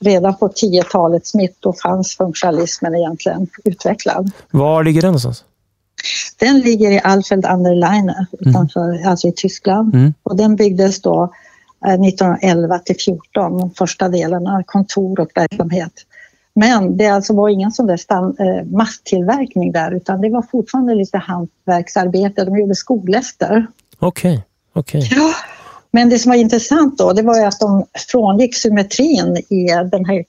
redan 0.00 0.34
på 0.34 0.48
10-talets 0.48 1.34
mitt 1.34 1.56
då 1.60 1.72
fanns 1.72 2.16
funktionalismen 2.16 2.94
egentligen 2.94 3.46
utvecklad. 3.64 4.30
Var 4.50 4.84
ligger 4.84 5.02
den 5.02 5.08
någonstans? 5.08 5.44
Den 6.38 6.60
ligger 6.60 6.90
i 6.90 7.00
Alfeld 7.04 7.46
an 7.46 7.62
der 7.62 7.74
Leine, 7.74 8.26
utanför, 8.32 8.94
mm. 8.94 9.08
alltså 9.08 9.28
i 9.28 9.32
Tyskland. 9.32 9.94
Mm. 9.94 10.14
Och 10.22 10.36
den 10.36 10.56
byggdes 10.56 11.02
då 11.02 11.32
1911 11.84 12.74
eh, 12.74 12.80
till 12.80 12.96
14, 12.96 13.70
första 13.78 14.08
delarna, 14.08 14.62
kontor 14.66 15.20
och 15.20 15.30
verksamhet. 15.34 15.92
Men 16.54 16.96
det 16.96 17.06
alltså 17.06 17.34
var 17.34 17.48
ingen 17.48 17.72
sån 17.72 17.86
där 17.86 17.96
stam, 17.96 18.36
eh, 18.38 18.64
masstillverkning 18.64 19.72
där 19.72 19.94
utan 19.94 20.20
det 20.20 20.30
var 20.30 20.42
fortfarande 20.42 20.94
lite 20.94 21.18
hantverksarbete. 21.18 22.44
De 22.44 22.58
gjorde 22.58 22.74
skoläster. 22.74 23.66
Okej. 23.98 24.42
Okay. 24.74 25.00
Okay. 25.00 25.18
Ja, 25.18 25.34
men 25.92 26.08
det 26.10 26.18
som 26.18 26.30
var 26.30 26.36
intressant 26.36 26.98
då, 26.98 27.12
det 27.12 27.22
var 27.22 27.38
ju 27.38 27.44
att 27.44 27.60
de 27.60 27.86
frångick 28.10 28.56
symmetrin 28.56 29.36
i 29.36 29.66
den 29.90 30.04
här 30.04 30.24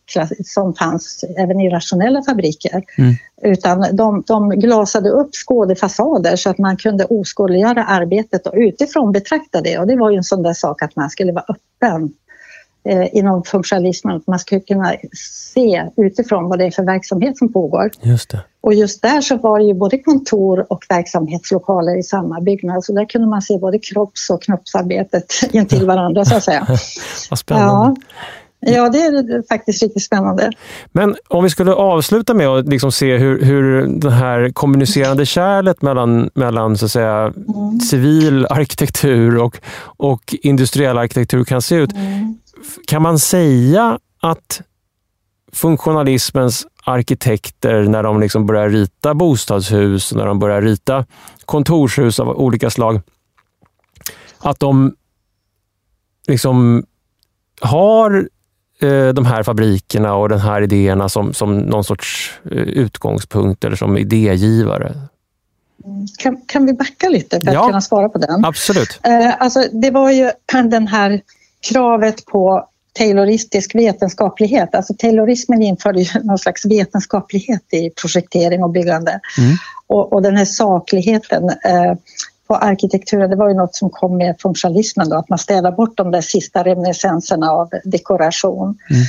som 0.45 0.73
fanns 0.73 1.23
även 1.37 1.59
i 1.59 1.69
rationella 1.69 2.23
fabriker. 2.23 2.83
Mm. 2.97 3.15
Utan 3.41 3.95
de, 3.95 4.23
de 4.27 4.49
glasade 4.49 5.09
upp 5.09 5.35
skådefasader 5.35 6.35
så 6.35 6.49
att 6.49 6.57
man 6.57 6.77
kunde 6.77 7.05
oskådliggöra 7.05 7.85
arbetet 7.85 8.47
och 8.47 8.53
utifrån 8.55 9.11
betrakta 9.11 9.61
det. 9.61 9.77
Och 9.77 9.87
det 9.87 9.95
var 9.95 10.09
ju 10.11 10.17
en 10.17 10.23
sån 10.23 10.43
där 10.43 10.53
sak 10.53 10.81
att 10.81 10.95
man 10.95 11.09
skulle 11.09 11.31
vara 11.31 11.45
öppen 11.47 12.13
eh, 12.83 13.15
inom 13.15 13.43
funktionalismen, 13.43 14.15
att 14.15 14.27
man 14.27 14.39
skulle 14.39 14.61
kunna 14.61 14.95
se 15.53 15.89
utifrån 15.97 16.49
vad 16.49 16.59
det 16.59 16.65
är 16.65 16.71
för 16.71 16.83
verksamhet 16.83 17.37
som 17.37 17.53
pågår. 17.53 17.91
Just 18.01 18.29
det. 18.29 18.39
Och 18.61 18.73
just 18.73 19.01
där 19.01 19.21
så 19.21 19.37
var 19.37 19.59
det 19.59 19.65
ju 19.65 19.73
både 19.73 19.97
kontor 19.97 20.65
och 20.69 20.85
verksamhetslokaler 20.89 21.99
i 21.99 22.03
samma 22.03 22.41
byggnad, 22.41 22.83
så 22.83 22.93
där 22.93 23.05
kunde 23.05 23.27
man 23.27 23.41
se 23.41 23.57
både 23.57 23.79
kropps 23.79 24.29
och 24.29 24.43
knoppsarbetet 24.43 25.25
intill 25.51 25.85
varandra 25.85 26.25
så 26.25 26.35
att 26.35 26.43
säga. 26.43 26.67
vad 27.29 27.39
spännande. 27.39 27.99
Ja. 27.99 28.15
Ja, 28.61 28.89
det 28.89 28.97
är 28.97 29.47
faktiskt 29.47 29.83
riktigt 29.83 30.03
spännande. 30.03 30.51
Men 30.91 31.15
om 31.27 31.43
vi 31.43 31.49
skulle 31.49 31.73
avsluta 31.73 32.33
med 32.33 32.47
att 32.47 32.67
liksom 32.67 32.91
se 32.91 33.17
hur, 33.17 33.41
hur 33.45 33.87
det 33.87 34.11
här 34.11 34.49
kommunicerande 34.49 35.25
kärlet 35.25 35.81
mellan, 35.81 36.29
mellan 36.33 36.77
så 36.77 36.85
att 36.85 36.91
säga, 36.91 37.17
mm. 37.17 37.79
civil 37.79 38.45
arkitektur 38.45 39.37
och, 39.37 39.57
och 39.83 40.35
industriell 40.41 40.97
arkitektur 40.97 41.43
kan 41.43 41.61
se 41.61 41.75
ut. 41.75 41.93
Mm. 41.93 42.39
Kan 42.87 43.01
man 43.01 43.19
säga 43.19 43.99
att 44.21 44.61
funktionalismens 45.53 46.67
arkitekter, 46.83 47.83
när 47.83 48.03
de 48.03 48.19
liksom 48.19 48.45
börjar 48.45 48.69
rita 48.69 49.13
bostadshus, 49.13 50.13
när 50.13 50.25
de 50.25 50.39
börjar 50.39 50.61
rita 50.61 51.05
kontorshus 51.45 52.19
av 52.19 52.29
olika 52.29 52.69
slag, 52.69 53.01
att 54.39 54.59
de 54.59 54.95
liksom 56.27 56.85
har 57.61 58.29
de 59.13 59.25
här 59.25 59.43
fabrikerna 59.43 60.15
och 60.15 60.29
de 60.29 60.39
här 60.39 60.61
idéerna 60.61 61.09
som, 61.09 61.33
som 61.33 61.57
någon 61.57 61.83
sorts 61.83 62.39
eh, 62.51 62.57
utgångspunkt 62.57 63.63
eller 63.63 63.75
som 63.75 63.97
idégivare? 63.97 64.93
Kan, 66.17 66.41
kan 66.45 66.65
vi 66.65 66.73
backa 66.73 67.09
lite 67.09 67.41
för 67.41 67.47
att 67.47 67.53
ja, 67.53 67.65
kunna 67.65 67.81
svara 67.81 68.09
på 68.09 68.17
den? 68.17 68.45
Absolut. 68.45 68.99
Eh, 69.03 69.41
alltså, 69.41 69.63
det 69.71 69.91
var 69.91 70.11
ju 70.11 70.31
den 70.69 70.87
här 70.87 71.21
kravet 71.69 72.25
på 72.25 72.67
tayloristisk 72.93 73.75
vetenskaplighet. 73.75 74.75
Alltså 74.75 74.93
taylorismen 74.97 75.61
införde 75.61 76.01
ju 76.01 76.19
någon 76.23 76.37
slags 76.37 76.65
vetenskaplighet 76.65 77.73
i 77.73 77.89
projektering 77.89 78.63
och 78.63 78.69
byggande. 78.69 79.19
Mm. 79.37 79.55
Och, 79.87 80.13
och, 80.13 80.21
den 80.21 80.37
här 80.37 80.45
sakligheten 80.45 81.49
eh, 81.49 81.93
på 82.51 82.57
arkitekturen, 82.57 83.29
det 83.29 83.35
var 83.35 83.49
ju 83.49 83.55
något 83.55 83.75
som 83.75 83.89
kom 83.89 84.17
med 84.17 84.35
funktionalismen 84.39 85.09
då, 85.09 85.15
att 85.15 85.29
man 85.29 85.39
städar 85.39 85.71
bort 85.71 85.97
de 85.97 86.11
där 86.11 86.21
sista 86.21 86.63
reminiscenserna 86.63 87.51
av 87.51 87.69
dekoration. 87.83 88.77
Mm. 88.89 89.03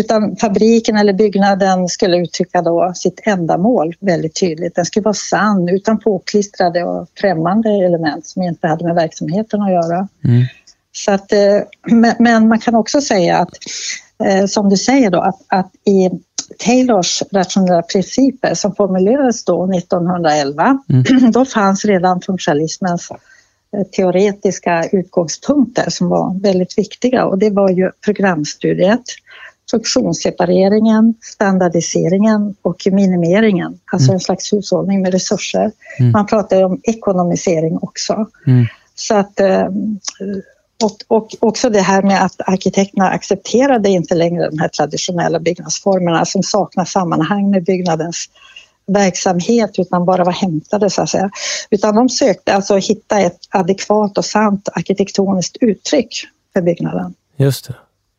Utan 0.00 0.36
fabriken 0.36 0.96
eller 0.96 1.12
byggnaden 1.12 1.88
skulle 1.88 2.16
uttrycka 2.16 2.62
då 2.62 2.92
sitt 2.94 3.20
ändamål 3.24 3.94
väldigt 4.00 4.40
tydligt. 4.40 4.74
Den 4.74 4.84
skulle 4.84 5.04
vara 5.04 5.14
sann 5.14 5.68
utan 5.68 5.98
påklistrade 5.98 6.84
och 6.84 7.08
främmande 7.20 7.68
element 7.70 8.26
som 8.26 8.42
inte 8.42 8.66
hade 8.66 8.84
med 8.84 8.94
verksamheten 8.94 9.62
att 9.62 9.72
göra. 9.72 10.08
Mm. 10.24 10.44
Så 10.92 11.12
att, 11.12 11.32
eh, 11.32 11.60
men 12.18 12.48
man 12.48 12.58
kan 12.58 12.74
också 12.74 13.00
säga 13.00 13.38
att, 13.38 13.54
eh, 14.24 14.46
som 14.46 14.68
du 14.68 14.76
säger 14.76 15.10
då, 15.10 15.20
att, 15.20 15.40
att 15.48 15.70
i 15.84 16.10
Taylors 16.58 17.22
rationella 17.32 17.82
principer 17.82 18.54
som 18.54 18.74
formulerades 18.74 19.44
då 19.44 19.70
1911, 19.72 20.78
mm. 20.90 21.30
då 21.32 21.44
fanns 21.44 21.84
redan 21.84 22.20
funktionalismens 22.20 23.10
eh, 23.10 23.82
teoretiska 23.96 24.84
utgångspunkter 24.92 25.90
som 25.90 26.08
var 26.08 26.40
väldigt 26.40 26.78
viktiga 26.78 27.24
och 27.24 27.38
det 27.38 27.50
var 27.50 27.70
ju 27.70 27.90
programstudiet, 28.04 29.02
funktionssepareringen, 29.70 31.14
standardiseringen 31.22 32.54
och 32.62 32.82
minimeringen, 32.92 33.80
alltså 33.92 34.08
mm. 34.08 34.14
en 34.14 34.20
slags 34.20 34.52
hushållning 34.52 35.02
med 35.02 35.12
resurser. 35.12 35.72
Mm. 35.98 36.12
Man 36.12 36.26
pratar 36.26 36.64
om 36.64 36.80
ekonomisering 36.82 37.78
också. 37.82 38.26
Mm. 38.46 38.66
Så 38.94 39.14
att 39.14 39.40
och, 40.84 40.96
och 41.08 41.28
också 41.40 41.70
det 41.70 41.80
här 41.80 42.02
med 42.02 42.24
att 42.24 42.40
arkitekterna 42.48 43.08
accepterade 43.08 43.88
inte 43.88 44.14
längre 44.14 44.50
de 44.50 44.58
här 44.58 44.68
traditionella 44.68 45.40
byggnadsformerna 45.40 46.24
som 46.24 46.42
saknar 46.42 46.84
sammanhang 46.84 47.50
med 47.50 47.64
byggnadens 47.64 48.28
verksamhet 48.86 49.78
utan 49.78 50.04
bara 50.04 50.24
var 50.24 50.32
hämtade 50.32 50.90
så 50.90 51.02
att 51.02 51.10
säga. 51.10 51.30
Utan 51.70 51.94
de 51.94 52.08
sökte 52.08 52.54
alltså 52.54 52.76
hitta 52.76 53.20
ett 53.20 53.38
adekvat 53.50 54.18
och 54.18 54.24
sant 54.24 54.68
arkitektoniskt 54.72 55.56
uttryck 55.60 56.24
för 56.52 56.60
byggnaden. 56.60 57.14
Just 57.36 57.68
det. 57.68 57.74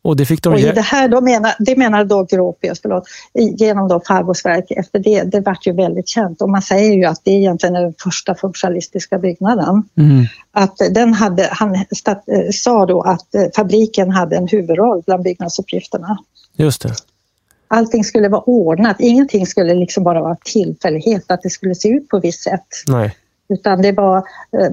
Och 0.06 0.16
det 0.16 0.26
fick 0.26 0.42
de... 0.42 0.52
Och 0.52 0.60
i 0.60 0.72
det 0.72 0.80
här, 0.80 1.08
då 1.08 1.20
menar, 1.20 1.54
det 1.58 1.76
menar 1.76 2.04
då 2.04 2.24
Gropius, 2.24 2.80
förlåt, 2.82 3.04
genom 3.34 3.88
då 3.88 4.00
Fargosverk, 4.06 4.70
efter 4.70 4.98
det, 4.98 5.22
det 5.22 5.40
vart 5.40 5.66
ju 5.66 5.72
väldigt 5.72 6.08
känt 6.08 6.42
och 6.42 6.50
man 6.50 6.62
säger 6.62 6.92
ju 6.92 7.04
att 7.04 7.20
det 7.24 7.30
egentligen 7.30 7.76
är 7.76 7.82
den 7.82 7.94
första 8.04 8.34
funktionalistiska 8.34 9.18
byggnaden. 9.18 9.88
Mm. 9.98 10.24
Att 10.52 10.76
den 10.90 11.14
hade, 11.14 11.48
han 11.52 11.84
stat, 11.96 12.24
sa 12.52 12.86
då 12.86 13.02
att 13.02 13.34
eh, 13.34 13.42
fabriken 13.56 14.10
hade 14.10 14.36
en 14.36 14.48
huvudroll 14.48 15.02
bland 15.06 15.22
byggnadsuppgifterna. 15.22 16.18
Just 16.56 16.82
det. 16.82 16.94
Allting 17.68 18.04
skulle 18.04 18.28
vara 18.28 18.42
ordnat, 18.42 18.96
ingenting 18.98 19.46
skulle 19.46 19.74
liksom 19.74 20.04
bara 20.04 20.20
vara 20.20 20.36
tillfällighet, 20.44 21.30
att 21.30 21.42
det 21.42 21.50
skulle 21.50 21.74
se 21.74 21.88
ut 21.88 22.08
på 22.08 22.20
visst 22.20 22.42
sätt. 22.42 22.66
Nej. 22.86 23.16
Utan 23.48 23.82
det 23.82 23.92
var 23.92 24.16
eh, 24.16 24.70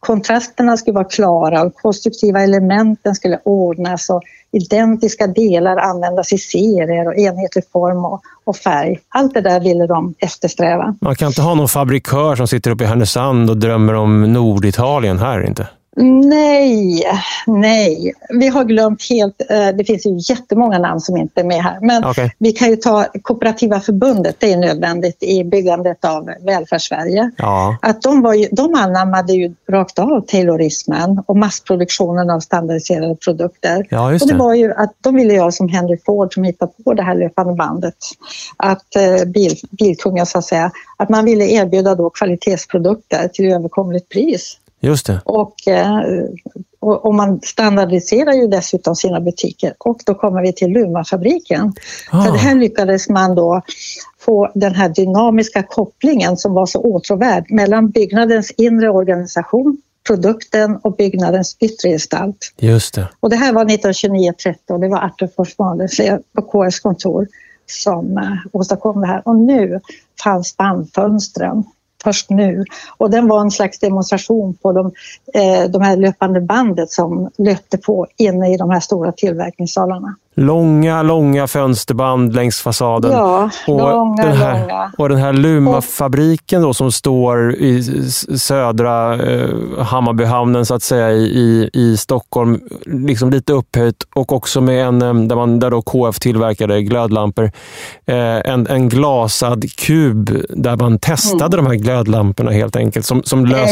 kontrasterna 0.00 0.76
skulle 0.76 0.94
vara 0.94 1.04
klara 1.04 1.62
och 1.62 1.74
konstruktiva 1.74 2.42
elementen 2.42 3.14
skulle 3.14 3.40
ordnas 3.44 4.10
och 4.10 4.22
identiska 4.52 5.26
delar 5.26 5.76
användas 5.76 6.32
i 6.32 6.38
serier 6.38 7.06
och 7.06 7.14
enhetlig 7.14 7.64
form 7.72 8.04
och, 8.04 8.22
och, 8.44 8.56
färg. 8.56 8.98
Allt 9.08 9.34
det 9.34 9.40
där 9.40 9.60
ville 9.60 9.86
de 9.86 10.14
eftersträva. 10.18 10.94
Man 11.00 11.16
kan 11.16 11.28
inte 11.28 11.42
ha 11.42 11.54
någon 11.54 11.68
fabrikör 11.68 12.36
som 12.36 12.48
sitter 12.48 12.70
uppe 12.70 12.84
i 12.84 12.86
Härnösand 12.86 13.50
och 13.50 13.56
drömmer 13.56 13.94
om 13.94 14.32
Norditalien 14.32 15.18
här 15.18 15.46
inte? 15.46 15.68
Nej, 15.96 17.04
nej. 17.46 18.12
Vi 18.28 18.48
har 18.48 18.64
glömt 18.64 19.08
helt, 19.10 19.42
eh, 19.50 19.68
det 19.68 19.84
finns 19.84 20.06
ju 20.06 20.34
jättemånga 20.34 20.78
namn 20.78 21.00
som 21.00 21.16
inte 21.16 21.40
är 21.40 21.44
med 21.44 21.62
här. 21.62 21.78
Men 21.80 22.04
okay. 22.04 22.30
vi 22.38 22.52
kan 22.52 22.70
ju 22.70 22.76
ta 22.76 23.06
Kooperativa 23.22 23.80
förbundet, 23.80 24.36
det 24.38 24.52
är 24.52 24.56
nödvändigt 24.56 25.22
i 25.22 25.44
byggandet 25.44 26.04
av 26.04 26.30
välfärdssverige. 26.40 27.30
Ja. 27.36 27.76
Att 27.82 28.02
de, 28.02 28.22
var 28.22 28.34
ju, 28.34 28.48
de 28.52 28.74
anammade 28.74 29.32
ju 29.32 29.54
rakt 29.70 29.98
av 29.98 30.20
taylorismen 30.20 31.22
och 31.26 31.36
massproduktionen 31.36 32.30
av 32.30 32.40
standardiserade 32.40 33.16
produkter. 33.16 33.86
Ja, 33.90 34.10
det. 34.10 34.22
Och 34.22 34.28
det 34.28 34.34
var 34.34 34.54
ju 34.54 34.72
att 34.72 34.94
de 35.00 35.14
ville 35.14 35.34
göra 35.34 35.52
som 35.52 35.68
Henry 35.68 35.98
Ford 36.06 36.34
som 36.34 36.44
hittade 36.44 36.72
på 36.84 36.94
det 36.94 37.02
här 37.02 37.14
löpande 37.14 37.54
bandet. 37.54 37.96
Att 38.56 38.96
eh, 38.96 39.24
bil, 39.28 39.56
bilkungen 39.70 40.26
så 40.26 40.38
att 40.38 40.44
säga, 40.44 40.70
att 40.96 41.08
man 41.08 41.24
ville 41.24 41.44
erbjuda 41.44 41.94
då 41.94 42.10
kvalitetsprodukter 42.10 43.28
till 43.28 43.52
överkomligt 43.52 44.08
pris. 44.08 44.58
Just 44.82 45.06
det. 45.06 45.20
Och, 45.24 45.68
eh, 45.68 46.00
och, 46.80 47.04
och, 47.06 47.14
man 47.14 47.40
standardiserar 47.40 48.32
ju 48.32 48.46
dessutom 48.46 48.96
sina 48.96 49.20
butiker 49.20 49.74
och 49.78 50.00
då 50.06 50.14
kommer 50.14 50.42
vi 50.42 50.52
till 50.52 50.70
Lumafabriken. 50.70 51.72
Ah. 52.10 52.24
För 52.24 52.36
här 52.36 52.54
lyckades 52.54 53.08
man 53.08 53.34
då 53.34 53.62
få 54.20 54.50
den 54.54 54.74
här 54.74 54.88
dynamiska 54.88 55.62
kopplingen 55.62 56.36
som 56.36 56.54
var 56.54 56.66
så 56.66 56.80
åtråvärd 56.80 57.50
mellan 57.50 57.90
byggnadens 57.90 58.50
inre 58.50 58.90
organisation 58.90 59.82
produkten 60.06 60.76
och 60.76 60.96
byggnadens 60.96 61.56
yttre 61.60 61.88
gestalt. 61.88 62.54
Just 62.56 62.94
det. 62.94 63.08
Och 63.20 63.30
det 63.30 63.36
här 63.36 63.52
var 63.52 63.64
1929-30 63.64 64.56
och 64.70 64.80
det 64.80 64.88
var 64.88 65.04
Arthur 65.04 65.30
Forsmaler 65.36 65.88
på 66.34 66.42
KS 66.42 66.80
kontor 66.80 67.28
som 67.66 68.18
eh, 68.18 68.32
åstadkom 68.52 69.00
det 69.00 69.06
här. 69.06 69.22
Och 69.28 69.36
nu 69.36 69.80
fanns 70.24 70.56
bandfönstren 70.56 71.64
först 72.02 72.30
nu. 72.30 72.64
Och 72.96 73.10
den 73.10 73.28
var 73.28 73.40
en 73.40 73.50
slags 73.50 73.78
demonstration 73.78 74.54
på 74.54 74.72
de, 74.72 74.92
eh, 75.34 75.70
de 75.70 75.82
här 75.82 75.96
löpande 75.96 76.40
bandet 76.40 76.90
som 76.90 77.30
löpte 77.38 77.78
på 77.78 78.06
inne 78.16 78.54
i 78.54 78.56
de 78.56 78.70
här 78.70 78.80
stora 78.80 79.12
tillverkningssalarna. 79.12 80.16
Långa, 80.34 81.02
långa 81.02 81.46
fönsterband 81.46 82.34
längs 82.34 82.60
fasaden. 82.60 83.12
Ja, 83.12 83.50
och 83.66 83.78
långa, 83.78 84.22
den 84.22 84.36
här, 84.36 84.60
långa. 84.60 84.92
Och 84.98 85.08
den 85.08 85.18
här 85.18 85.32
Luma-fabriken 85.32 86.62
då 86.62 86.74
som 86.74 86.92
står 86.92 87.54
i 87.54 87.82
södra 88.38 89.14
eh, 89.14 89.48
Hammarbyhamnen 89.78 90.66
så 90.66 90.74
att 90.74 90.82
säga 90.82 91.12
i, 91.12 91.70
i 91.72 91.96
Stockholm, 91.96 92.60
liksom 92.86 93.30
lite 93.30 93.52
upphöjt 93.52 94.06
och 94.14 94.32
också 94.32 94.60
med 94.60 94.86
en, 94.86 95.02
eh, 95.02 95.14
där, 95.14 95.36
man, 95.36 95.58
där 95.58 95.70
då 95.70 95.82
KF 95.82 96.20
tillverkade 96.20 96.82
glödlampor, 96.82 97.44
eh, 98.06 98.16
en, 98.16 98.66
en 98.66 98.88
glasad 98.88 99.76
kub 99.76 100.44
där 100.48 100.76
man 100.76 100.98
testade 100.98 101.56
mm. 101.56 101.64
de 101.64 101.66
här 101.66 101.84
glödlamporna 101.84 102.50
helt 102.50 102.76
enkelt, 102.76 103.06
som, 103.06 103.22
som 103.22 103.46
lös, 103.46 103.70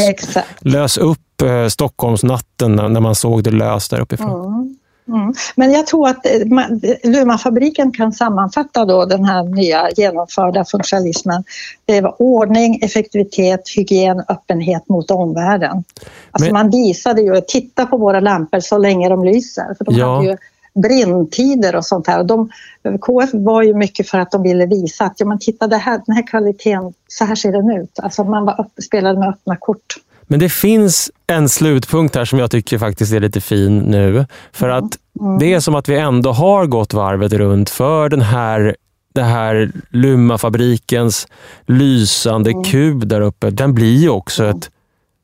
lös 0.59 0.97
upp 0.97 1.41
eh, 1.41 1.67
Stockholmsnatten 1.67 2.75
när 2.75 2.99
man 2.99 3.15
såg 3.15 3.43
det 3.43 3.51
löst 3.51 3.91
där 3.91 3.99
uppifrån. 3.99 4.45
Mm. 4.45 4.75
Mm. 5.07 5.33
Men 5.55 5.71
jag 5.71 5.87
tror 5.87 6.07
att 6.07 6.25
eh, 6.25 6.31
Lumafabriken 7.03 7.91
kan 7.91 8.13
sammanfatta 8.13 8.85
då 8.85 9.05
den 9.05 9.25
här 9.25 9.43
nya 9.43 9.89
genomförda 9.91 10.65
funktionalismen. 10.65 11.43
Det 11.85 12.01
var 12.01 12.21
ordning, 12.21 12.79
effektivitet, 12.83 13.61
hygien, 13.75 14.23
öppenhet 14.29 14.89
mot 14.89 15.11
omvärlden. 15.11 15.83
Alltså 16.31 16.53
Men... 16.53 16.53
Man 16.53 16.69
visade 16.69 17.21
ju, 17.21 17.41
titta 17.47 17.85
på 17.85 17.97
våra 17.97 18.19
lampor 18.19 18.59
så 18.59 18.77
länge 18.77 19.09
de 19.09 19.23
lyser. 19.25 19.75
För 19.77 19.85
de 19.85 19.95
ja. 19.95 20.15
hade 20.15 20.27
ju 20.27 20.37
brinntider 20.73 21.75
och 21.75 21.85
sånt 21.85 22.07
här. 22.07 22.23
De, 22.23 22.49
KF 23.01 23.29
var 23.33 23.61
ju 23.61 23.73
mycket 23.73 24.09
för 24.09 24.17
att 24.17 24.31
de 24.31 24.43
ville 24.43 24.65
visa 24.65 25.05
att 25.05 25.19
ja, 25.19 25.25
men 25.25 25.39
titta 25.39 25.67
det 25.67 25.77
här, 25.77 26.01
den 26.05 26.15
här 26.15 26.27
kvaliteten, 26.27 26.93
så 27.07 27.25
här 27.25 27.35
ser 27.35 27.51
den 27.51 27.71
ut. 27.71 27.99
Alltså 27.99 28.23
man 28.23 28.45
var 28.45 28.61
upp, 28.61 28.83
spelade 28.83 29.19
med 29.19 29.29
öppna 29.29 29.55
kort. 29.55 29.95
Men 30.31 30.39
det 30.39 30.49
finns 30.49 31.11
en 31.27 31.49
slutpunkt 31.49 32.15
här 32.15 32.25
som 32.25 32.39
jag 32.39 32.51
tycker 32.51 32.77
faktiskt 32.77 33.13
är 33.13 33.19
lite 33.19 33.41
fin 33.41 33.79
nu. 33.79 34.25
För 34.51 34.69
att 34.69 34.97
mm. 35.19 35.39
det 35.39 35.53
är 35.53 35.59
som 35.59 35.75
att 35.75 35.89
vi 35.89 35.97
ändå 35.97 36.31
har 36.31 36.65
gått 36.65 36.93
varvet 36.93 37.33
runt 37.33 37.69
för 37.69 38.09
den 38.09 38.21
här 38.21 38.75
det 39.13 39.23
här 39.23 39.71
Lummafabrikens 39.89 41.27
lysande 41.65 42.51
mm. 42.51 42.63
kub 42.63 43.07
där 43.07 43.21
uppe, 43.21 43.49
den 43.49 43.73
blir 43.73 43.97
ju 43.97 44.09
också 44.09 44.45
ett 44.45 44.69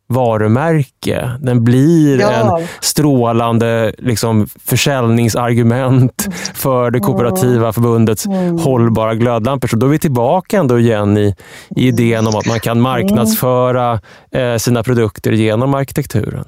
varumärke. 0.08 1.32
Den 1.40 1.64
blir 1.64 2.20
ja. 2.20 2.32
en 2.32 2.68
strålande 2.82 3.94
liksom, 3.98 4.48
försäljningsargument 4.66 6.26
mm. 6.26 6.38
för 6.54 6.92
det 6.92 7.00
kooperativa 7.00 7.62
mm. 7.62 7.74
förbundets 7.74 8.26
mm. 8.26 8.58
hållbara 8.58 9.16
glödlampor. 9.16 9.68
Så 9.68 9.76
då 9.76 9.86
är 9.86 9.90
vi 9.90 10.00
tillbaka 10.00 10.58
ändå 10.58 10.80
igen 10.80 11.18
i, 11.18 11.36
i 11.76 11.88
idén 11.88 12.28
om 12.28 12.36
att 12.36 12.46
man 12.46 12.60
kan 12.60 12.82
marknadsföra 12.82 14.00
eh, 14.32 14.58
sina 14.58 14.84
produkter 14.84 15.32
genom 15.32 15.74
arkitekturen. 15.74 16.46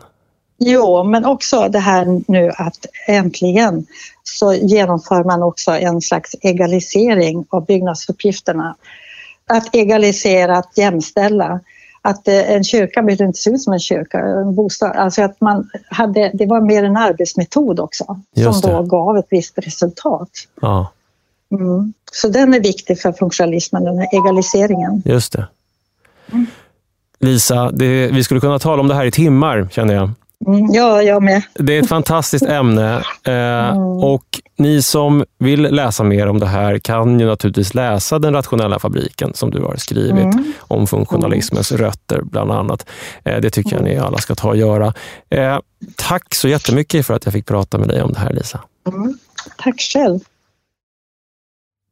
Jo, 0.61 1.03
men 1.03 1.25
också 1.25 1.67
det 1.69 1.79
här 1.79 2.21
nu 2.27 2.51
att 2.57 2.85
äntligen 3.07 3.85
så 4.23 4.53
genomför 4.53 5.23
man 5.23 5.43
också 5.43 5.71
en 5.71 6.01
slags 6.01 6.35
egalisering 6.41 7.45
av 7.49 7.65
byggnadsuppgifterna. 7.65 8.75
Att 9.47 9.75
egalisera, 9.75 10.57
att 10.57 10.77
jämställa 10.77 11.59
att 12.09 12.27
eh, 12.27 12.51
en 12.51 12.63
kyrka 12.63 13.01
behövde 13.01 13.23
inte 13.23 13.39
se 13.39 13.49
ut 13.49 13.61
som 13.61 13.73
en 13.73 13.79
kyrka, 13.79 14.19
en 14.19 14.55
bostad. 14.55 14.91
Alltså 14.95 15.21
att 15.21 15.41
man 15.41 15.69
hade, 15.89 16.31
det 16.33 16.45
var 16.45 16.61
mer 16.61 16.83
en 16.83 16.97
arbetsmetod 16.97 17.79
också 17.79 18.19
som 18.35 18.61
då 18.61 18.83
gav 18.83 19.17
ett 19.17 19.27
visst 19.29 19.57
resultat. 19.57 20.29
Ja. 20.61 20.91
Mm. 21.51 21.93
Så 22.11 22.27
den 22.27 22.53
är 22.53 22.59
viktig 22.59 23.01
för 23.01 23.11
funktionalismen, 23.11 23.83
den 23.83 23.97
här 23.97 24.07
egaliseringen. 24.11 25.01
Just 25.05 25.33
det. 25.33 25.47
Mm. 26.31 26.45
Lisa, 27.19 27.71
det, 27.71 28.07
vi 28.07 28.23
skulle 28.23 28.39
kunna 28.39 28.59
tala 28.59 28.81
om 28.81 28.87
det 28.87 28.95
här 28.95 29.05
i 29.05 29.11
timmar 29.11 29.67
känner 29.71 29.93
jag. 29.93 30.11
Mm, 30.47 30.73
ja, 30.73 31.03
jag 31.03 31.23
med. 31.23 31.43
Det 31.53 31.77
är 31.77 31.81
ett 31.81 31.89
fantastiskt 31.89 32.45
ämne 32.45 32.95
eh, 33.23 33.69
mm. 33.69 33.77
och 33.83 34.25
ni 34.57 34.81
som 34.81 35.25
vill 35.39 35.61
läsa 35.61 36.03
mer 36.03 36.27
om 36.27 36.39
det 36.39 36.45
här 36.45 36.79
kan 36.79 37.19
ju 37.19 37.25
naturligtvis 37.25 37.73
läsa 37.73 38.19
Den 38.19 38.33
rationella 38.33 38.79
fabriken 38.79 39.33
som 39.33 39.51
du 39.51 39.61
har 39.61 39.75
skrivit 39.75 40.33
mm. 40.33 40.53
om 40.59 40.87
funktionalismens 40.87 41.71
rötter 41.71 42.21
bland 42.21 42.51
annat. 42.51 42.89
Eh, 43.23 43.41
det 43.41 43.49
tycker 43.49 43.75
jag 43.75 43.83
ni 43.83 43.97
alla 43.97 44.17
ska 44.17 44.35
ta 44.35 44.49
och 44.49 44.57
göra. 44.57 44.93
Eh, 45.29 45.59
tack 45.95 46.35
så 46.35 46.47
jättemycket 46.47 47.05
för 47.05 47.13
att 47.13 47.25
jag 47.25 47.33
fick 47.33 47.45
prata 47.45 47.77
med 47.77 47.87
dig 47.87 48.01
om 48.01 48.13
det 48.13 48.19
här 48.19 48.33
Lisa. 48.33 48.59
Mm. 48.87 49.17
Tack 49.57 49.81
själv. 49.81 50.19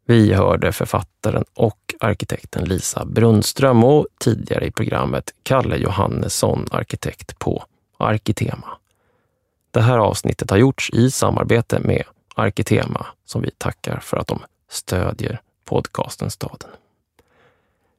Vi 0.08 0.34
hörde 0.34 0.72
författaren 0.72 1.44
och 1.54 1.78
arkitekten 2.00 2.64
Lisa 2.64 3.06
Brunnström 3.06 3.84
och 3.84 4.08
tidigare 4.20 4.66
i 4.66 4.72
programmet 4.72 5.32
Kalle 5.44 5.78
Johannesson, 5.78 6.66
arkitekt 6.72 7.40
på 7.40 7.64
Arkitema. 7.98 8.68
Det 9.72 9.82
här 9.82 9.98
avsnittet 9.98 10.50
har 10.50 10.58
gjorts 10.58 10.90
i 10.90 11.12
samarbete 11.12 11.80
med 11.80 12.04
Arkitema 12.36 13.06
som 13.26 13.42
vi 13.42 13.52
tackar 13.58 14.00
för 14.00 14.18
att 14.18 14.28
de 14.28 14.40
stödjer 14.70 15.42
podcasten 15.66 16.32
Staden. 16.32 16.70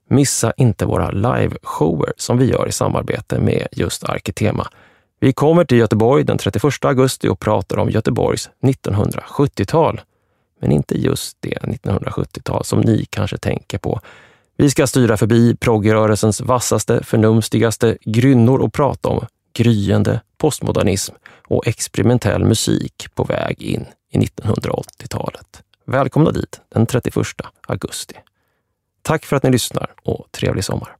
Missa 0.08 0.52
inte 0.56 0.86
våra 0.86 1.10
liveshower 1.10 2.12
som 2.16 2.38
vi 2.38 2.44
gör 2.44 2.68
i 2.68 2.72
samarbete 2.72 3.38
med 3.38 3.66
just 3.72 4.04
Arkitema. 4.04 4.68
Vi 5.20 5.32
kommer 5.32 5.64
till 5.64 5.78
Göteborg 5.78 6.24
den 6.24 6.38
31 6.38 6.84
augusti 6.84 7.28
och 7.28 7.40
pratar 7.40 7.76
om 7.76 7.90
Göteborgs 7.90 8.50
1970-tal. 8.62 10.00
Men 10.60 10.72
inte 10.72 11.00
just 11.00 11.36
det 11.40 11.58
1970-tal 11.62 12.64
som 12.64 12.80
ni 12.80 13.06
kanske 13.10 13.38
tänker 13.38 13.78
på. 13.78 14.00
Vi 14.56 14.70
ska 14.70 14.86
styra 14.86 15.16
förbi 15.16 15.56
proggrörelsens 15.56 16.40
vassaste, 16.40 17.04
förnumstigaste 17.04 17.98
grynnor 18.04 18.58
och 18.58 18.72
prata 18.72 19.08
om 19.08 19.26
gryende 19.58 20.20
postmodernism 20.36 21.14
och 21.46 21.66
experimentell 21.66 22.44
musik 22.44 23.06
på 23.14 23.24
väg 23.24 23.62
in 23.62 23.86
i 24.10 24.18
1980-talet. 24.18 25.62
Välkomna 25.84 26.30
dit 26.30 26.60
den 26.68 26.86
31 26.86 27.14
augusti. 27.68 28.14
Tack 29.02 29.24
för 29.24 29.36
att 29.36 29.42
ni 29.42 29.50
lyssnar 29.50 29.94
och 30.02 30.26
trevlig 30.30 30.64
sommar! 30.64 30.97